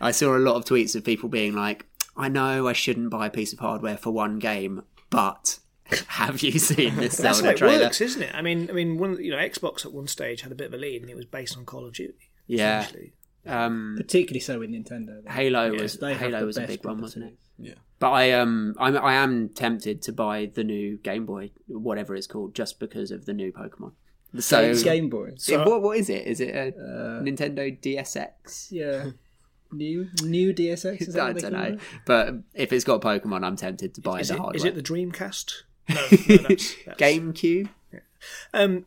I 0.00 0.10
saw 0.12 0.36
a 0.36 0.38
lot 0.38 0.56
of 0.56 0.64
tweets 0.64 0.94
of 0.96 1.04
people 1.04 1.28
being 1.28 1.54
like, 1.54 1.86
"I 2.16 2.28
know 2.28 2.66
I 2.68 2.72
shouldn't 2.72 3.10
buy 3.10 3.26
a 3.26 3.30
piece 3.30 3.52
of 3.52 3.58
hardware 3.58 3.96
for 3.98 4.10
one 4.10 4.38
game, 4.38 4.82
but 5.10 5.58
have 6.08 6.42
you 6.42 6.58
seen 6.58 6.96
this 6.96 7.16
That's 7.16 7.38
Zelda 7.38 7.48
how 7.48 7.54
it 7.54 7.56
trailer?" 7.58 7.84
works, 7.84 8.00
isn't 8.00 8.22
it? 8.22 8.34
I 8.34 8.42
mean, 8.42 8.68
I 8.70 8.72
mean, 8.72 8.98
one 8.98 9.22
you 9.22 9.30
know, 9.30 9.36
Xbox 9.38 9.84
at 9.84 9.92
one 9.92 10.06
stage 10.06 10.42
had 10.42 10.52
a 10.52 10.54
bit 10.54 10.68
of 10.68 10.74
a 10.74 10.76
lead, 10.76 11.02
and 11.02 11.10
it 11.10 11.16
was 11.16 11.26
based 11.26 11.56
on 11.56 11.64
Call 11.64 11.86
of 11.86 11.94
Duty. 11.94 12.14
Yeah. 12.46 12.86
Um, 13.46 13.94
Particularly 13.96 14.40
so 14.40 14.58
with 14.58 14.70
Nintendo. 14.70 15.22
though. 15.24 15.30
Halo 15.30 15.72
Yes, 15.72 15.80
was 15.80 15.96
they 15.98 16.14
Halo 16.14 16.44
was 16.44 16.56
a 16.58 16.60
best 16.60 16.68
big 16.72 16.84
one, 16.84 16.98
properties. 16.98 17.16
wasn't 17.16 17.24
it? 17.32 17.38
Yeah. 17.58 17.74
But 17.98 18.10
I 18.12 18.32
um 18.32 18.74
I'm, 18.78 18.96
I 18.98 19.14
am 19.14 19.48
tempted 19.50 20.02
to 20.02 20.12
buy 20.12 20.50
the 20.52 20.62
new 20.64 20.96
Game 20.98 21.24
Boy, 21.26 21.50
whatever 21.66 22.14
it's 22.14 22.26
called, 22.26 22.54
just 22.54 22.78
because 22.78 23.10
of 23.10 23.24
the 23.26 23.32
new 23.32 23.50
Pokemon. 23.52 23.92
So 24.38 24.60
It's 24.62 24.82
Game 24.82 25.08
Boy. 25.08 25.30
Yeah, 25.48 25.64
what 25.64 25.80
what 25.82 25.96
is 25.96 26.08
it? 26.10 26.26
Is 26.26 26.40
it 26.40 26.54
a 26.54 26.68
Uh, 26.68 27.22
Nintendo 27.22 27.78
DSX? 27.80 28.68
Yeah. 28.70 29.10
New 29.72 30.08
new 30.22 30.52
DSX. 30.52 31.00
Is 31.08 31.14
that 31.14 31.22
I 31.28 31.32
don't 31.32 31.52
know, 31.52 31.62
it? 31.74 31.80
but 32.04 32.34
if 32.54 32.72
it's 32.72 32.84
got 32.84 33.00
Pokemon, 33.00 33.44
I'm 33.44 33.56
tempted 33.56 33.94
to 33.94 34.00
buy 34.00 34.20
Is 34.20 34.28
the 34.28 34.34
it, 34.34 34.38
hardware. 34.38 34.56
is 34.56 34.64
it 34.64 34.74
the 34.74 34.82
Dreamcast? 34.82 35.62
No, 35.94 36.00
no 36.10 36.36
that's, 36.48 36.74
that's, 36.86 37.00
GameCube? 37.00 37.68
Um, 38.52 38.84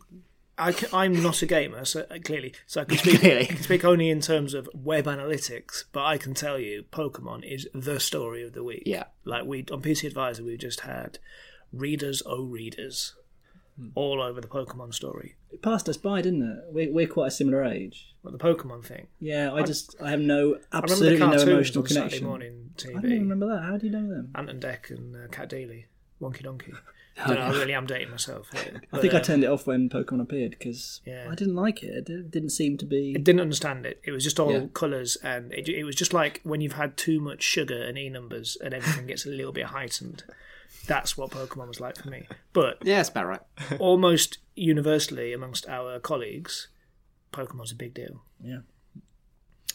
I 0.58 0.74
am 0.94 1.22
not 1.24 1.42
a 1.42 1.46
gamer, 1.48 1.84
so 1.86 2.06
uh, 2.12 2.18
clearly, 2.24 2.54
so 2.68 2.82
I 2.82 2.86
can 2.86 2.98
speak. 3.00 3.20
Clearly. 3.20 3.42
I 3.42 3.46
can 3.46 3.58
speak 3.64 3.84
only 3.84 4.10
in 4.10 4.22
terms 4.22 4.54
of 4.54 4.70
web 4.74 5.06
analytics. 5.06 5.86
But 5.92 6.06
I 6.06 6.18
can 6.18 6.34
tell 6.34 6.60
you, 6.60 6.84
Pokemon 6.92 7.44
is 7.44 7.68
the 7.74 8.00
story 8.00 8.44
of 8.44 8.54
the 8.54 8.64
week. 8.64 8.84
Yeah. 8.86 9.06
like 9.26 9.46
we 9.46 9.66
on 9.72 9.82
PC 9.82 10.06
Advisor, 10.08 10.44
we 10.44 10.56
just 10.58 10.82
had 10.82 11.18
readers, 11.72 12.22
oh 12.26 12.44
readers, 12.44 13.14
Hmm. 13.76 13.88
all 13.96 14.22
over 14.22 14.40
the 14.40 14.48
Pokemon 14.48 14.94
story. 14.94 15.34
It 15.52 15.64
passed 15.64 15.90
us 15.90 15.98
by, 15.98 16.22
didn't 16.22 16.44
it? 16.44 16.58
We're, 16.72 16.94
we're 16.94 17.08
quite 17.08 17.30
a 17.30 17.32
similar 17.32 17.64
age. 17.64 18.14
Well, 18.22 18.32
the 18.32 18.38
Pokemon 18.38 18.86
thing. 18.86 19.08
Yeah, 19.20 19.52
I 19.52 19.64
just 19.64 19.96
I 20.00 20.12
have 20.12 20.20
no 20.20 20.60
I 20.72 20.78
absolutely 20.78 21.16
remember 21.16 21.38
no 21.38 21.40
the 21.40 21.46
cartoons 21.46 21.70
emotional 21.76 21.82
on 21.84 21.88
Saturday 21.88 22.10
connection. 22.20 22.28
morning 22.28 22.70
TV. 22.78 22.90
I 22.90 22.94
don't 23.02 23.06
even 23.12 23.30
remember 23.30 23.48
that. 23.48 23.64
How 23.64 23.78
do 23.78 23.88
you 23.88 23.92
know 23.92 24.08
them? 24.08 24.32
Ant 24.36 24.52
and 24.52 24.62
Dec 24.62 24.92
and 24.92 25.16
uh, 25.16 25.28
Cat 25.32 25.50
Deeley, 25.50 25.86
Wonky 26.24 26.44
Donkey. 26.44 26.74
I, 27.18 27.36
know, 27.36 27.42
I 27.42 27.50
really 27.52 27.74
am 27.76 27.86
dating 27.86 28.10
myself 28.10 28.50
here. 28.52 28.82
I 28.92 28.98
think 28.98 29.14
I 29.14 29.18
uh, 29.18 29.22
turned 29.22 29.44
it 29.44 29.48
off 29.48 29.68
when 29.68 29.88
Pokemon 29.88 30.20
appeared 30.22 30.52
because 30.58 31.00
Yeah. 31.06 31.28
I 31.30 31.36
didn't 31.36 31.54
like 31.56 31.84
it. 31.84 32.10
It 32.10 32.32
didn't 32.32 32.50
seem 32.50 32.76
to 32.80 32.86
be. 32.88 33.14
I 33.16 33.20
didn't 33.20 33.42
understand 33.42 33.86
it. 33.86 34.02
It 34.04 34.10
was 34.12 34.24
just 34.24 34.40
all 34.40 34.52
Yeah. 34.52 34.66
colours, 34.74 35.16
and 35.18 35.54
it, 35.54 35.70
it 35.70 35.84
was 35.84 35.96
just 35.96 36.12
like 36.12 36.42
when 36.44 36.60
you've 36.62 36.74
had 36.74 36.98
too 36.98 37.20
much 37.20 37.44
sugar 37.44 37.80
and 37.84 38.00
e 38.00 38.10
numbers, 38.10 38.58
and 38.64 38.74
everything 38.74 39.06
gets 39.06 39.28
a 39.28 39.30
little 39.30 39.52
bit 39.52 39.66
heightened. 39.68 40.24
That's 40.88 41.16
what 41.16 41.30
Pokemon 41.30 41.68
was 41.68 41.80
like 41.80 41.98
for 41.98 42.10
me. 42.10 42.28
But 42.52 42.80
Yeah, 42.84 42.96
that's 42.98 43.10
about 43.10 43.28
right. 43.28 43.42
almost 43.80 44.40
universally 44.56 45.34
amongst 45.34 45.68
our 45.70 46.00
colleagues, 46.00 46.68
Pokemon's 47.32 47.72
a 47.72 47.76
big 47.76 47.94
deal, 47.94 48.24
Yeah. 48.44 48.62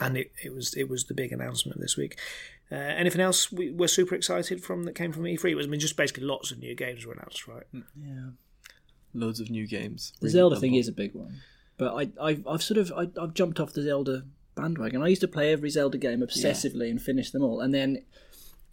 and 0.00 0.16
it, 0.16 0.32
it 0.42 0.52
was 0.52 0.74
it 0.74 0.88
was 0.88 1.04
the 1.04 1.14
big 1.14 1.30
announcement 1.32 1.76
of 1.76 1.80
this 1.82 1.96
week. 1.96 2.18
Uh, 2.70 2.74
anything 2.76 3.20
else 3.20 3.50
we 3.50 3.70
were 3.70 3.88
super 3.88 4.14
excited 4.14 4.62
from 4.62 4.84
that 4.84 4.94
came 4.94 5.12
from 5.12 5.22
E3? 5.24 5.50
It 5.50 5.54
was 5.54 5.66
I 5.66 5.70
mean 5.70 5.80
just 5.80 5.96
basically 5.96 6.24
lots 6.24 6.50
of 6.50 6.58
new 6.58 6.74
games 6.74 7.06
were 7.06 7.12
announced, 7.14 7.48
right? 7.48 7.64
Yeah. 7.72 8.30
Loads 9.14 9.40
of 9.40 9.50
new 9.50 9.66
games. 9.66 10.12
The 10.20 10.26
Really 10.26 10.32
Zelda 10.32 10.56
thing 10.60 10.72
them. 10.72 10.80
is 10.80 10.88
a 10.88 10.92
big 10.92 11.14
one, 11.14 11.40
but 11.78 11.94
I, 11.94 12.10
I've, 12.22 12.46
I've 12.46 12.62
sort 12.62 12.76
of, 12.78 12.92
I, 12.92 13.08
I've 13.20 13.32
jumped 13.32 13.58
off 13.58 13.72
the 13.72 13.82
Zelda 13.82 14.24
bandwagon. 14.54 15.02
I 15.02 15.08
used 15.08 15.22
to 15.22 15.28
play 15.28 15.50
every 15.52 15.70
Zelda 15.70 15.96
game 15.96 16.20
obsessively 16.20 16.90
and 16.90 17.00
finish 17.00 17.30
them 17.30 17.42
all, 17.42 17.60
and 17.62 17.72
then 17.72 18.02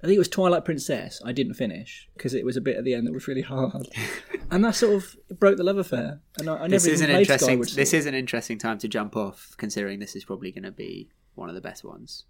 I 0.03 0.08
think 0.08 0.15
it 0.17 0.19
was 0.19 0.27
Twilight 0.27 0.65
Princess. 0.65 1.21
I 1.23 1.31
didn't 1.31 1.53
finish 1.53 2.10
because 2.15 2.34
it 2.34 2.43
was 2.43 2.58
a 2.58 2.62
bit 2.62 2.75
at 2.75 2.84
the 2.84 2.93
end 2.93 3.08
that 3.08 3.13
was 3.13 3.29
really 3.29 3.43
hard, 3.43 3.88
and 4.51 4.63
that 4.65 4.75
sort 4.75 4.95
of 4.95 5.15
broke 5.39 5.55
the 5.55 5.63
love 5.63 5.77
affair. 5.77 6.19
And 6.38 6.49
I, 6.49 6.65
I 6.65 6.67
This 6.67 6.86
is 6.86 6.99
an 6.99 7.10
interesting. 7.12 7.47
Skyward 7.47 7.69
This 7.69 7.91
Sword. 7.91 7.99
is 7.99 8.05
an 8.05 8.13
interesting 8.13 8.58
time 8.58 8.77
to 8.79 8.89
jump 8.89 9.15
off, 9.15 9.55
considering 9.58 9.99
this 9.99 10.17
is 10.17 10.25
probably 10.25 10.51
going 10.51 10.63
to 10.63 10.71
be 10.71 11.08
one 11.36 11.47
of 11.47 11.55
the 11.55 11.62
best 11.62 11.86
ones. 11.86 12.25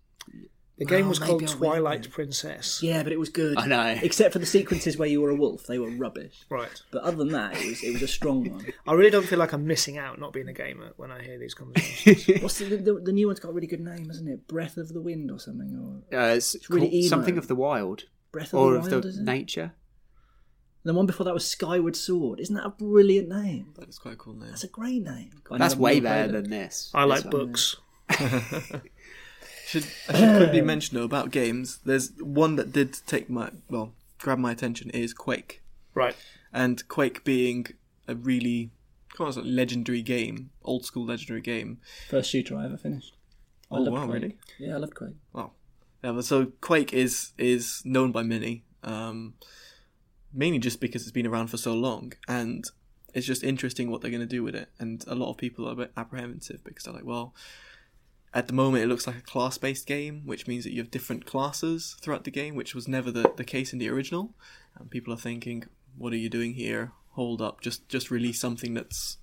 The 0.77 0.83
game 0.85 1.01
Well, 1.01 1.09
was 1.09 1.19
called 1.19 1.47
Twilight 1.47 2.01
then. 2.03 2.11
Princess. 2.11 2.83
Yeah, 2.83 3.01
but 3.01 3.13
it 3.13 3.17
was 3.19 3.29
good. 3.29 3.57
I 3.57 3.65
know. 3.65 3.97
Except 4.03 4.33
for 4.33 4.39
the 4.39 4.45
sequences 4.45 4.97
where 4.97 5.07
you 5.07 5.21
were 5.21 5.29
a 5.29 5.35
wolf, 5.35 5.65
they 5.67 5.79
were 5.79 5.89
rubbish. 5.89 6.35
Right. 6.49 6.81
But 6.91 7.03
other 7.03 7.15
than 7.15 7.29
that, 7.29 7.55
it 7.55 7.65
was 7.69 7.81
it 7.83 7.93
was 7.93 8.01
a 8.01 8.07
strong 8.09 8.49
one. 8.51 8.65
I 8.85 8.91
really 8.91 9.09
don't 9.09 9.25
feel 9.25 9.39
like 9.39 9.53
I'm 9.53 9.65
missing 9.65 9.97
out 9.97 10.19
not 10.19 10.33
being 10.33 10.49
a 10.49 10.53
gamer 10.53 10.91
when 10.97 11.11
I 11.11 11.21
hear 11.23 11.39
these 11.39 11.53
conversations. 11.53 12.41
What's 12.43 12.57
the, 12.59 12.75
the, 12.75 12.99
the 13.01 13.13
new 13.13 13.27
one's 13.27 13.39
got 13.39 13.49
a 13.49 13.53
really 13.53 13.67
good 13.67 13.79
name, 13.79 14.07
hasn't 14.07 14.27
it? 14.27 14.47
Breath 14.49 14.75
of 14.75 14.89
the 14.89 15.01
Wind 15.01 15.31
or 15.31 15.39
something, 15.39 16.03
or 16.11 16.17
Uh, 16.19 16.33
it's 16.35 16.55
really 16.69 16.87
called 16.87 16.93
emo. 16.93 17.07
something 17.07 17.37
of 17.37 17.47
the 17.47 17.55
wild, 17.55 18.03
Breath 18.33 18.53
of 18.53 18.59
or 18.59 18.71
the 18.73 18.79
of 18.79 18.87
Wild, 18.91 19.03
the 19.03 19.07
is 19.07 19.17
it? 19.19 19.23
nature. 19.23 19.73
The 20.83 20.93
one 20.93 21.05
before 21.05 21.23
that 21.23 21.33
was 21.33 21.47
Skyward 21.47 21.95
Sword. 21.95 22.39
Isn't 22.41 22.55
that 22.55 22.65
a 22.65 22.69
brilliant 22.69 23.29
name? 23.29 23.73
That's 23.79 23.97
quite 23.97 24.15
a 24.15 24.17
cool 24.17 24.33
name. 24.35 24.49
That's 24.49 24.65
a 24.65 24.67
great 24.67 25.01
name. 25.03 25.31
I 25.49 25.57
That's 25.57 25.75
way 25.77 25.99
better 26.01 26.33
than 26.33 26.49
this. 26.49 26.91
I 26.93 27.05
like 27.05 27.23
This 27.23 27.33
one. 27.33 27.45
books. 27.47 27.75
Should 29.67 29.85
I 30.09 30.13
should 30.19 30.37
quickly 30.37 30.61
mention 30.61 30.97
though 30.97 31.03
about 31.03 31.31
games. 31.31 31.79
There's 31.85 32.11
one 32.19 32.55
that 32.57 32.71
did 32.71 32.93
take 33.07 33.29
my 33.29 33.49
well 33.69 33.93
grab 34.19 34.37
my 34.39 34.51
attention 34.51 34.89
is 34.91 35.13
Quake, 35.13 35.61
Right. 35.93 36.15
and 36.53 36.87
Quake 36.87 37.23
being 37.23 37.67
a 38.07 38.15
really 38.15 38.71
kind 39.15 39.29
of 39.35 39.45
legendary 39.45 40.01
game, 40.01 40.49
old 40.63 40.85
school 40.85 41.05
legendary 41.05 41.41
game. 41.41 41.79
First 42.09 42.29
shooter 42.31 42.55
I 42.57 42.65
ever 42.65 42.77
finished. 42.77 43.15
I 43.71 43.75
Oh, 43.77 43.81
loved 43.81 43.91
wow, 43.93 44.05
Quake. 44.07 44.13
really? 44.21 44.37
Yeah, 44.59 44.75
I 44.75 44.77
loved 44.77 44.95
Quake. 44.95 45.15
Wow. 45.33 45.51
Yeah, 46.03 46.21
so 46.21 46.47
Quake 46.61 46.93
is 46.93 47.31
is 47.37 47.81
known 47.85 48.11
by 48.11 48.21
many, 48.23 48.63
um, 48.83 49.33
mainly 50.33 50.59
just 50.59 50.79
because 50.79 51.01
it's 51.03 51.11
been 51.11 51.25
around 51.27 51.47
for 51.47 51.57
so 51.57 51.73
long, 51.73 52.13
and 52.27 52.63
it's 53.13 53.25
just 53.25 53.43
interesting 53.43 53.89
what 53.89 54.01
they're 54.01 54.11
going 54.11 54.21
to 54.21 54.27
do 54.27 54.43
with 54.43 54.55
it. 54.55 54.69
And 54.79 55.03
a 55.07 55.15
lot 55.15 55.29
of 55.31 55.37
people 55.37 55.67
are 55.67 55.71
a 55.73 55.75
bit 55.75 55.91
apprehensive 55.97 56.63
because 56.63 56.83
they're 56.83 56.93
like, 56.93 57.05
well, 57.05 57.33
at 58.35 58.47
the 58.47 58.53
moment 58.53 58.83
it 58.83 58.87
looks 58.87 59.07
like 59.07 59.17
a 59.17 59.21
class 59.21 59.57
based 59.57 59.87
game, 59.87 60.21
which 60.25 60.45
means 60.45 60.65
that 60.65 60.73
you 60.73 60.81
have 60.81 60.91
different 60.91 61.25
classes 61.25 61.95
throughout 62.01 62.25
the 62.25 62.31
game, 62.31 62.53
which 62.53 62.75
was 62.75 62.87
never 62.87 63.09
the, 63.09 63.31
the 63.37 63.45
case 63.45 63.71
in 63.71 63.79
the 63.79 63.89
original. 63.89 64.35
And 64.77 64.91
people 64.91 65.13
are 65.13 65.17
thinking, 65.17 65.63
what 65.97 66.11
are 66.11 66.17
you 66.17 66.29
doing 66.29 66.53
here? 66.53 66.91
Hold 67.11 67.41
up, 67.41 67.61
just 67.61 67.87
just 67.87 68.11
release 68.11 68.39
something 68.39 68.73
that's 68.73 69.17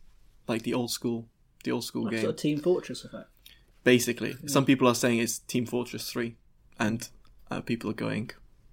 like 0.48 0.62
the 0.62 0.72
old 0.72 0.90
school, 0.90 1.28
the 1.62 1.70
old 1.70 1.84
school 1.84 2.04
Like 2.04 2.12
game. 2.12 2.20
sort 2.22 2.34
of 2.34 2.40
Team 2.40 2.58
Fortress 2.58 3.04
effect. 3.04 3.28
Basically, 3.84 4.34
some 4.46 4.64
people 4.64 4.88
are 4.88 4.94
saying 4.94 5.18
it's 5.18 5.40
Team 5.40 5.66
Fortress 5.66 6.10
3, 6.10 6.36
and 6.78 7.08
uh, 7.50 7.60
people 7.60 7.90
are 7.90 7.94
going 7.94 8.30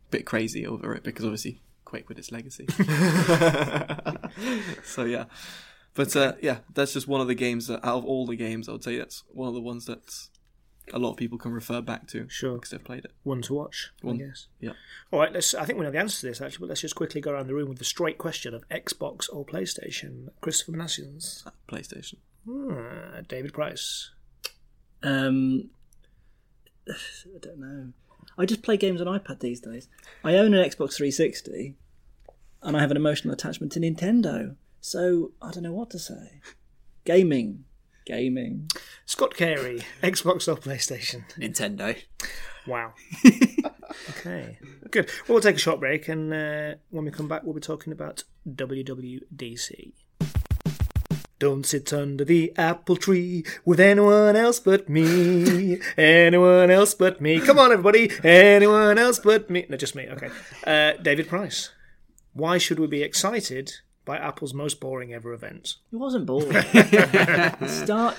a 0.07 0.11
bit 0.11 0.25
crazy 0.25 0.65
over 0.65 0.95
it 0.95 1.03
because 1.03 1.25
obviously 1.25 1.61
Quake 1.83 2.07
with 2.07 2.17
its 2.17 2.31
legacy. 2.31 2.65
so 4.85 5.03
yeah, 5.03 5.25
but 5.99 6.15
uh, 6.15 6.33
yeah, 6.41 6.59
that's 6.73 6.93
just 6.93 7.09
one 7.09 7.19
of 7.19 7.27
the 7.27 7.35
games 7.35 7.67
that 7.67 7.85
out 7.85 7.97
of 7.97 8.05
all 8.05 8.25
the 8.25 8.37
games, 8.37 8.69
I 8.69 8.71
would 8.71 8.85
say 8.85 8.97
that's 8.97 9.25
one 9.33 9.49
of 9.49 9.53
the 9.53 9.59
ones 9.59 9.85
that's 9.85 10.29
a 10.93 10.97
lot 10.97 11.11
of 11.11 11.17
people 11.17 11.37
can 11.37 11.51
refer 11.51 11.81
back 11.81 12.07
to. 12.07 12.25
Sure. 12.29 12.55
because 12.55 12.69
they've 12.69 12.81
played 12.81 13.03
it. 13.03 13.11
One 13.23 13.41
to 13.41 13.53
watch, 13.53 13.91
One. 14.01 14.15
I 14.15 14.19
guess. 14.19 14.47
Yeah. 14.61 14.71
All 15.11 15.19
right, 15.19 15.33
let's. 15.33 15.53
I 15.53 15.65
think 15.65 15.77
we 15.77 15.83
know 15.83 15.91
the 15.91 15.99
answer 15.99 16.21
to 16.21 16.27
this 16.27 16.39
actually, 16.39 16.61
but 16.61 16.69
let's 16.69 16.79
just 16.79 16.95
quickly 16.95 17.19
go 17.19 17.31
around 17.31 17.47
the 17.47 17.53
room 17.53 17.67
with 17.67 17.79
the 17.79 17.83
straight 17.83 18.17
question 18.17 18.53
of 18.53 18.65
Xbox 18.69 19.27
or 19.29 19.45
PlayStation. 19.45 20.29
Christopher 20.39 20.71
Minasians, 20.71 21.43
PlayStation. 21.67 22.15
Hmm, 22.45 23.19
David 23.27 23.51
Price. 23.51 24.11
Um, 25.03 25.69
I 26.87 27.39
don't 27.41 27.59
know. 27.59 27.89
I 28.37 28.45
just 28.45 28.63
play 28.63 28.77
games 28.77 29.01
on 29.01 29.07
iPad 29.07 29.41
these 29.41 29.59
days. 29.59 29.89
I 30.23 30.37
own 30.37 30.53
an 30.53 30.63
Xbox 30.63 30.95
360, 30.95 31.75
and 32.63 32.77
I 32.77 32.79
have 32.79 32.91
an 32.91 32.95
emotional 32.95 33.33
attachment 33.33 33.73
to 33.73 33.81
Nintendo. 33.81 34.55
So 34.81 35.31
I 35.41 35.51
don't 35.51 35.63
know 35.63 35.73
what 35.73 35.89
to 35.91 35.99
say. 35.99 36.41
Gaming, 37.05 37.65
gaming. 38.05 38.69
Scott 39.05 39.35
Carey, 39.35 39.81
Xbox 40.01 40.47
or 40.47 40.55
PlayStation. 40.55 41.23
Nintendo. 41.37 41.97
Wow. 42.67 42.93
okay, 44.09 44.59
good. 44.91 45.07
Well, 45.27 45.35
we'll 45.35 45.41
take 45.41 45.55
a 45.55 45.59
short 45.59 45.79
break, 45.79 46.07
and 46.07 46.33
uh, 46.33 46.75
when 46.89 47.05
we 47.05 47.11
come 47.11 47.27
back, 47.27 47.43
we'll 47.43 47.55
be 47.55 47.61
talking 47.61 47.91
about 47.91 48.23
WWDC. 48.47 49.93
Don't 51.39 51.65
sit 51.65 51.93
under 51.93 52.25
the 52.25 52.53
apple 52.57 52.97
tree 52.97 53.45
with 53.63 53.79
anyone 53.79 54.35
else 54.35 54.59
but 54.59 54.89
me. 54.89 55.79
anyone 55.97 56.69
else 56.69 56.93
but 56.93 57.21
me. 57.21 57.39
Come 57.39 57.57
on, 57.57 57.71
everybody. 57.71 58.11
Anyone 58.23 58.97
else 58.97 59.19
but 59.19 59.49
me. 59.49 59.65
No, 59.69 59.77
just 59.77 59.95
me. 59.95 60.07
Okay. 60.09 60.29
Uh, 60.67 61.01
David 61.01 61.29
Price. 61.29 61.71
Why 62.33 62.57
should 62.57 62.77
we 62.77 62.87
be 62.87 63.03
excited 63.03 63.71
by 64.09 64.17
Apple's 64.17 64.55
most 64.55 64.79
boring 64.79 65.13
ever 65.13 65.33
event? 65.33 65.75
It 65.93 65.97
wasn't 65.97 66.25
boring. 66.25 66.49
it, 66.51 67.69
start, 67.69 68.17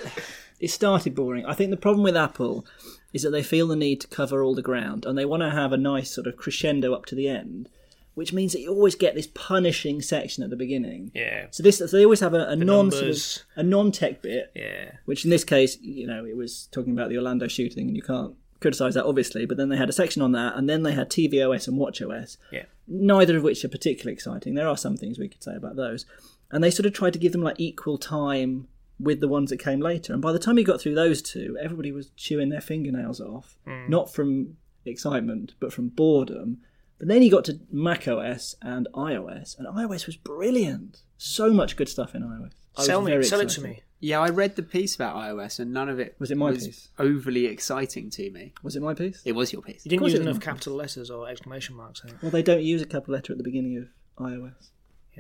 it 0.61 0.69
started 0.71 1.17
boring. 1.17 1.45
I 1.45 1.53
think 1.55 1.71
the 1.73 1.77
problem 1.77 2.05
with 2.05 2.17
Apple 2.17 2.65
is 3.13 3.23
that 3.23 3.31
they 3.31 3.43
feel 3.43 3.67
the 3.67 3.75
need 3.75 4.01
to 4.03 4.07
cover 4.07 4.41
all 4.41 4.55
the 4.55 4.63
ground 4.63 5.05
and 5.05 5.19
they 5.19 5.25
want 5.25 5.43
to 5.43 5.51
have 5.51 5.73
a 5.73 5.77
nice 5.77 6.13
sort 6.13 6.29
of 6.29 6.37
crescendo 6.37 6.95
up 6.95 7.07
to 7.07 7.17
the 7.17 7.27
end, 7.27 7.69
which 8.15 8.33
means 8.33 8.53
that 8.53 8.61
you 8.61 8.69
always 8.71 8.95
get 8.95 9.17
this 9.17 9.27
punishing 9.35 10.01
section 10.01 10.45
at 10.45 10.51
the 10.51 10.55
beginning. 10.57 11.11
Yeah. 11.13 11.47
So 11.51 11.65
this, 11.65 11.79
so 11.79 11.89
they 11.89 12.05
always 12.05 12.21
have 12.21 12.35
a, 12.35 12.47
a 12.47 12.55
non 12.55 12.93
sort 12.93 13.11
of, 13.11 13.19
a 13.57 13.65
non-tech 13.65 14.23
bit, 14.23 14.53
Yeah. 14.55 14.93
which 15.07 15.25
in 15.25 15.31
this 15.33 15.43
case, 15.43 15.77
you 15.81 16.07
know, 16.07 16.25
it 16.25 16.37
was 16.37 16.69
talking 16.71 16.93
about 16.93 17.09
the 17.09 17.17
Orlando 17.17 17.49
shooting, 17.49 17.89
and 17.89 17.97
you 17.97 18.03
can't 18.03 18.37
criticize 18.61 18.95
that 18.95 19.05
obviously. 19.07 19.47
But 19.47 19.57
then 19.57 19.69
they 19.69 19.77
had 19.77 19.89
a 19.89 19.93
section 19.93 20.23
on 20.23 20.33
that, 20.33 20.57
and 20.57 20.69
then 20.69 20.83
they 20.83 20.93
had 20.93 21.11
tvOS 21.11 21.67
and 21.69 21.79
watchOS 21.79 22.37
Yeah. 22.53 22.65
neither 22.87 23.37
of 23.37 23.43
which 23.43 23.65
are 23.65 23.69
particularly 23.69 24.13
exciting. 24.13 24.55
There 24.55 24.69
are 24.69 24.77
some 24.77 24.97
things 24.97 25.19
we 25.19 25.29
could 25.29 25.43
say 25.43 25.55
about 25.55 25.77
those. 25.77 26.07
And 26.51 26.63
they 26.65 26.71
sort 26.71 26.87
of 26.87 26.93
tried 26.93 27.13
to 27.13 27.19
give 27.19 27.33
them 27.33 27.43
like 27.43 27.61
equal 27.61 27.97
time 27.99 28.67
with 28.99 29.21
the 29.21 29.29
ones 29.29 29.51
that 29.51 29.59
came 29.59 29.81
later. 29.81 30.13
And 30.13 30.21
by 30.21 30.33
the 30.33 30.39
time 30.39 30.59
you 30.59 30.65
got 30.65 30.81
through 30.81 30.95
those 30.95 31.23
two, 31.23 31.57
everybody 31.61 31.91
was 31.93 32.11
chewing 32.17 32.51
their 32.51 32.61
fingernails 32.61 33.21
off, 33.21 33.57
hmm. 33.65 33.89
not 33.89 34.13
from 34.13 34.57
excitement, 34.85 35.55
but 35.61 35.73
from 35.73 35.89
boredom. 35.89 36.59
But 36.99 37.09
then 37.09 37.23
you 37.23 37.31
got 37.31 37.47
to 37.47 37.61
Mac 37.73 38.07
OS 38.07 38.57
and 38.61 38.87
iOS, 38.95 39.59
and 39.59 39.67
iOS 39.69 40.07
was 40.07 40.17
brilliant. 40.17 41.03
So 41.17 41.53
much 41.53 41.77
good 41.77 41.89
stuff 41.89 42.15
in 42.15 42.23
iOS. 42.23 42.53
I 42.77 42.83
Sell 42.85 43.01
me. 43.01 43.23
Sell 43.23 43.41
it 43.41 43.49
to 43.51 43.63
me. 43.63 43.83
Yeah, 44.03 44.21
I 44.21 44.31
read 44.31 44.57
the 44.57 44.63
piece 44.63 44.95
about 44.95 45.15
iOS, 45.17 45.61
and 45.61 45.73
none 45.75 45.89
of 45.91 45.99
it 46.01 46.17
Was 46.19 46.31
it 46.31 46.39
my 46.39 46.53
piece? 46.53 46.89
overly 46.99 47.45
exciting 47.47 48.09
to 48.11 48.31
me. 48.31 48.55
Was 48.63 48.75
it 48.75 48.81
my 48.83 48.95
piece? 48.95 49.21
It 49.27 49.33
was 49.33 49.53
your 49.53 49.61
piece. 49.61 49.85
You 49.85 49.91
didn't 49.91 50.01
course 50.01 50.13
use 50.13 50.21
it 50.21 50.23
enough 50.23 50.37
my 50.37 50.41
capital 50.45 50.75
letters 50.75 51.11
or 51.11 51.29
exclamation 51.29 51.77
marks. 51.77 52.03
eh? 52.07 52.13
Well, 52.23 52.31
they 52.31 52.43
don't 52.43 52.63
use 52.63 52.81
a 52.81 52.87
capital 52.87 53.13
letter 53.15 53.33
at 53.35 53.37
the 53.39 53.45
beginning 53.45 53.77
of 53.77 53.89
iOS 54.25 54.71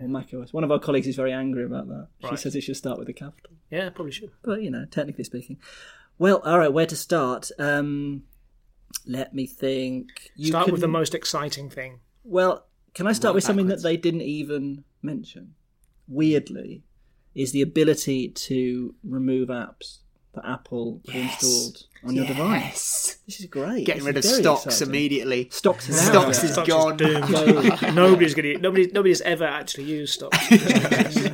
or 0.00 0.08
Mac 0.08 0.32
OS. 0.32 0.54
One 0.54 0.64
of 0.64 0.70
our 0.72 0.78
colleagues 0.78 1.06
is 1.06 1.14
very 1.16 1.32
angry 1.32 1.64
about 1.64 1.88
that. 1.88 2.08
She 2.22 2.28
Right. 2.28 2.38
says 2.38 2.56
it 2.56 2.62
should 2.62 2.76
start 2.76 2.98
with 2.98 3.08
a 3.10 3.12
capital. 3.12 3.50
Yeah, 3.70 3.90
probably 3.90 4.12
should. 4.12 4.30
but 4.42 4.62
you 4.62 4.70
know, 4.70 4.86
technically 4.90 5.24
speaking. 5.24 5.58
Well, 6.18 6.38
all 6.44 6.58
right, 6.58 6.72
where 6.72 6.86
to 6.86 6.96
start? 6.96 7.50
Um, 7.58 8.22
let 9.06 9.34
me 9.34 9.46
think. 9.46 10.30
You 10.36 10.46
Start 10.48 10.64
can- 10.66 10.72
with 10.72 10.80
the 10.80 10.88
most 10.88 11.14
exciting 11.14 11.68
thing. 11.68 12.00
Well, 12.24 12.66
can 12.94 13.06
I 13.06 13.12
start 13.12 13.32
Work 13.32 13.36
with 13.36 13.44
something 13.44 13.66
backwards. 13.66 13.82
that 13.82 13.88
they 13.90 13.96
didn't 13.98 14.22
even 14.22 14.84
mention? 15.02 15.54
Weirdly, 16.08 16.82
is 17.34 17.52
the 17.52 17.62
ability 17.62 18.28
to 18.28 18.94
remove 19.04 19.48
apps 19.48 19.98
that 20.34 20.44
Apple 20.48 21.00
Yes. 21.04 21.42
installed 21.42 21.86
on 22.04 22.14
your 22.14 22.24
device. 22.26 22.62
Yes. 22.62 23.16
This 23.26 23.40
is 23.40 23.46
great. 23.46 23.84
Getting 23.86 24.04
This 24.04 24.06
rid 24.06 24.16
of 24.18 24.24
stocks 24.24 24.64
exciting. 24.66 24.88
immediately. 24.88 25.48
Stocks 25.50 25.88
is 25.88 25.98
out 25.98 26.04
Stocks 26.12 26.36
there. 26.38 26.46
is 26.46 26.52
Stocks 26.52 26.68
gone. 26.68 26.96
doomed. 26.96 27.82
nobody's 27.94 28.34
gonna. 28.34 28.58
Nobody. 28.58 28.86
Nobody's 28.92 29.20
ever 29.22 29.44
actually 29.44 29.84
used 29.84 30.14
stocks. 30.14 30.38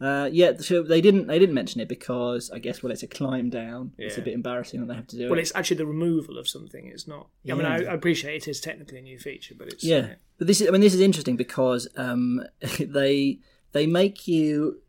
Uh, 0.00 0.30
yeah, 0.32 0.52
so 0.56 0.82
they 0.82 1.02
didn't 1.02 1.26
they 1.26 1.38
didn't 1.38 1.54
mention 1.54 1.78
it 1.78 1.86
because 1.86 2.50
I 2.50 2.58
guess 2.58 2.82
well 2.82 2.90
it's 2.90 3.02
a 3.02 3.06
climb 3.06 3.50
down. 3.50 3.92
It's 3.98 4.16
a 4.16 4.22
bit 4.22 4.32
embarrassing 4.32 4.80
that 4.80 4.86
they 4.86 4.94
have 4.94 5.06
to 5.08 5.16
do 5.18 5.28
well, 5.28 5.38
it. 5.38 5.42
it's 5.42 5.52
actually 5.54 5.76
the 5.76 5.84
removal 5.84 6.38
of 6.38 6.48
something. 6.48 6.86
It's 6.86 7.06
not. 7.06 7.28
I 7.46 7.52
mean, 7.52 7.66
I, 7.66 7.80
I 7.84 7.92
appreciate 7.92 8.34
it 8.46 8.48
is 8.48 8.62
technically 8.62 8.96
a 8.96 9.02
new 9.02 9.18
feature, 9.18 9.54
but 9.58 9.68
it's 9.68 9.84
Yeah, 9.84 10.14
but 10.38 10.46
this 10.46 10.62
is 10.62 10.68
I 10.68 10.70
mean 10.70 10.80
this 10.80 10.94
is 10.94 11.02
interesting 11.02 11.36
because 11.36 11.86
um, 11.98 12.40
they 12.80 13.40
they 13.72 13.86
make 13.86 14.26
you. 14.26 14.80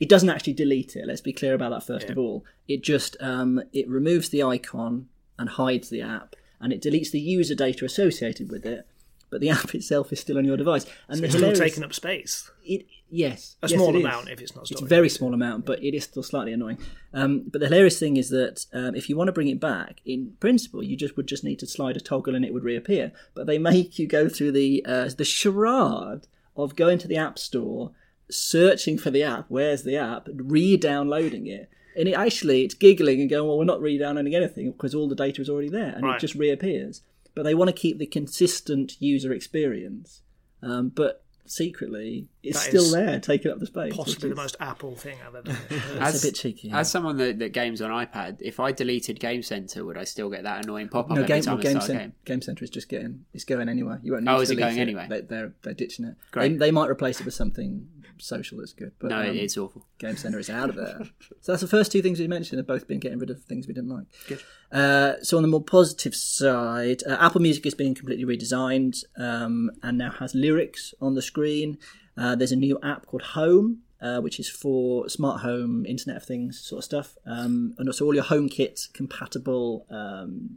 It 0.00 0.08
doesn't 0.08 0.30
actually 0.30 0.52
delete 0.54 0.96
it. 0.96 1.06
Let's 1.06 1.20
be 1.20 1.32
clear 1.32 1.54
about 1.54 1.70
that 1.70 1.86
first 1.86 2.08
of 2.08 2.18
all. 2.18 2.44
It 2.68 2.82
just 2.82 3.16
um, 3.20 3.62
it 3.72 3.88
removes 3.88 4.28
the 4.28 4.42
icon 4.42 5.08
and 5.38 5.48
hides 5.48 5.88
the 5.90 6.02
app, 6.02 6.36
and 6.60 6.72
it 6.72 6.82
deletes 6.82 7.10
the 7.10 7.20
user 7.20 7.54
data 7.54 7.84
associated 7.84 8.50
with 8.50 8.64
it. 8.64 8.86
But 9.30 9.40
the 9.40 9.50
app 9.58 9.74
itself 9.74 10.12
is 10.12 10.20
still 10.20 10.38
on 10.38 10.44
your 10.44 10.56
device, 10.56 10.86
and 11.08 11.20
the 11.20 11.24
it's 11.26 11.34
still 11.36 11.52
taking 11.52 11.84
up 11.84 11.92
space. 11.92 12.50
It 12.64 12.86
yes, 13.10 13.56
A 13.62 13.68
yes, 13.68 13.76
small 13.76 13.94
it 13.94 13.98
is. 13.98 14.04
amount 14.04 14.28
if 14.28 14.40
it's 14.40 14.54
not 14.54 14.70
It's 14.70 14.80
a 14.80 14.86
very 14.86 15.08
small 15.08 15.34
amount, 15.34 15.66
but 15.66 15.82
it 15.82 15.94
is 15.94 16.04
still 16.04 16.22
slightly 16.22 16.52
annoying. 16.52 16.78
Um, 17.12 17.44
but 17.50 17.60
the 17.60 17.66
hilarious 17.66 17.98
thing 17.98 18.16
is 18.16 18.30
that 18.30 18.66
um, 18.72 18.94
if 18.94 19.08
you 19.08 19.16
want 19.16 19.28
to 19.28 19.32
bring 19.32 19.48
it 19.48 19.60
back, 19.60 20.00
in 20.04 20.34
principle, 20.40 20.82
you 20.82 20.96
just 20.96 21.16
would 21.16 21.26
just 21.26 21.44
need 21.44 21.58
to 21.58 21.66
slide 21.66 21.96
a 21.96 22.00
toggle 22.00 22.34
and 22.34 22.44
it 22.44 22.52
would 22.54 22.64
reappear. 22.64 23.12
But 23.34 23.46
they 23.46 23.58
make 23.72 23.98
you 23.98 24.06
go 24.06 24.28
through 24.28 24.52
the 24.52 24.84
uh, 24.86 25.10
the 25.16 25.24
charade 25.24 26.26
of 26.56 26.76
going 26.76 26.98
to 26.98 27.08
the 27.08 27.16
app 27.16 27.38
store, 27.38 27.92
searching 28.30 28.98
for 28.98 29.10
the 29.10 29.22
app. 29.22 29.46
Where's 29.48 29.82
the 29.82 29.96
app? 29.96 30.28
Re-downloading 30.32 31.46
it. 31.46 31.70
And 31.96 32.08
it 32.08 32.12
actually, 32.12 32.64
it's 32.64 32.74
giggling 32.74 33.20
and 33.20 33.28
going, 33.30 33.48
well, 33.48 33.58
we're 33.58 33.64
not 33.64 33.80
re-downloading 33.80 34.34
anything 34.34 34.70
because 34.72 34.94
all 34.94 35.08
the 35.08 35.14
data 35.16 35.40
is 35.42 35.48
already 35.48 35.68
there, 35.68 35.92
and 35.96 36.04
Right. 36.04 36.16
it 36.16 36.20
just 36.20 36.34
reappears. 36.34 37.02
But 37.34 37.42
they 37.42 37.54
want 37.54 37.68
to 37.68 37.72
keep 37.72 37.98
the 37.98 38.06
consistent 38.06 38.96
user 39.00 39.32
experience. 39.32 40.22
Um, 40.62 40.90
but 40.90 41.24
secretly, 41.44 42.28
it's 42.42 42.62
That 42.62 42.68
still 42.68 42.90
there, 42.92 43.18
taking 43.20 43.50
up 43.50 43.58
the 43.58 43.66
space. 43.66 43.94
Possibly 43.96 44.28
which 44.28 44.36
the 44.36 44.42
most 44.42 44.56
Apple 44.60 44.94
thing 44.94 45.18
I've 45.26 45.34
ever 45.34 45.52
heard. 45.52 46.02
It's 46.14 46.22
a 46.22 46.26
bit 46.26 46.34
cheeky. 46.34 46.70
As 46.72 46.90
someone 46.90 47.16
that, 47.18 47.38
that 47.40 47.52
games 47.52 47.82
on 47.82 47.90
iPad, 47.90 48.38
if 48.40 48.60
I 48.60 48.72
deleted 48.72 49.18
Game 49.20 49.42
Center, 49.42 49.84
would 49.84 49.96
I 49.98 50.04
still 50.04 50.30
get 50.30 50.44
that 50.44 50.64
annoying 50.64 50.88
pop 50.88 51.06
up 51.06 51.16
no, 51.16 51.22
every 51.22 51.26
game, 51.28 51.42
time 51.42 51.58
well, 51.58 51.60
I 51.60 51.72
game, 51.72 51.80
start 51.80 51.90
a 51.90 52.02
game? 52.02 52.12
game 52.24 52.42
Center 52.42 52.64
is 52.64 52.70
just 52.70 52.88
getting 52.88 53.24
it's 53.34 53.44
going 53.44 53.68
anywhere. 53.68 54.00
You 54.02 54.12
won't 54.12 54.24
need 54.24 54.30
Oh, 54.30 54.36
to 54.36 54.42
is 54.42 54.50
it 54.50 54.54
delete 54.56 54.70
going 54.70 54.80
anyway? 54.80 55.06
They, 55.08 55.20
they're 55.22 55.52
they're 55.62 55.74
ditching 55.74 56.04
it. 56.06 56.14
Great. 56.30 56.52
They, 56.52 56.56
they 56.56 56.70
might 56.70 56.88
replace 56.88 57.20
it 57.20 57.24
with 57.26 57.34
something 57.34 57.88
social 58.20 58.58
that's 58.58 58.72
good. 58.72 58.92
But 58.98 59.10
No, 59.10 59.20
um, 59.20 59.26
it's 59.36 59.56
awful. 59.56 59.86
Game 59.98 60.16
Center 60.16 60.38
is 60.38 60.50
out 60.50 60.68
of 60.70 60.76
there. 60.76 61.00
so 61.40 61.52
that's 61.52 61.62
the 61.62 61.68
first 61.68 61.92
two 61.92 62.02
things 62.02 62.18
we 62.18 62.26
mentioned. 62.28 62.58
Have 62.58 62.66
both 62.66 62.86
been 62.88 62.98
getting 62.98 63.18
rid 63.18 63.30
of 63.30 63.42
things 63.44 63.66
we 63.68 63.74
didn't 63.74 63.90
like. 63.90 64.06
Good. 64.26 64.42
Uh, 64.72 65.14
so 65.22 65.36
on 65.36 65.42
the 65.42 65.48
more 65.48 65.62
positive 65.62 66.14
side, 66.14 67.02
uh, 67.08 67.16
Apple 67.20 67.40
Music 67.40 67.64
has 67.64 67.74
been 67.74 67.94
completely 67.94 68.24
redesigned 68.24 69.04
um, 69.16 69.70
and 69.82 69.98
now 69.98 70.10
has 70.10 70.34
lyrics 70.34 70.94
on 71.00 71.14
the 71.14 71.22
screen. 71.22 71.78
Uh, 72.18 72.34
there's 72.34 72.52
a 72.52 72.56
new 72.56 72.78
app 72.82 73.06
called 73.06 73.22
Home. 73.22 73.82
Uh, 74.00 74.20
which 74.20 74.38
is 74.38 74.48
for 74.48 75.08
smart 75.08 75.40
home, 75.40 75.84
Internet 75.84 76.18
of 76.18 76.22
Things 76.22 76.60
sort 76.60 76.78
of 76.78 76.84
stuff, 76.84 77.16
um, 77.26 77.74
and 77.78 77.88
also 77.88 78.04
all 78.04 78.14
your 78.14 78.22
HomeKit 78.22 78.92
compatible 78.92 79.84
um, 79.90 80.50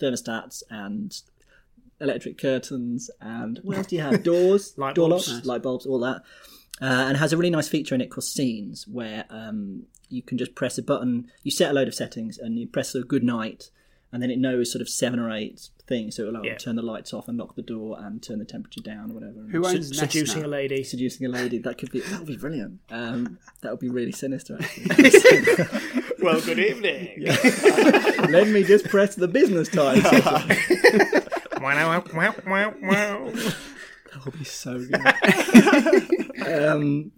thermostats 0.00 0.64
and 0.68 1.22
electric 2.00 2.38
curtains 2.38 3.08
and 3.20 3.60
what 3.62 3.76
else 3.76 3.86
do 3.86 3.94
you 3.94 4.02
have? 4.02 4.22
Doors, 4.24 4.74
Light 4.76 4.96
door 4.96 5.08
bulbs. 5.08 5.32
locks, 5.32 5.46
light 5.46 5.62
bulbs, 5.62 5.86
all 5.86 6.00
that. 6.00 6.22
Uh, 6.80 7.06
and 7.06 7.16
has 7.18 7.32
a 7.32 7.36
really 7.36 7.50
nice 7.50 7.68
feature 7.68 7.94
in 7.94 8.00
it 8.00 8.10
called 8.10 8.24
Scenes, 8.24 8.88
where 8.88 9.26
um, 9.30 9.84
you 10.08 10.20
can 10.20 10.36
just 10.36 10.56
press 10.56 10.76
a 10.78 10.82
button. 10.82 11.30
You 11.44 11.52
set 11.52 11.70
a 11.70 11.74
load 11.74 11.86
of 11.86 11.94
settings, 11.94 12.36
and 12.38 12.58
you 12.58 12.66
press 12.66 12.96
a 12.96 13.02
good 13.02 13.22
night, 13.22 13.70
and 14.10 14.20
then 14.20 14.30
it 14.30 14.38
knows 14.40 14.72
sort 14.72 14.82
of 14.82 14.88
seven 14.88 15.20
or 15.20 15.30
eight 15.30 15.68
things. 15.92 16.16
So 16.16 16.22
it'll 16.22 16.34
like, 16.34 16.44
Yeah. 16.44 16.56
turn 16.56 16.76
the 16.76 16.82
lights 16.82 17.12
off 17.12 17.28
and 17.28 17.36
lock 17.38 17.54
the 17.54 17.62
door 17.74 17.96
and 18.00 18.22
turn 18.22 18.38
the 18.38 18.44
temperature 18.44 18.80
down 18.80 19.10
or 19.10 19.14
whatever. 19.14 19.40
Who 19.50 19.62
Se- 19.64 19.70
owns 19.76 19.90
Nest 19.90 20.00
seducing 20.12 20.42
now? 20.42 20.48
a 20.48 20.58
lady. 20.58 20.82
Seducing 20.84 21.26
a 21.26 21.28
lady 21.28 21.58
that 21.58 21.78
could 21.78 21.90
be 21.92 22.00
that 22.00 22.18
would 22.20 22.28
be 22.28 22.36
brilliant. 22.36 22.80
Um, 22.90 23.38
that 23.60 23.70
would 23.72 23.80
be 23.80 23.90
really 23.90 24.12
sinister. 24.12 24.58
Actually. 24.60 26.00
Well, 26.22 26.40
good 26.40 26.60
evening. 26.60 27.24
Let 28.30 28.46
me 28.46 28.62
just 28.62 28.84
press 28.84 29.16
the 29.16 29.26
business 29.26 29.68
time. 29.68 30.00
setting. 30.02 31.00
Wow, 31.60 32.04
wow, 32.14 32.34
wow, 32.46 32.74
wow. 32.80 33.30
That 33.32 34.24
would 34.24 34.38
be 34.38 34.44
so 34.44 34.78
good. 34.78 36.46
um, 36.46 37.10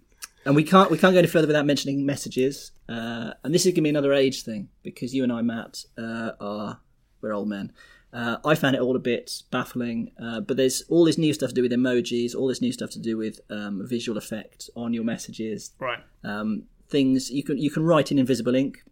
and 0.45 0.55
we 0.55 0.63
can't 0.63 0.89
we 0.89 0.97
can't 0.97 1.13
go 1.13 1.19
any 1.19 1.27
further 1.27 1.45
without 1.47 1.65
mentioning 1.67 2.03
messages. 2.05 2.71
Uh, 2.89 3.33
and 3.43 3.53
this 3.53 3.61
is 3.67 3.73
going 3.73 3.75
to 3.75 3.81
be 3.83 3.89
another 3.89 4.13
age 4.13 4.41
thing 4.43 4.69
because 4.81 5.13
you 5.13 5.21
and 5.23 5.31
I, 5.31 5.41
Matt, 5.43 5.83
uh, 5.99 6.31
are 6.39 6.79
we're 7.21 7.33
old 7.33 7.47
men. 7.49 7.73
Uh, 8.15 8.37
I 8.45 8.55
found 8.55 8.75
it 8.77 8.81
all 8.81 8.95
a 8.95 8.99
bit 9.13 9.43
baffling, 9.51 10.11
uh, 10.25 10.39
but 10.39 10.55
there's 10.55 10.83
all 10.89 11.03
this 11.03 11.17
new 11.17 11.33
stuff 11.33 11.49
to 11.49 11.55
do 11.55 11.61
with 11.61 11.71
emojis, 11.73 12.33
all 12.33 12.47
this 12.47 12.61
new 12.61 12.71
stuff 12.71 12.89
to 12.91 12.99
do 12.99 13.17
with 13.17 13.41
um, 13.49 13.85
visual 13.85 14.17
effect 14.17 14.69
on 14.75 14.93
your 14.93 15.03
messages, 15.03 15.71
Right. 15.79 15.99
um, 16.23 16.63
things 16.87 17.29
you 17.29 17.43
can 17.43 17.57
you 17.57 17.69
can 17.69 17.83
write 17.83 18.11
in 18.11 18.17
invisible 18.17 18.55
ink, 18.55 18.83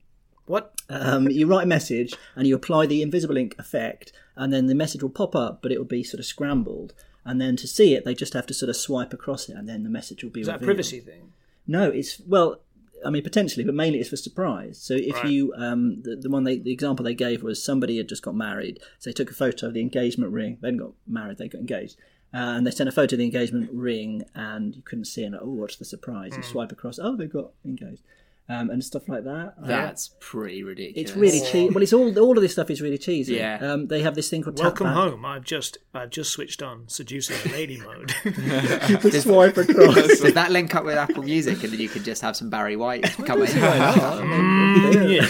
What? 0.46 0.74
Um, 0.90 1.30
you 1.30 1.48
write 1.48 1.64
a 1.64 1.68
message 1.68 2.14
and 2.36 2.46
you 2.48 2.54
apply 2.56 2.86
the 2.88 3.02
invisible 3.02 3.38
ink 3.38 3.56
effect, 3.58 4.12
and 4.36 4.52
then 4.52 4.68
the 4.68 4.76
message 4.76 5.02
will 5.02 5.10
pop 5.22 5.36
up, 5.38 5.62
but 5.62 5.72
it 5.72 5.78
will 5.78 5.86
be 6.00 6.04
sort 6.04 6.20
of 6.20 6.26
scrambled. 6.26 6.94
And 7.26 7.40
then 7.40 7.56
to 7.56 7.68
see 7.68 7.96
it, 7.96 8.04
they 8.04 8.14
just 8.14 8.34
have 8.34 8.46
to 8.48 8.54
sort 8.54 8.70
of 8.70 8.76
swipe 8.76 9.14
across 9.14 9.48
it, 9.48 9.56
and 9.56 9.70
then 9.70 9.84
the 9.84 9.90
message 9.90 10.22
will 10.24 10.32
be. 10.32 10.42
Is 10.42 10.48
that 10.48 10.56
a 10.56 10.60
revealed. 10.60 10.76
privacy 10.76 11.00
thing? 11.00 11.32
No, 11.66 11.90
it's 11.90 12.20
well, 12.28 12.60
I 13.06 13.10
mean 13.10 13.24
potentially, 13.24 13.64
but 13.64 13.76
mainly 13.76 14.00
it's 14.00 14.10
for 14.10 14.16
surprise. 14.18 14.78
So 14.82 14.94
if 14.96 15.16
Right. 15.16 15.32
you, 15.32 15.54
um, 15.56 16.02
the, 16.04 16.16
the 16.16 16.30
one 16.30 16.44
they, 16.44 16.58
the 16.58 16.72
example 16.72 17.04
they 17.04 17.14
gave 17.14 17.44
was 17.44 17.64
somebody 17.64 17.98
had 17.98 18.08
just 18.10 18.24
got 18.24 18.36
married, 18.36 18.80
so 19.00 19.10
they 19.10 19.14
took 19.14 19.32
a 19.32 19.34
photo 19.34 19.68
of 19.68 19.74
the 19.74 19.82
engagement 19.82 20.32
ring. 20.32 20.58
They 20.62 20.72
got 20.72 20.94
married; 21.08 21.38
they 21.38 21.48
got 21.48 21.60
engaged, 21.62 21.98
uh, 22.34 22.38
and 22.58 22.66
they 22.66 22.72
sent 22.72 22.90
a 22.90 22.92
photo 22.92 23.16
of 23.16 23.20
the 23.20 23.26
engagement 23.26 23.70
ring, 23.72 24.24
and 24.36 24.76
you 24.76 24.82
couldn't 24.82 25.06
see 25.06 25.24
it. 25.24 25.28
And, 25.28 25.36
oh, 25.36 25.50
what's 25.50 25.76
the 25.78 25.86
surprise? 25.86 26.34
You 26.38 26.44
swipe 26.44 26.72
across. 26.72 27.00
Oh, 27.00 27.16
they 27.16 27.28
got 27.28 27.52
engaged, 27.66 28.02
um, 28.50 28.70
and 28.70 28.84
stuff 28.84 29.08
like 29.08 29.24
that. 29.24 29.54
That's 29.60 30.16
pretty 30.20 30.64
ridiculous. 30.64 31.10
It's 31.10 31.18
really 31.18 31.40
cheap. 31.42 31.74
Well, 31.74 31.82
it's 31.82 31.94
all 31.94 32.18
all 32.20 32.38
of 32.38 32.42
this 32.42 32.52
stuff 32.54 32.70
is 32.70 32.82
really 32.82 32.98
cheesy. 32.98 33.36
Yeah. 33.36 33.58
Um, 33.62 33.88
they 33.88 34.02
have 34.02 34.16
this 34.16 34.30
thing 34.30 34.44
called 34.44 34.60
Welcome 34.60 34.88
tap 34.88 34.96
home. 34.96 35.26
I've 35.26 35.44
just 35.44 35.78
I've 35.94 36.10
just 36.10 36.32
switched 36.32 36.62
on 36.62 36.84
seducing 36.88 37.38
a 37.50 37.54
lady 37.54 37.80
mode. 37.80 38.14
You 38.90 38.98
can 38.98 39.12
swipe 39.12 39.58
across. 39.58 39.96
Does 39.96 40.34
that 40.34 40.52
link 40.52 40.76
up 40.76 40.84
with 40.84 40.98
Apple 40.98 41.24
Music, 41.24 41.64
and 41.64 41.72
then 41.72 41.80
you 41.80 41.90
can 41.90 42.04
just 42.04 42.22
have 42.22 42.36
some 42.36 42.50
Barry 42.50 42.76
White 42.76 43.04
come 43.26 43.44
in? 43.44 45.10
Yeah. 45.10 45.28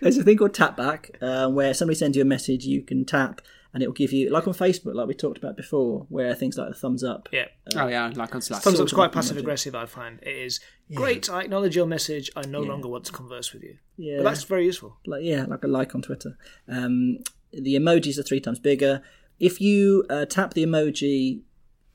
There's 0.00 0.16
a 0.18 0.24
thing 0.24 0.38
called 0.38 0.54
tap 0.54 0.76
back, 0.76 1.16
uh, 1.20 1.48
where 1.48 1.74
somebody 1.74 1.96
sends 1.96 2.16
you 2.16 2.22
a 2.22 2.26
message, 2.26 2.64
you 2.64 2.82
can 2.82 3.04
tap, 3.04 3.40
and 3.74 3.82
it 3.82 3.86
will 3.86 3.94
give 3.94 4.12
you, 4.12 4.30
like 4.30 4.46
on 4.46 4.54
Facebook, 4.54 4.94
like 4.94 5.08
we 5.08 5.14
talked 5.14 5.38
about 5.38 5.56
before, 5.56 6.06
where 6.08 6.34
things 6.34 6.58
like 6.58 6.68
the 6.68 6.74
thumbs 6.74 7.02
up. 7.02 7.28
yeah. 7.32 7.46
Oh 7.76 7.86
yeah, 7.88 8.10
like 8.14 8.34
on 8.34 8.42
Slack. 8.42 8.62
Thumbs 8.62 8.76
sort 8.76 8.86
up's 8.86 8.92
quite 8.92 9.12
passive 9.12 9.36
aggressive. 9.36 9.74
I 9.74 9.86
find 9.86 10.20
it 10.22 10.28
is 10.28 10.60
great. 10.94 11.30
I 11.30 11.42
acknowledge 11.42 11.74
your 11.74 11.86
message. 11.86 12.30
I 12.36 12.42
no 12.46 12.60
longer 12.60 12.88
want 12.88 13.04
to 13.06 13.12
converse 13.12 13.52
with 13.52 13.62
you. 13.62 13.78
Yeah. 13.96 14.18
But 14.18 14.24
that's 14.24 14.44
very 14.44 14.64
useful. 14.66 14.96
like 15.06 15.22
yeah, 15.24 15.44
like 15.44 15.64
a 15.64 15.68
like 15.68 15.94
on 15.94 16.02
Twitter. 16.02 16.36
Um, 16.68 17.18
the 17.52 17.74
emojis 17.74 18.18
are 18.18 18.22
three 18.22 18.40
times 18.40 18.58
bigger. 18.58 19.02
If 19.38 19.60
you 19.60 20.04
uh, 20.10 20.26
tap 20.26 20.54
the 20.54 20.64
emoji 20.64 21.42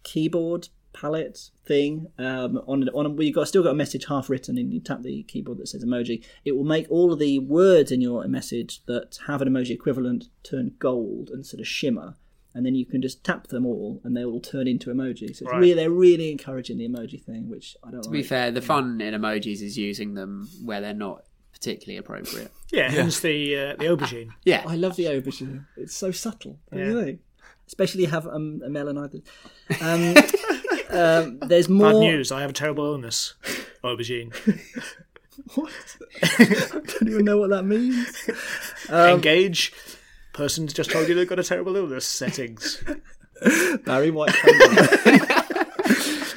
keyboard 0.04 0.70
palette 1.02 1.50
thing 1.66 2.08
um, 2.18 2.58
on 2.68 2.88
on 2.90 3.16
well, 3.16 3.24
you've 3.24 3.36
got 3.36 3.48
still 3.48 3.64
got 3.64 3.72
a 3.72 3.76
message 3.76 4.06
half 4.06 4.30
written, 4.30 4.58
and 4.58 4.74
you 4.74 4.80
tap 4.80 5.02
the 5.04 5.24
keyboard 5.24 5.58
that 5.60 5.68
says 5.68 5.84
emoji, 5.84 6.24
it 6.46 6.54
will 6.56 6.64
make 6.64 6.88
all 6.90 7.12
of 7.14 7.20
the 7.20 7.40
words 7.40 7.92
in 7.92 8.02
your 8.02 8.26
message 8.28 8.82
that 8.86 9.20
have 9.28 9.42
an 9.42 9.48
emoji 9.50 9.72
equivalent 9.72 10.26
turn 10.44 10.74
gold 10.80 11.30
and 11.30 11.46
sort 11.46 11.60
of 11.62 11.68
shimmer. 11.68 12.16
And 12.54 12.66
then 12.66 12.74
you 12.74 12.88
can 12.88 13.04
just 13.04 13.24
tap 13.24 13.48
them 13.48 13.68
all, 13.68 14.02
and 14.04 14.18
they 14.18 14.26
will 14.26 14.40
turn 14.40 14.68
into 14.68 14.90
emojis. 14.90 15.36
So 15.36 15.44
it's 15.46 15.52
Right. 15.52 15.60
really, 15.60 15.74
they're 15.76 15.92
really 15.92 16.32
encouraging 16.32 16.80
the 16.80 16.88
emoji 16.90 17.22
thing, 17.22 17.50
which 17.50 17.78
I 17.84 17.92
don't. 17.92 18.02
To 18.02 18.10
be 18.10 18.24
fair, 18.24 18.50
the 18.50 18.62
fun 18.62 19.00
in 19.00 19.14
emojis 19.14 19.62
is 19.62 19.78
using 19.78 20.16
them 20.16 20.50
where 20.66 20.82
they're 20.82 20.94
not 20.96 21.24
particularly 21.54 21.98
appropriate. 21.98 22.52
Yeah, 22.72 22.90
hence 22.90 23.20
the 23.22 23.56
uh, 23.56 23.76
the 23.78 23.86
aubergine. 23.86 24.30
Yeah, 24.44 24.64
I 24.68 24.76
love 24.76 24.96
the 24.98 25.06
aubergine. 25.06 25.66
It's 25.78 25.96
so 25.96 26.12
subtle. 26.12 26.60
don't 26.72 26.80
Yeah. 26.80 27.06
you? 27.06 27.20
Especially 27.68 28.06
have 28.06 28.26
um, 28.28 28.62
a 28.66 28.70
melon 28.70 28.98
either. 28.98 29.20
Um, 29.82 30.16
um, 30.98 31.40
there's 31.40 31.70
more. 31.70 31.92
Bad 31.94 32.00
news. 32.00 32.32
I 32.32 32.42
have 32.42 32.50
a 32.50 32.54
terrible 32.54 32.86
illness. 32.86 33.36
Aubergine. 33.84 34.34
What? 35.56 35.72
I 36.24 36.46
don't 36.46 37.08
even 37.08 37.24
know 37.26 37.38
what 37.38 37.52
that 37.52 37.64
means. 37.64 38.30
Um, 38.90 39.12
Engage. 39.16 39.72
Person's 40.34 40.74
just 40.74 40.92
told 40.92 41.08
you 41.08 41.16
they've 41.16 41.28
got 41.28 41.40
a 41.40 41.44
terrible 41.44 41.76
illness. 41.76 42.06
Settings. 42.06 42.84
Barry 43.86 44.12
White. 44.12 44.36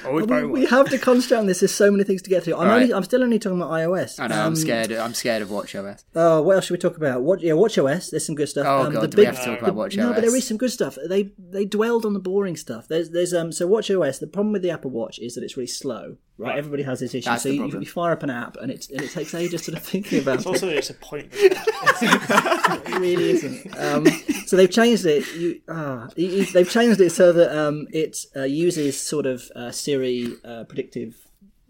Very 0.03 0.47
we 0.47 0.67
have 0.67 0.89
to 0.91 0.99
concentrate 0.99 1.39
on 1.39 1.47
this. 1.47 1.61
There's 1.61 1.75
so 1.75 1.91
many 1.91 2.05
things 2.05 2.23
to 2.23 2.31
get 2.31 2.45
through. 2.45 2.57
I'm, 2.57 2.69
Right. 2.69 2.83
only, 2.83 2.95
I'm 2.95 3.03
still 3.05 3.23
only 3.23 3.39
talking 3.39 3.59
about 3.61 3.71
iOS. 3.73 4.19
I 4.19 4.27
know. 4.29 4.35
Um, 4.37 4.41
I'm 4.49 4.57
scared. 4.57 4.93
I'm 4.93 5.15
scared 5.15 5.43
of 5.43 5.49
WatchOS. 5.49 6.05
Oh, 6.15 6.43
what 6.43 6.57
else 6.57 6.67
should 6.67 6.75
we 6.75 6.79
talk 6.79 6.97
about? 6.97 7.23
What, 7.23 7.41
yeah, 7.43 7.53
WatchOS. 7.53 8.11
There's 8.11 8.25
some 8.25 8.35
good 8.35 8.49
stuff. 8.49 8.67
Oh 8.67 8.87
Um, 8.87 8.93
god, 8.95 9.03
the 9.03 9.09
do 9.09 9.17
we 9.19 9.25
big- 9.27 9.35
have 9.35 9.45
to 9.45 9.51
talk 9.51 9.63
about 9.63 9.75
WatchOS? 9.75 9.97
No, 9.97 10.13
but 10.13 10.21
there 10.23 10.35
is 10.37 10.47
some 10.47 10.57
good 10.57 10.71
stuff. 10.73 10.97
They 11.09 11.33
they 11.39 11.65
dwelled 11.65 12.05
on 12.07 12.13
the 12.15 12.21
boring 12.21 12.57
stuff. 12.57 12.89
There's 12.89 13.11
there's 13.11 13.35
um 13.35 13.53
so 13.53 13.69
WatchOS. 13.69 14.21
The 14.21 14.27
problem 14.27 14.53
with 14.53 14.63
the 14.63 14.71
Apple 14.71 14.91
Watch 14.91 15.19
is 15.19 15.35
that 15.35 15.45
it's 15.45 15.57
really 15.57 15.67
slow. 15.67 16.17
Right, 16.41 16.57
everybody 16.59 16.83
has 16.85 17.01
this 17.01 17.15
issue. 17.15 17.29
That's 17.29 17.43
so 17.43 17.49
the 17.51 17.55
you, 17.57 17.61
problem. 17.63 17.83
you 17.83 17.89
fire 17.89 18.13
up 18.13 18.23
an 18.23 18.31
app 18.31 18.57
and 18.57 18.71
it 18.71 18.89
and 18.91 19.03
it 19.03 19.11
takes 19.11 19.35
ages 19.35 19.65
sort 19.65 19.77
of 19.79 19.85
thinking 19.85 20.21
about 20.23 20.41
it. 20.41 20.47
Also, 20.47 20.69
it's 20.69 20.91
a 20.91 20.95
point. 20.95 21.29
It 22.03 22.99
really 22.99 23.31
isn't. 23.31 23.77
Um, 23.79 24.07
so 24.47 24.57
they've 24.57 24.71
changed 24.71 25.05
it. 25.07 25.25
You, 25.35 25.61
ah, 25.69 26.09
you- 26.17 26.29
you- 26.29 26.45
they've 26.47 26.69
changed 26.71 27.01
it 27.01 27.11
so 27.11 27.33
that 27.33 27.57
um, 27.57 27.87
it 27.93 28.25
uh, 28.37 28.43
uses 28.45 28.99
sort 29.01 29.27
of 29.27 29.51
uh, 29.55 29.71
Siri 29.71 30.35
uh, 30.45 30.65
predictive 30.65 31.17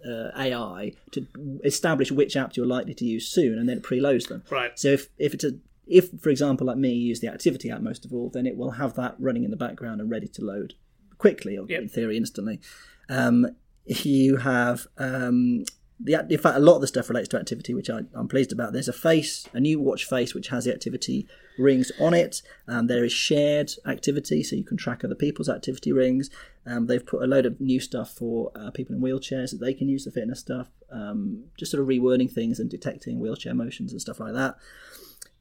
uh, 0.07 0.31
AI 0.37 0.93
to 1.13 1.27
establish 1.65 2.11
which 2.13 2.35
apps 2.35 2.57
you're 2.57 2.67
likely 2.67 2.95
to 2.95 3.05
use 3.05 3.27
soon, 3.29 3.59
and 3.59 3.69
then 3.69 3.79
it 3.79 3.83
preloads 3.83 4.29
them. 4.29 4.43
Right. 4.51 4.79
So 4.79 4.89
if 4.89 5.09
if 5.19 5.35
it's 5.35 5.45
a 5.45 5.53
if, 5.87 6.11
for 6.21 6.31
example, 6.31 6.67
like 6.67 6.77
me, 6.77 6.93
you 6.93 7.09
use 7.09 7.21
the 7.21 7.29
activity 7.29 7.71
app 7.71 7.81
most 7.81 8.05
of 8.05 8.13
all, 8.13 8.31
then 8.31 8.47
it 8.47 8.57
will 8.57 8.73
have 8.73 8.95
that 8.95 9.17
running 9.19 9.43
in 9.45 9.51
the 9.51 9.57
background 9.57 10.01
and 10.01 10.09
ready 10.11 10.29
to 10.29 10.45
load 10.45 10.75
quickly, 11.19 11.59
or 11.59 11.67
Yep. 11.69 11.83
in 11.83 11.89
theory, 11.89 12.17
instantly. 12.17 12.61
Um, 13.09 13.57
you 13.91 14.37
have 14.37 14.87
um, 14.99 15.65
the 16.03 16.15
in 16.31 16.39
fact 16.39 16.57
a 16.57 16.61
lot 16.61 16.77
of 16.77 16.81
the 16.81 16.87
stuff 16.87 17.09
relates 17.09 17.29
to 17.29 17.39
activity, 17.39 17.75
which 17.75 17.91
I, 17.91 18.01
I'm 18.15 18.29
pleased 18.29 18.53
about. 18.53 18.73
There's 18.73 18.89
a 18.89 18.93
face, 18.93 19.47
a 19.53 19.61
new 19.61 19.81
watch 19.81 20.05
face, 20.05 20.35
which 20.35 20.49
has 20.49 20.65
the 20.65 20.73
activity 20.73 21.27
rings 21.59 21.93
on 22.01 22.15
it. 22.15 22.41
Um, 22.67 22.87
there 22.87 23.05
is 23.05 23.13
shared 23.13 23.73
activity, 23.87 24.43
so 24.43 24.57
you 24.57 24.65
can 24.65 24.77
track 24.77 25.05
other 25.05 25.15
people's 25.15 25.49
activity 25.49 25.93
rings. 25.93 26.31
Um, 26.65 26.87
they've 26.87 27.05
put 27.05 27.23
a 27.23 27.27
load 27.27 27.47
of 27.47 27.61
new 27.61 27.81
stuff 27.81 28.11
for 28.11 28.51
uh, 28.55 28.71
people 28.71 28.95
in 28.95 29.03
wheelchairs 29.03 29.51
that 29.51 29.61
they 29.61 29.75
can 29.75 29.89
use 29.89 30.05
the 30.05 30.11
fitness 30.11 30.41
stuff. 30.41 30.69
Um, 30.91 31.45
just 31.59 31.73
sort 31.73 31.83
of 31.83 31.89
rewording 31.89 32.31
things 32.31 32.59
and 32.59 32.71
detecting 32.71 33.21
wheelchair 33.21 33.55
motions 33.55 33.93
and 33.93 34.01
stuff 34.01 34.21
like 34.21 34.35
that. 34.35 34.57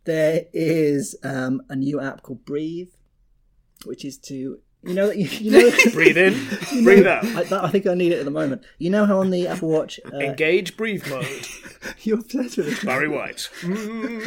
There 0.06 0.46
is 0.54 1.16
um, 1.24 1.62
a 1.70 1.76
new 1.76 2.02
app 2.02 2.24
called 2.24 2.44
Breathe, 2.46 2.90
which 3.86 4.04
is 4.04 4.18
to 4.20 4.60
you 4.84 4.94
know 4.94 5.12
you, 5.12 5.26
you 5.26 5.52
know 5.52 5.72
breathe 5.94 6.18
in, 6.18 6.34
you 6.72 6.82
know- 6.82 6.84
breathe 6.84 7.08
out. 7.08 7.26
I, 7.26 7.66
I 7.66 7.70
think 7.70 7.86
I 7.88 7.94
need 7.94 8.12
it 8.12 8.20
at 8.20 8.26
the 8.26 8.32
moment. 8.32 8.64
You 8.78 8.90
know 8.90 9.06
how 9.06 9.20
on 9.20 9.30
the 9.30 9.48
Apple 9.48 9.70
Watch 9.70 10.00
uh, 10.14 10.18
Engage 10.18 10.78
breathe 10.78 11.08
mode. 11.10 11.26
you're 12.02 12.20
obsessed 12.20 12.58
with 12.58 12.68
it. 12.70 12.86
Barry 12.86 13.08
White. 13.08 13.50
Mm, 13.62 14.26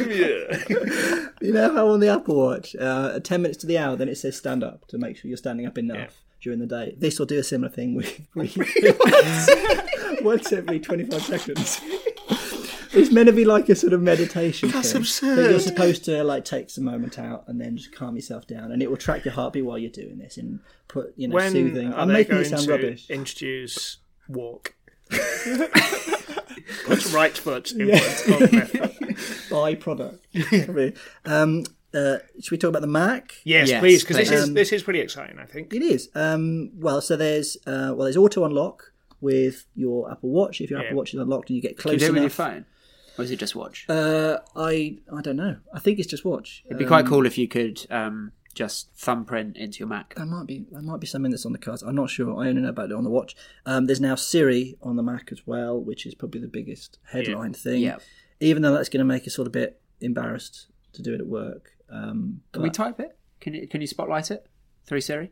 yeah. 0.69 1.29
You 1.41 1.53
know 1.53 1.73
how 1.73 1.89
on 1.89 1.99
the 1.99 2.09
Apple 2.09 2.35
Watch, 2.35 2.75
uh, 2.75 3.19
10 3.19 3.41
minutes 3.41 3.59
to 3.61 3.67
the 3.67 3.77
hour, 3.77 3.95
then 3.95 4.09
it 4.09 4.17
says 4.17 4.37
stand 4.37 4.63
up 4.63 4.87
to 4.89 4.97
make 4.97 5.17
sure 5.17 5.29
you're 5.29 5.37
standing 5.37 5.65
up 5.65 5.77
enough 5.77 6.21
during 6.41 6.59
the 6.59 6.65
day. 6.67 6.95
This 6.97 7.19
will 7.19 7.25
do 7.25 7.39
a 7.39 7.43
similar 7.43 7.71
thing 7.71 7.95
with 7.95 8.21
once, 8.35 9.49
once 10.21 10.51
every 10.51 10.79
25 10.79 11.21
seconds. 11.21 11.81
It's 12.93 13.11
meant 13.11 13.27
to 13.27 13.33
be 13.33 13.45
like 13.45 13.69
a 13.69 13.75
sort 13.75 13.93
of 13.93 14.01
meditation. 14.01 14.69
That's 14.69 14.91
thing. 14.91 15.01
absurd. 15.01 15.35
That 15.37 15.49
you're 15.51 15.59
supposed 15.59 16.05
to 16.05 16.23
like 16.23 16.45
take 16.45 16.69
some 16.69 16.83
moment 16.83 17.17
out 17.19 17.45
and 17.47 17.59
then 17.59 17.75
just 17.77 17.91
calm 17.91 18.15
yourself 18.15 18.45
down, 18.47 18.71
and 18.71 18.81
it 18.83 18.89
will 18.89 18.97
track 18.97 19.25
your 19.25 19.33
heartbeat 19.33 19.65
while 19.65 19.77
you're 19.77 19.89
doing 19.91 20.17
this 20.19 20.37
and 20.37 20.59
put 20.87 21.13
you 21.17 21.27
know 21.27 21.35
When 21.35 21.51
soothing. 21.51 21.91
are 21.93 21.99
I'm 21.99 22.07
they 22.09 22.13
making 22.13 22.31
going 22.33 22.45
it 22.45 22.49
sound 22.49 22.63
to 22.63 22.71
rubbish. 22.71 23.09
introduce 23.09 23.97
walk? 24.27 24.73
Put 26.85 27.13
right 27.13 27.37
foot 27.37 27.71
in 27.71 27.89
front 27.89 28.41
of 28.41 28.53
left 28.53 28.71
foot. 28.71 29.17
byproduct. 29.49 30.19
Probably. 30.65 30.93
um, 31.25 31.63
uh, 31.93 32.17
should 32.41 32.51
we 32.51 32.57
talk 32.57 32.69
about 32.69 32.81
the 32.81 32.87
Mac? 32.87 33.33
Yes, 33.43 33.69
Yes, 33.69 33.79
please, 33.79 34.01
because 34.03 34.17
this 34.17 34.31
is 34.31 34.43
Um, 34.45 34.53
this 34.53 34.71
is 34.71 34.81
pretty 34.83 34.99
exciting. 34.99 35.39
I 35.39 35.45
think. 35.45 35.73
It 35.73 35.81
is. 35.81 36.09
Um, 36.15 36.71
well, 36.79 37.01
so 37.01 37.15
there's 37.15 37.57
uh, 37.67 37.93
well, 37.95 37.99
there's 38.05 38.17
auto 38.17 38.43
unlock 38.45 38.91
with 39.21 39.65
your 39.75 40.11
Apple 40.11 40.29
Watch. 40.29 40.61
If 40.61 40.69
your 40.71 40.79
Yeah. 40.79 40.85
Apple 40.87 40.97
Watch 40.97 41.13
is 41.13 41.19
unlocked 41.19 41.49
and 41.49 41.55
you 41.55 41.61
get 41.61 41.77
Can 41.77 41.91
you 41.91 41.97
close 41.97 41.99
do 41.99 42.07
it 42.07 42.13
with 42.13 42.23
your 42.23 42.29
phone, 42.29 42.65
or 43.17 43.23
is 43.23 43.31
it 43.31 43.37
just 43.39 43.55
watch? 43.55 43.85
Uh, 43.89 44.37
I 44.55 44.97
I 45.15 45.21
don't 45.21 45.35
know. 45.37 45.57
I 45.73 45.79
think 45.79 45.99
it's 45.99 46.07
just 46.07 46.25
watch. 46.25 46.63
It'd 46.65 46.77
be 46.77 46.85
Um, 46.85 46.89
quite 46.89 47.05
cool 47.05 47.25
if 47.25 47.37
you 47.37 47.47
could 47.47 47.85
um, 47.89 48.31
just 48.53 48.93
thumbprint 48.95 49.57
into 49.57 49.79
your 49.79 49.87
Mac. 49.87 50.15
That 50.15 50.25
might 50.27 50.47
be 50.47 50.65
that 50.71 50.81
might 50.83 50.99
be 50.99 51.07
something 51.07 51.31
that's 51.31 51.45
on 51.45 51.51
the 51.53 51.57
cards. 51.59 51.81
I'm 51.83 51.95
not 51.95 52.09
sure. 52.09 52.35
I 52.43 52.47
only 52.49 52.61
know 52.61 52.69
about 52.69 52.91
it 52.91 52.95
on 52.95 53.03
the 53.03 53.09
watch. 53.09 53.35
Um, 53.65 53.85
there's 53.87 54.01
now 54.01 54.15
Siri 54.15 54.75
on 54.81 54.95
the 54.95 55.03
Mac 55.03 55.31
as 55.31 55.45
well, 55.45 55.79
which 55.79 56.05
is 56.05 56.15
probably 56.15 56.41
the 56.41 56.47
biggest 56.47 56.99
headline 57.11 57.53
thing. 57.53 57.81
Yeah. 57.81 57.97
Even 58.39 58.61
though 58.61 58.73
that's 58.73 58.89
going 58.89 58.99
to 58.99 59.05
make 59.05 59.25
us 59.27 59.35
sort 59.35 59.47
of 59.47 59.51
a 59.51 59.57
bit 59.59 59.81
embarrassed 60.01 60.67
to 60.93 61.01
do 61.01 61.13
it 61.13 61.21
at 61.21 61.27
work. 61.27 61.71
Um, 61.89 62.41
Can 62.51 62.61
we 62.63 62.69
type 62.69 62.99
it? 62.99 63.17
Can 63.39 63.53
you 63.53 63.67
can 63.67 63.81
you 63.81 63.87
spotlight 63.87 64.31
it 64.31 64.47
through 64.85 65.01
Siri? 65.01 65.31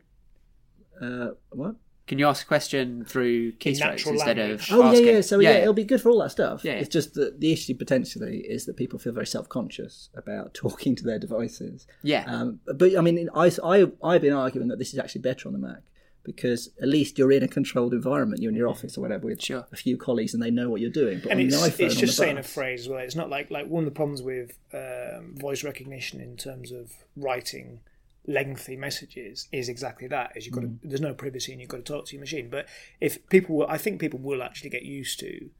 uh, 1.00 1.30
what? 1.50 1.76
Can 2.12 2.18
you 2.18 2.26
ask 2.26 2.44
a 2.44 2.46
question 2.46 3.06
through 3.06 3.52
keystrokes 3.52 3.78
natural 3.78 4.14
instead 4.16 4.36
language. 4.36 4.70
of 4.70 4.78
Oh 4.78 4.82
asking? 4.82 5.06
yeah, 5.06 5.12
yeah. 5.12 5.20
So 5.22 5.38
yeah, 5.38 5.50
it'll 5.52 5.72
be 5.72 5.84
good 5.84 6.02
for 6.02 6.10
all 6.10 6.18
that 6.18 6.30
stuff. 6.30 6.62
Yeah, 6.62 6.72
yeah. 6.74 6.80
It's 6.80 6.90
just 6.90 7.14
that 7.14 7.40
the 7.40 7.50
issue 7.54 7.74
potentially 7.74 8.40
is 8.46 8.66
that 8.66 8.76
people 8.76 8.98
feel 8.98 9.14
very 9.14 9.26
self-conscious 9.26 10.10
about 10.14 10.52
talking 10.64 10.94
to 10.96 11.04
their 11.04 11.18
devices. 11.18 11.86
Yeah. 12.02 12.24
Um, 12.26 12.60
but 12.66 12.98
I 12.98 13.00
mean, 13.00 13.30
I, 13.34 13.50
I 13.64 13.90
I've 14.04 14.20
been 14.20 14.34
arguing 14.34 14.68
that 14.68 14.78
this 14.78 14.92
is 14.92 14.98
actually 14.98 15.22
better 15.22 15.48
on 15.48 15.54
the 15.54 15.58
Mac 15.58 15.78
because 16.22 16.68
at 16.82 16.88
least 16.88 17.16
you're 17.16 17.32
in 17.32 17.42
a 17.42 17.48
controlled 17.48 17.94
environment. 17.94 18.42
You're 18.42 18.50
in 18.52 18.56
your 18.58 18.68
office 18.68 18.98
or 18.98 19.00
whatever 19.00 19.26
with 19.28 19.40
Sure. 19.42 19.66
a 19.72 19.76
few 19.76 19.96
colleagues 19.96 20.34
and 20.34 20.42
they 20.42 20.50
know 20.50 20.68
what 20.68 20.82
you're 20.82 20.90
doing. 20.90 21.20
But 21.20 21.32
and 21.32 21.40
on 21.40 21.46
it's, 21.46 21.56
the 21.62 21.66
iPhone, 21.70 21.86
it's 21.86 21.94
on 21.94 22.00
just 22.02 22.18
the 22.18 22.24
saying 22.24 22.36
a 22.36 22.42
phrase 22.42 22.82
as 22.82 22.88
well. 22.90 22.98
It's 22.98 23.16
not 23.16 23.30
like 23.30 23.50
like 23.50 23.68
one 23.68 23.84
of 23.84 23.86
the 23.86 23.96
problems 23.96 24.20
with 24.20 24.58
um, 24.74 25.34
voice 25.34 25.64
recognition 25.64 26.20
in 26.20 26.36
terms 26.36 26.72
of 26.72 26.92
writing 27.16 27.80
lengthy 28.26 28.76
messages 28.76 29.48
is 29.52 29.68
exactly 29.68 30.06
that. 30.08 30.32
Is 30.36 30.46
you've 30.46 30.54
got 30.54 30.64
Mm. 30.64 30.80
to, 30.82 30.88
there's 30.88 31.00
no 31.00 31.14
privacy 31.14 31.52
and 31.52 31.60
you've 31.60 31.70
got 31.70 31.78
to 31.78 31.92
talk 31.92 32.06
to 32.06 32.12
your 32.14 32.20
machine. 32.20 32.48
But 32.50 32.66
if 33.00 33.26
people, 33.28 33.56
will, 33.56 33.66
I 33.68 33.78
think 33.78 34.00
people 34.00 34.18
will 34.20 34.42
actually 34.42 34.70
get 34.70 34.82
used 34.84 35.18
to 35.20 35.50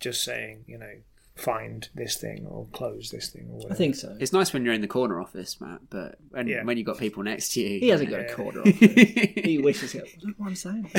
just 0.00 0.22
saying, 0.24 0.64
you 0.66 0.78
know, 0.78 0.92
find 1.36 1.88
this 1.94 2.16
thing 2.16 2.44
or 2.46 2.66
close 2.72 3.10
this 3.10 3.28
thing 3.28 3.46
or 3.48 3.56
whatever. 3.58 3.74
I 3.74 3.76
think 3.76 3.94
so. 3.94 4.16
It's 4.18 4.32
nice 4.32 4.52
when 4.52 4.64
you're 4.64 4.74
in 4.74 4.80
the 4.80 4.88
corner 4.88 5.20
office, 5.20 5.60
Matt, 5.60 5.82
but 5.90 6.16
when, 6.30 6.48
Yeah. 6.48 6.64
when 6.64 6.76
you've 6.76 6.86
got 6.86 6.98
people 6.98 7.22
next 7.22 7.52
to 7.52 7.60
you. 7.60 7.78
He 7.78 7.88
hasn't 7.88 8.10
got 8.10 8.20
a 8.20 8.22
Yeah. 8.24 8.34
corner 8.34 8.60
office. 8.66 8.74
he 8.76 9.58
wishes 9.62 9.92
he 9.92 9.98
had. 9.98 10.08
I 10.08 10.10
don't 10.20 10.28
know 10.30 10.34
what 10.38 10.48
I'm 10.48 10.56
saying. 10.56 10.90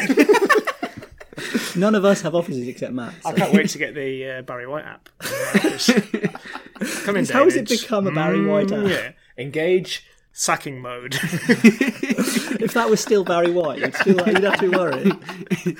None 1.75 1.95
of 1.95 2.03
us 2.05 2.21
have 2.21 2.35
offices 2.35 2.67
except 2.67 2.93
Matt. 2.93 3.13
So. 3.23 3.29
I 3.29 3.33
can't 3.33 3.53
wait 3.53 3.69
to 3.69 3.77
get 3.85 3.95
the 3.95 4.29
uh, 4.29 4.41
Barry 4.43 4.67
White 4.67 4.85
app. 4.85 5.09
Come 7.03 7.17
in, 7.17 7.25
How 7.25 7.43
has 7.45 7.55
it 7.55 7.67
become 7.67 8.07
a 8.07 8.11
Barry 8.11 8.45
White 8.45 8.71
app? 8.71 8.79
Mm, 8.85 8.89
Yeah. 8.89 9.11
Engage 9.37 10.05
sacking 10.31 10.81
mode. 10.81 11.15
if 11.21 12.73
that 12.73 12.89
was 12.89 12.99
still 13.01 13.23
Barry 13.23 13.51
White, 13.51 13.79
you'd 13.79 13.95
still 13.95 14.15
you'd 14.27 14.43
have 14.43 14.59
to 14.59 14.69
be 14.69 14.77
worried. 14.77 15.77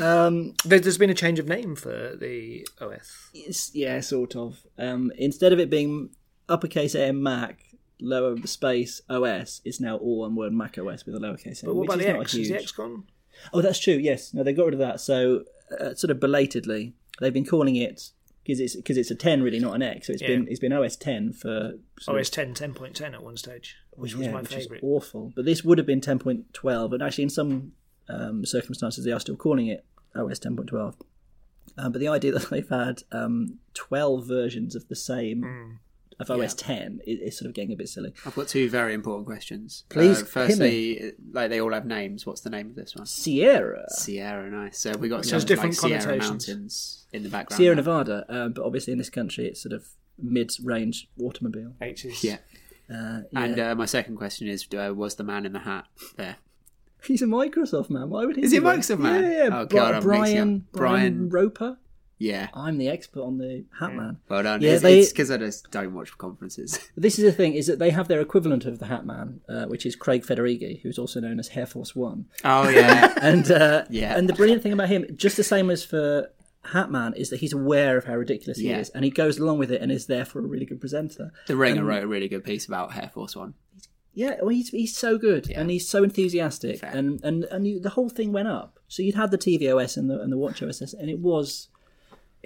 Um, 0.00 0.54
There- 0.64 0.80
There's 0.80 0.98
been 0.98 1.10
a 1.10 1.14
change 1.14 1.38
of 1.38 1.48
name 1.48 1.76
for 1.76 2.16
the 2.16 2.66
OS. 2.80 3.70
yeah, 3.74 4.00
sort 4.00 4.36
of. 4.36 4.58
Um, 4.78 5.12
instead 5.16 5.52
of 5.52 5.58
it 5.60 5.70
being 5.70 6.10
uppercase 6.48 6.94
M 6.94 7.22
Mac, 7.22 7.60
lower 8.00 8.36
space 8.46 9.00
OS, 9.08 9.62
it's 9.64 9.80
now 9.80 9.96
all 9.96 10.18
one 10.20 10.34
word 10.34 10.52
Mac 10.52 10.76
OS 10.78 11.06
with 11.06 11.14
a 11.14 11.18
lowercase 11.18 11.62
a. 11.62 11.66
But 11.66 11.74
what 11.76 11.84
about 11.84 11.98
the 11.98 12.08
X? 12.08 12.34
a 12.34 12.40
Is 12.40 12.48
the 12.48 12.56
X 12.56 12.72
gone? 12.72 13.04
Oh, 13.52 13.60
that's 13.62 13.78
true. 13.78 13.94
Yes, 13.94 14.34
no, 14.34 14.42
they 14.42 14.52
got 14.52 14.64
rid 14.66 14.74
of 14.74 14.80
that. 14.80 15.00
So, 15.00 15.44
uh, 15.80 15.94
sort 15.94 16.10
of 16.10 16.18
belatedly, 16.20 16.94
they've 17.20 17.32
been 17.34 17.44
calling 17.46 17.76
it 17.76 18.10
because 18.46 18.60
it's 18.60 18.76
because 18.76 18.96
it's 18.96 19.10
a 19.10 19.14
ten 19.14 19.42
really, 19.42 19.58
not 19.58 19.74
an 19.74 19.82
X. 19.82 20.06
So 20.06 20.12
it's 20.12 20.22
Yeah. 20.22 20.28
been 20.28 20.48
it's 20.48 20.60
been 20.60 20.72
OS 20.72 20.96
ten 20.96 21.32
for 21.32 21.74
sort 22.00 22.16
of- 22.16 22.20
OS 22.20 22.30
10, 22.30 22.54
10.10 22.54 23.14
at 23.14 23.22
one 23.22 23.36
stage, 23.36 23.76
which 23.92 24.14
was 24.14 24.28
my 24.28 24.40
which 24.40 24.50
favourite. 24.54 24.78
is 24.82 24.84
awful. 24.84 25.32
But 25.34 25.44
this 25.44 25.64
would 25.64 25.78
have 25.78 25.86
been 25.86 26.00
ten 26.00 26.18
point 26.18 26.52
twelve, 26.54 26.92
and 26.92 27.02
actually 27.02 27.24
in 27.24 27.30
some 27.30 27.72
um, 28.08 28.44
circumstances 28.44 29.04
they 29.04 29.12
are 29.12 29.20
still 29.20 29.36
calling 29.36 29.66
it 29.66 29.84
OS 30.14 30.38
ten 30.38 30.54
point 30.56 30.68
twelve. 30.68 30.96
Um, 31.78 31.92
but 31.92 31.98
the 32.00 32.08
idea 32.08 32.32
that 32.32 32.48
they've 32.50 32.68
had 32.68 33.02
um, 33.12 33.58
twelve 33.74 34.26
versions 34.26 34.74
of 34.76 34.86
the 34.88 34.96
same 34.96 35.42
Hmm. 35.42 35.72
Of 36.18 36.30
OS 36.30 36.54
ten 36.54 37.00
is, 37.06 37.20
is 37.20 37.38
sort 37.38 37.48
of 37.50 37.54
getting 37.54 37.72
a 37.72 37.76
bit 37.76 37.88
silly. 37.88 38.14
I've 38.24 38.34
got 38.34 38.48
two 38.48 38.70
very 38.70 38.94
important 38.94 39.26
questions. 39.26 39.84
Please, 39.90 40.22
Uh, 40.22 40.24
firstly, 40.24 41.12
like 41.32 41.50
they 41.50 41.60
all 41.60 41.72
have 41.72 41.84
names. 41.84 42.24
What's 42.24 42.40
the 42.40 42.48
name 42.50 42.70
of 42.70 42.74
this 42.74 42.94
one? 42.96 43.04
Sierra, 43.06 43.84
Sierra, 43.90 44.50
nice. 44.50 44.78
So 44.78 44.92
we 44.96 45.08
got 45.10 45.18
Which 45.18 45.26
some 45.28 45.36
has 45.36 45.44
different 45.44 45.72
like 45.82 45.90
Sierra 45.90 46.00
connotations. 46.00 46.48
Mountains 46.48 47.06
in 47.12 47.22
the 47.22 47.28
background. 47.28 47.58
Sierra 47.58 47.74
there. 47.74 47.84
Nevada, 47.84 48.24
um, 48.30 48.52
but 48.54 48.64
obviously 48.64 48.92
in 48.92 48.98
this 48.98 49.10
country 49.10 49.46
it's 49.46 49.60
sort 49.62 49.74
of 49.74 49.88
mid-range 50.18 51.08
automobile. 51.22 51.74
H 51.80 52.04
is 52.06 52.24
Yeah. 52.24 52.38
Uh, 52.90 53.20
And 53.34 53.58
uh, 53.58 53.74
my 53.74 53.84
second 53.86 54.16
question 54.16 54.48
is: 54.48 54.66
uh, 54.72 54.94
Was 54.94 55.16
the 55.16 55.24
man 55.24 55.44
in 55.44 55.52
the 55.52 55.58
hat 55.60 55.84
there? 56.16 56.36
He's 57.04 57.20
a 57.22 57.26
Microsoft 57.26 57.90
man. 57.90 58.10
Why 58.10 58.24
would 58.24 58.36
he? 58.36 58.42
Is 58.42 58.52
he 58.52 58.58
a? 58.58 58.60
Microsoft 58.62 58.98
man? 59.00 59.22
Yeah, 59.22 59.30
yeah. 59.30 59.48
Oh, 59.60 59.66
Bri- 59.66 59.78
God, 59.78 59.94
I'm 59.96 60.02
Brian. 60.02 60.66
Brian 60.72 61.28
Bryan- 61.28 61.28
Roper. 61.28 61.78
Yeah. 62.18 62.48
I'm 62.54 62.78
the 62.78 62.88
expert 62.88 63.20
on 63.22 63.38
the 63.38 63.64
Hat 63.78 63.94
Man. 63.94 64.18
Well 64.28 64.42
done. 64.42 64.62
Yeah, 64.62 64.78
it's 64.82 65.10
because 65.12 65.30
I 65.30 65.36
just 65.36 65.70
don't 65.70 65.92
watch 65.94 66.16
conferences. 66.16 66.78
This 66.96 67.18
is 67.18 67.24
the 67.24 67.32
thing: 67.32 67.52
is 67.54 67.66
that 67.66 67.78
they 67.78 67.90
have 67.90 68.08
their 68.08 68.20
equivalent 68.20 68.64
of 68.64 68.78
the 68.78 68.86
Hat 68.86 69.04
Man, 69.04 69.40
uh, 69.48 69.66
which 69.66 69.84
is 69.84 69.94
Craig 69.96 70.24
Federighi, 70.24 70.80
who's 70.82 70.98
also 70.98 71.20
known 71.20 71.38
as 71.38 71.48
Hair 71.48 71.66
Force 71.66 71.94
One. 71.94 72.26
oh 72.44 72.68
yeah. 72.68 73.12
And 73.20 73.50
uh, 73.50 73.84
Yeah. 73.90 74.16
and 74.16 74.28
the 74.28 74.32
brilliant 74.34 74.62
thing 74.62 74.72
about 74.72 74.88
him, 74.88 75.04
just 75.16 75.36
the 75.36 75.44
same 75.44 75.68
as 75.70 75.84
for 75.84 76.30
Hat 76.72 76.90
Man, 76.90 77.12
is 77.14 77.28
that 77.30 77.40
he's 77.40 77.52
aware 77.52 77.98
of 77.98 78.04
how 78.06 78.16
ridiculous 78.16 78.58
he 78.58 78.70
is, 78.70 78.88
and 78.90 79.04
he 79.04 79.10
goes 79.10 79.38
along 79.38 79.58
with 79.58 79.70
it, 79.70 79.82
and 79.82 79.92
is 79.92 80.06
therefore 80.06 80.40
a 80.42 80.46
really 80.46 80.64
good 80.66 80.80
presenter. 80.80 81.32
The 81.48 81.56
Ringer 81.56 81.84
wrote 81.84 82.02
a 82.04 82.08
really 82.08 82.28
good 82.28 82.44
piece 82.44 82.66
about 82.66 82.92
Hair 82.92 83.10
Force 83.12 83.36
One. 83.36 83.54
Yeah, 84.14 84.36
well, 84.40 84.48
he's 84.48 84.70
he's 84.70 84.96
so 84.96 85.18
good, 85.18 85.48
Yeah. 85.50 85.60
and 85.60 85.70
he's 85.70 85.86
so 85.86 86.02
enthusiastic, 86.02 86.78
Fair. 86.78 86.90
and 86.94 87.22
and 87.22 87.44
and 87.44 87.66
you, 87.68 87.78
the 87.78 87.90
whole 87.90 88.08
thing 88.08 88.32
went 88.32 88.48
up. 88.48 88.78
So 88.88 89.02
you'd 89.02 89.14
had 89.16 89.30
the 89.30 89.38
TVOS 89.38 89.98
and 89.98 90.08
the 90.08 90.18
and 90.20 90.32
the 90.32 90.38
WatchOS, 90.38 90.94
and 90.94 91.10
it 91.10 91.18
was. 91.18 91.68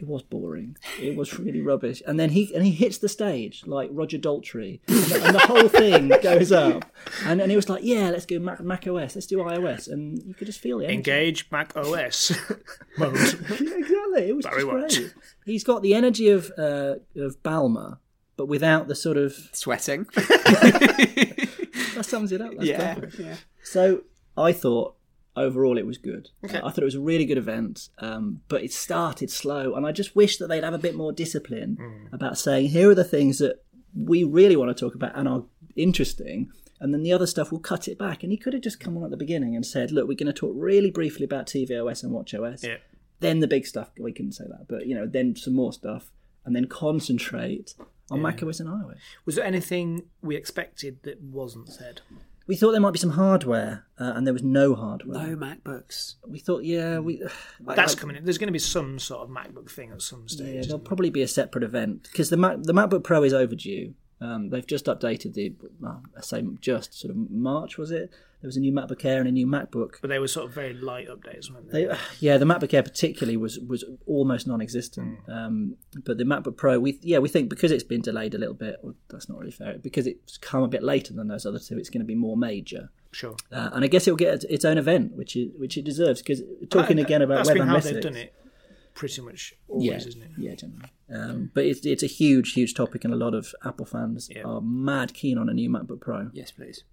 It 0.01 0.07
was 0.07 0.22
boring. 0.22 0.78
It 0.98 1.14
was 1.14 1.38
really 1.38 1.61
rubbish. 1.61 2.03
And 2.07 2.18
then 2.18 2.30
he 2.30 2.51
and 2.55 2.64
he 2.64 2.72
hits 2.72 2.96
the 2.96 3.09
stage 3.09 3.64
like 3.66 3.90
Roger 3.92 4.16
Daltrey, 4.16 4.80
and 4.88 4.96
the, 4.96 5.24
and 5.26 5.34
the 5.34 5.40
whole 5.40 5.68
thing 5.68 6.09
goes 6.22 6.51
up. 6.53 6.86
And 7.26 7.38
and 7.38 7.51
he 7.51 7.57
was 7.57 7.68
like, 7.68 7.84
"Yeah, 7.84 8.09
let's 8.09 8.24
go 8.24 8.38
Mac, 8.38 8.61
Mac 8.61 8.86
OS, 8.86 9.14
let's 9.14 9.26
do 9.26 9.36
iOS," 9.38 9.88
and 9.92 10.22
you 10.26 10.32
could 10.32 10.46
just 10.46 10.59
feel 10.61 10.78
the 10.78 10.84
energy. 10.86 10.96
Engage 10.96 11.51
Mac 11.51 11.76
OS 11.76 12.32
mode. 12.98 13.14
Yeah, 13.14 13.76
exactly. 13.76 14.28
It 14.28 14.36
was 14.36 14.46
Barry 14.46 14.62
just 14.62 14.66
White. 14.72 14.88
great. 14.88 15.14
He's 15.44 15.64
got 15.64 15.82
the 15.82 15.92
energy 15.92 16.30
of 16.30 16.51
uh, 16.57 16.94
of 17.16 17.42
Ballmer, 17.42 17.98
but 18.38 18.46
without 18.46 18.88
the 18.88 18.94
sort 18.94 19.18
of 19.18 19.34
Sweating. 19.53 20.05
that 20.14 22.07
sums 22.07 22.32
it 22.32 22.40
up. 22.40 22.53
That's 22.53 22.64
yeah. 22.64 22.94
perfect. 22.94 23.18
yeah. 23.18 23.34
So 23.62 24.05
I 24.34 24.53
thought 24.53 24.94
overall 25.37 25.78
it 25.78 25.87
was 25.87 25.99
good. 25.99 26.28
Uh, 26.43 26.49
I 26.64 26.70
thought 26.70 26.78
it 26.78 26.85
was 26.85 26.95
a 26.95 27.01
really 27.01 27.24
good 27.24 27.39
event, 27.39 27.89
um, 27.99 28.41
but 28.49 28.62
it 28.62 28.72
started 28.72 29.31
slow, 29.31 29.74
and 29.74 29.87
I 29.87 29.93
just 29.93 30.14
wish 30.16 30.37
that 30.39 30.49
they'd 30.49 30.64
have 30.64 30.74
a 30.74 30.78
bit 30.78 30.95
more 30.97 31.12
discipline 31.12 31.76
Hmm. 31.81 32.14
about 32.14 32.39
saying 32.39 32.68
here 32.70 32.91
are 32.91 32.95
the 32.95 33.05
things 33.05 33.39
that 33.39 33.62
we 33.95 34.22
really 34.24 34.57
want 34.57 34.76
to 34.76 34.81
talk 34.85 34.95
about 34.95 35.12
and 35.16 35.26
are 35.28 35.45
interesting. 35.76 36.51
And 36.83 36.95
then 36.95 37.03
the 37.03 37.12
other 37.12 37.26
stuff 37.26 37.53
will 37.53 37.59
cut 37.59 37.89
it 37.89 37.99
back. 37.99 38.22
And 38.22 38.33
he 38.33 38.39
could 38.39 38.55
have 38.55 38.62
just 38.62 38.81
come 38.81 38.97
on 38.97 39.05
at 39.05 39.11
the 39.11 39.16
beginning 39.18 39.55
and 39.55 39.66
said, 39.66 39.91
"Look, 39.93 40.09
we're 40.09 40.14
going 40.16 40.28
to 40.28 40.33
talk 40.33 40.53
really 40.57 40.91
briefly 40.91 41.24
about 41.24 41.47
tvOS 41.47 42.03
and 42.03 42.11
WatchOS. 42.12 42.62
Yeah. 42.62 42.76
Then 43.18 43.41
the 43.41 43.47
big 43.47 43.66
stuff. 43.66 43.91
We 43.99 44.12
couldn't 44.12 44.33
say 44.33 44.45
that, 44.49 44.66
but 44.66 44.87
you 44.87 44.95
know, 44.95 45.07
then 45.07 45.37
some 45.37 45.55
more 45.55 45.74
stuff, 45.74 46.11
and 46.45 46.57
then 46.57 46.66
concentrate 46.66 47.74
on 48.11 48.22
macOS 48.22 48.61
and 48.61 48.68
iOS. 48.70 48.97
Was 49.26 49.35
there 49.35 49.45
anything 49.45 50.05
we 50.22 50.37
expected 50.37 51.03
that 51.03 51.20
wasn't 51.22 51.68
said? 51.68 52.01
We 52.47 52.57
thought 52.57 52.72
there 52.72 52.80
might 52.80 52.93
be 52.93 52.99
some 52.99 53.11
hardware, 53.11 53.86
uh, 53.99 54.12
and 54.16 54.26
there 54.26 54.34
was 54.34 54.43
no 54.43 54.74
hardware. 54.74 55.28
No 55.28 55.36
MacBooks. 55.36 56.16
We 56.26 56.38
thought, 56.41 56.64
yeah, 56.64 56.99
we. 56.99 57.22
That's 57.61 57.95
coming 57.95 58.16
in. 58.16 58.24
There's 58.24 58.38
going 58.38 58.49
to 58.49 58.53
be 58.53 58.59
some 58.59 58.99
sort 58.99 59.22
of 59.22 59.34
MacBook 59.34 59.70
thing 59.70 59.93
at 59.93 60.03
some 60.03 60.28
stage. 60.28 60.47
Yeah, 60.47 60.53
stage. 60.55 60.66
there'll 60.66 60.80
probably 60.80 61.11
be 61.11 61.22
a 61.22 61.28
separate 61.28 61.64
event 61.64 62.09
because 62.11 62.30
the 62.30 62.36
Mac, 62.36 62.62
the 62.62 62.72
MacBook 62.72 63.05
Pro 63.05 63.22
is 63.22 63.32
overdue. 63.32 63.95
Um, 64.20 64.51
they've 64.51 64.66
just 64.66 64.86
updated 64.86 65.34
the, 65.34 65.55
well, 65.80 66.03
I 66.16 66.20
say 66.20 66.45
just 66.61 66.99
sort 66.99 67.11
of 67.11 67.30
March 67.30 67.78
was 67.78 67.91
it? 67.91 68.11
There 68.41 68.49
was 68.49 68.57
a 68.57 68.61
new 68.61 68.72
MacBook 68.72 69.05
Air 69.05 69.20
and 69.20 69.28
a 69.28 69.32
new 69.32 69.47
MacBook. 69.47 69.97
but 70.01 70.09
they 70.09 70.18
were 70.18 70.26
sort 70.28 70.47
of 70.49 70.55
very 70.55 70.72
light 70.72 71.09
updates, 71.09 71.51
weren't 71.53 71.70
they? 71.70 71.84
They, 71.84 71.97
yeah, 72.20 72.38
the 72.38 72.47
MacBook 72.47 72.72
Air 72.72 72.82
particularly 72.82 73.36
was 73.36 73.59
was 73.59 73.84
almost 74.07 74.47
non-existent. 74.47 75.18
Um, 75.28 75.76
but 76.05 76.16
the 76.18 76.24
MacBook 76.24 76.57
Pro, 76.57 76.78
we 76.80 76.99
yeah, 77.03 77.18
we 77.18 77.28
think 77.28 77.51
because 77.51 77.70
it's 77.70 77.84
been 77.84 78.01
delayed 78.01 78.34
a 78.34 78.38
little 78.38 78.55
bit. 78.55 78.76
Well, 78.82 78.95
that's 79.11 79.28
not 79.28 79.38
really 79.38 79.51
fair 79.53 79.76
because 79.78 80.07
it's 80.07 80.38
come 80.38 80.62
a 80.62 80.68
bit 80.68 80.82
later 80.82 81.12
than 81.12 81.28
those 81.28 81.45
other 81.45 81.59
two. 81.59 81.76
It's 81.78 81.91
going 81.91 82.01
to 82.01 82.07
be 82.07 82.14
more 82.14 82.36
major. 82.36 82.91
Sure. 83.12 83.36
Uh, 83.53 83.70
and 83.72 83.84
I 83.84 83.88
guess 83.88 84.07
it'll 84.07 84.16
get 84.16 84.45
its 84.45 84.64
own 84.64 84.78
event, 84.78 85.12
which 85.16 85.36
it 85.36 85.51
which 85.59 85.76
it 85.76 85.84
deserves. 85.84 86.22
Because 86.22 86.43
talking 86.70 86.97
That- 86.97 87.07
again 87.07 87.22
about 87.22 87.36
that's 87.38 87.49
web 87.49 87.55
been 87.57 87.62
and 87.62 87.70
how 87.70 87.80
they've 87.80 88.01
done 88.01 88.16
it, 88.16 88.32
pretty 88.95 89.20
much 89.20 89.55
always, 89.68 89.86
yeah, 89.86 89.97
isn't 89.97 90.22
it? 90.22 90.30
yeah, 90.38 90.55
generally. 90.55 90.91
Um, 91.12 91.51
but 91.53 91.64
it's 91.66 91.84
it's 91.84 92.03
a 92.03 92.07
huge, 92.07 92.53
huge 92.55 92.72
topic, 92.72 93.05
and 93.05 93.12
a 93.12 93.16
lot 93.16 93.34
of 93.34 93.53
Apple 93.64 93.84
fans 93.84 94.30
Yeah. 94.34 94.45
are 94.45 94.61
mad 94.61 95.12
keen 95.12 95.36
on 95.36 95.49
a 95.49 95.53
new 95.53 95.68
MacBook 95.68 96.01
Pro. 96.01 96.30
Yes, 96.32 96.53
please. 96.53 96.84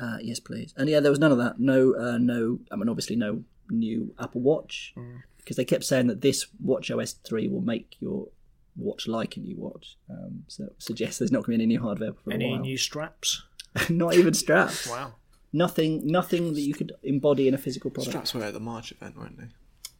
Uh, 0.00 0.18
yes, 0.20 0.40
please. 0.40 0.74
And 0.76 0.88
yeah, 0.88 1.00
there 1.00 1.10
was 1.10 1.18
none 1.18 1.32
of 1.32 1.38
that. 1.38 1.58
No, 1.58 1.94
uh, 1.94 2.18
no. 2.18 2.58
I 2.70 2.76
mean, 2.76 2.88
obviously, 2.88 3.16
no 3.16 3.44
new 3.70 4.14
Apple 4.18 4.40
Watch 4.42 4.92
Mm. 4.96 5.22
because 5.38 5.56
they 5.56 5.64
kept 5.64 5.84
saying 5.84 6.06
that 6.08 6.20
this 6.20 6.46
Watch 6.62 6.90
OS 6.90 7.12
three 7.12 7.48
will 7.48 7.62
make 7.62 7.96
your 8.00 8.28
watch 8.76 9.08
like 9.08 9.36
a 9.36 9.40
new 9.40 9.56
watch. 9.56 9.96
Um, 10.10 10.44
so 10.48 10.64
it 10.64 10.74
suggests 10.78 11.18
there's 11.18 11.32
not 11.32 11.44
going 11.44 11.54
to 11.54 11.58
be 11.58 11.64
any 11.64 11.66
new 11.66 11.80
hardware 11.80 12.12
for 12.12 12.32
Any 12.32 12.44
a 12.46 12.50
while. 12.50 12.60
new 12.60 12.76
straps? 12.76 13.42
not 13.88 14.14
even 14.14 14.34
straps. 14.34 14.86
Wow. 14.90 15.14
Nothing. 15.52 16.06
Nothing 16.06 16.52
that 16.52 16.60
you 16.60 16.74
could 16.74 16.92
embody 17.02 17.48
in 17.48 17.54
a 17.54 17.58
physical 17.58 17.90
product. 17.90 18.10
Straps 18.12 18.34
were 18.34 18.42
at 18.42 18.52
the 18.52 18.60
March 18.60 18.92
event, 18.92 19.16
weren't 19.16 19.38
they? 19.38 19.48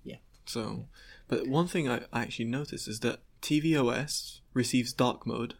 Yeah. 0.05 0.16
So, 0.44 0.86
but 1.28 1.47
one 1.49 1.66
thing 1.66 1.88
I, 1.88 2.01
I 2.12 2.20
actually 2.22 2.44
noticed 2.47 2.86
is 2.88 3.01
that 3.01 3.20
tvOS 3.40 4.40
receives 4.53 4.92
dark 4.92 5.26
mode, 5.26 5.55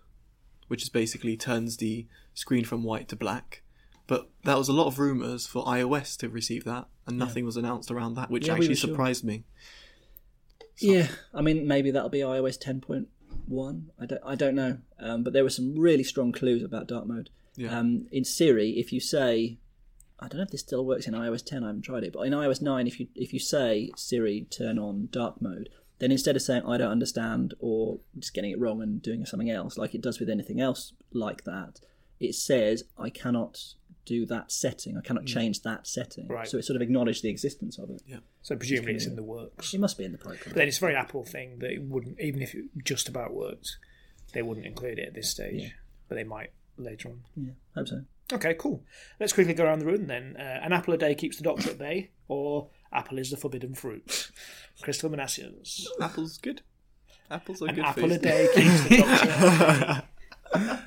which 0.69 0.83
is 0.83 0.89
basically 0.91 1.37
turns 1.37 1.79
the 1.79 2.07
screen 2.35 2.65
from 2.65 2.83
white 2.85 3.09
to 3.09 3.17
black. 3.17 3.63
But 4.07 4.29
that 4.45 4.57
was 4.57 4.69
a 4.69 4.73
lot 4.73 4.87
of 4.87 4.99
rumors 4.99 5.47
for 5.47 5.65
iOS 5.65 6.17
to 6.19 6.29
receive 6.29 6.65
that, 6.65 6.87
and 7.07 7.19
nothing 7.19 7.45
was 7.45 7.57
announced 7.57 7.91
around 7.91 8.15
that, 8.15 8.31
which 8.31 8.47
Yeah, 8.47 8.53
we 8.55 8.59
actually 8.61 8.69
were 8.71 8.75
sure. 8.77 8.91
surprised 8.91 9.25
me. 9.25 9.45
Yeah, 10.79 11.09
I 11.35 11.41
mean 11.43 11.67
maybe 11.67 11.91
that'll 11.91 12.09
be 12.11 12.21
iOS 12.21 12.59
ten 12.61 12.81
point 12.81 13.09
one. 13.47 13.91
I 14.01 14.07
don't, 14.07 14.23
I 14.25 14.35
don't 14.35 14.55
know. 14.55 14.79
Um, 14.99 15.23
but 15.23 15.33
there 15.33 15.43
were 15.45 15.51
some 15.51 15.79
really 15.79 16.05
strong 16.05 16.33
clues 16.33 16.63
about 16.63 16.87
dark 16.89 17.07
mode. 17.07 17.31
Yeah. 17.57 17.77
Um, 17.79 18.07
in 18.13 18.25
Siri, 18.25 18.71
if 18.79 18.93
you 18.93 19.01
say, 19.01 19.59
I 20.21 20.29
don't 20.29 20.37
know 20.39 20.43
if 20.45 20.51
this 20.51 20.61
still 20.61 20.85
works 20.85 21.07
in 21.07 21.15
iOS 21.15 21.45
ten. 21.45 21.65
I 21.65 21.69
haven't 21.69 21.83
tried 21.83 22.05
it, 22.05 22.13
but 22.13 22.21
in 22.23 22.33
iOS 22.33 22.61
nine, 22.63 22.87
if 22.87 23.01
you 23.01 23.09
if 23.15 23.33
you 23.33 23.39
say 23.41 23.91
Siri 23.97 24.47
turn 24.51 24.79
on 24.79 25.09
dark 25.11 25.41
mode, 25.41 25.71
then 25.99 26.13
instead 26.13 26.37
of 26.37 26.43
saying 26.43 26.63
I 26.67 26.77
don't 26.77 26.91
understand 26.93 27.55
or 27.59 28.01
just 28.19 28.35
getting 28.35 28.51
it 28.51 28.61
wrong 28.61 28.83
and 28.83 29.01
doing 29.03 29.25
something 29.25 29.51
else 29.51 29.79
like 29.79 29.95
it 29.95 30.03
does 30.03 30.21
with 30.21 30.29
anything 30.29 30.61
else 30.61 30.93
like 31.13 31.45
that, 31.45 31.81
it 32.21 32.35
says 32.35 32.85
I 32.99 33.09
cannot 33.09 33.59
do 34.07 34.25
that 34.27 34.51
setting. 34.51 34.97
I 34.97 35.03
cannot 35.03 35.27
change 35.27 35.63
that 35.63 35.87
setting. 35.87 36.29
Right. 36.29 36.49
So 36.49 36.57
it 36.57 36.65
sort 36.65 36.77
of 36.77 36.83
acknowledged 36.83 37.23
the 37.23 37.29
existence 37.29 37.79
of 37.79 37.91
it. 37.91 38.01
Yeah. 38.07 38.19
So 38.43 38.57
presumably 38.57 38.95
it's 38.95 39.07
in 39.07 39.17
the 39.17 39.23
works. 39.23 39.75
It 39.75 39.81
must 39.81 39.99
be 39.99 40.05
in 40.05 40.13
the 40.13 40.19
program. 40.19 40.43
But 40.47 40.55
then 40.55 40.69
it's 40.69 40.79
a 40.79 40.81
very 40.81 40.95
Apple 40.95 41.25
thing 41.25 41.59
that 41.59 41.71
it 41.73 41.83
wouldn't, 41.83 42.19
even 42.21 42.41
if 42.41 42.55
it 42.55 42.65
just 42.85 43.09
about 43.09 43.35
worked, 43.35 43.77
they 44.33 44.43
wouldn't 44.43 44.67
include 44.67 44.99
it 44.99 45.09
at 45.09 45.15
this 45.15 45.31
stage. 45.31 45.63
Yeah. 45.63 45.69
But 46.09 46.15
they 46.15 46.25
might 46.25 46.51
later 46.79 47.11
on. 47.11 47.21
Yeah, 47.37 47.53
hope 47.75 47.89
so. 47.89 48.03
Okay, 48.33 48.55
cool. 48.55 48.83
Let's 49.21 49.33
quickly 49.33 49.55
go 49.55 49.65
around 49.65 49.81
the 49.81 49.87
room 49.87 50.07
then. 50.07 50.37
Uh, 50.39 50.61
an 50.63 50.73
apple 50.73 50.95
a 50.95 50.97
day 50.99 51.15
keeps 51.15 51.37
the 51.37 51.45
doctor 51.45 51.71
at 51.71 51.79
bay, 51.79 52.11
or 52.29 52.69
apple 52.93 53.19
is 53.19 53.31
the 53.31 53.37
forbidden 53.37 53.75
fruit. 53.75 54.31
Crystal 54.83 55.11
Minasians. 55.11 55.85
Apple's 56.01 56.39
good. 56.39 56.63
Apples 57.31 57.63
are 57.63 57.67
An 57.69 57.75
good 57.77 57.85
apple 57.85 58.03
for 58.03 58.09
you. 58.09 58.15
a 58.15 58.19
day 58.19 58.49
keeps 58.55 58.83
the 58.89 58.97
doctor 58.99 59.47
away. 59.47 60.03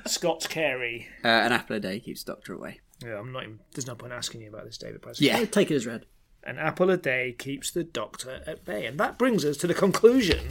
Scott's 0.06 0.46
Carey. 0.46 1.06
Uh, 1.24 1.28
an 1.28 1.52
apple 1.52 1.76
a 1.76 1.80
day 1.80 2.00
keeps 2.00 2.24
the 2.24 2.32
doctor 2.32 2.52
away. 2.54 2.80
Yeah, 3.04 3.18
I'm 3.18 3.32
not. 3.32 3.44
Even, 3.44 3.60
there's 3.74 3.86
no 3.86 3.94
point 3.94 4.12
asking 4.12 4.42
you 4.42 4.48
about 4.48 4.64
this, 4.64 4.78
David 4.78 5.02
Price. 5.02 5.20
Yeah. 5.20 5.44
Take 5.44 5.70
it 5.70 5.74
as 5.76 5.86
read. 5.86 6.06
An 6.44 6.58
apple 6.58 6.90
a 6.90 6.96
day 6.96 7.34
keeps 7.38 7.70
the 7.70 7.84
doctor 7.84 8.42
at 8.46 8.64
bay, 8.64 8.86
and 8.86 8.98
that 8.98 9.18
brings 9.18 9.44
us 9.44 9.56
to 9.58 9.66
the 9.66 9.74
conclusion 9.74 10.48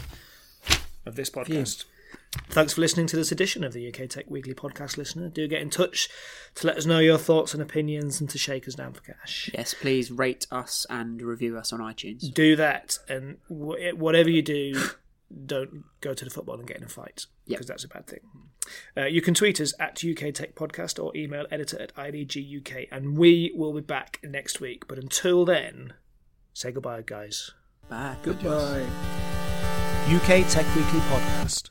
of 1.06 1.16
this 1.16 1.30
podcast. 1.30 1.86
Thanks 2.50 2.74
for 2.74 2.82
listening 2.82 3.08
to 3.08 3.16
this 3.16 3.32
edition 3.32 3.64
of 3.64 3.74
the 3.74 3.88
UK 3.88 4.08
Tech 4.10 4.26
Weekly 4.30 4.54
podcast, 4.54 4.98
listener. 4.98 5.30
Do 5.30 5.48
get 5.48 5.62
in 5.62 5.70
touch 5.72 6.10
to 6.56 6.68
let 6.68 6.78
us 6.78 6.86
know 6.86 7.00
your 7.00 7.18
thoughts 7.18 7.54
and 7.54 7.62
opinions 7.62 8.20
and 8.22 8.30
to 8.30 8.38
shake 8.38 8.68
us 8.68 8.76
down 8.76 8.94
for 8.94 9.02
cash. 9.02 9.50
Yes, 9.54 9.74
please 9.74 10.12
rate 10.12 10.46
us 10.52 10.86
and 10.92 11.22
review 11.22 11.58
us 11.58 11.74
on 11.74 11.80
iTunes. 11.80 12.32
Do 12.34 12.56
that, 12.56 12.98
and 13.08 13.38
wh- 13.48 13.96
whatever 13.98 14.30
you 14.30 14.42
do, 14.44 14.80
don't 15.46 15.86
go 16.02 16.14
to 16.14 16.24
the 16.26 16.32
football 16.32 16.56
and 16.60 16.68
get 16.68 16.78
in 16.78 16.84
a 16.84 16.88
fight 16.90 17.26
Yep. 17.46 17.58
because 17.58 17.68
that's 17.68 17.84
a 17.84 17.88
bad 17.88 18.06
thing. 18.08 18.20
Uh, 18.98 19.06
you 19.06 19.22
can 19.22 19.34
tweet 19.34 19.60
us 19.60 19.74
at 19.80 20.04
UK 20.04 20.34
Tech 20.34 20.56
Podcast 20.56 21.04
or 21.04 21.16
email 21.16 21.46
editor 21.52 21.82
at 21.82 21.96
IDGUK, 21.96 22.88
and 22.92 23.18
we 23.18 23.52
will 23.56 23.74
be 23.74 23.82
back 23.82 24.20
next 24.24 24.60
week. 24.60 24.88
But 24.88 24.98
until 24.98 25.46
then, 25.46 25.94
say 26.54 26.72
goodbye, 26.72 27.04
guys. 27.06 27.52
Bye. 27.90 28.16
Goodbye. 28.24 28.86
UK 30.08 30.48
Tech 30.50 30.66
Weekly 30.76 31.00
Podcast. 31.02 31.70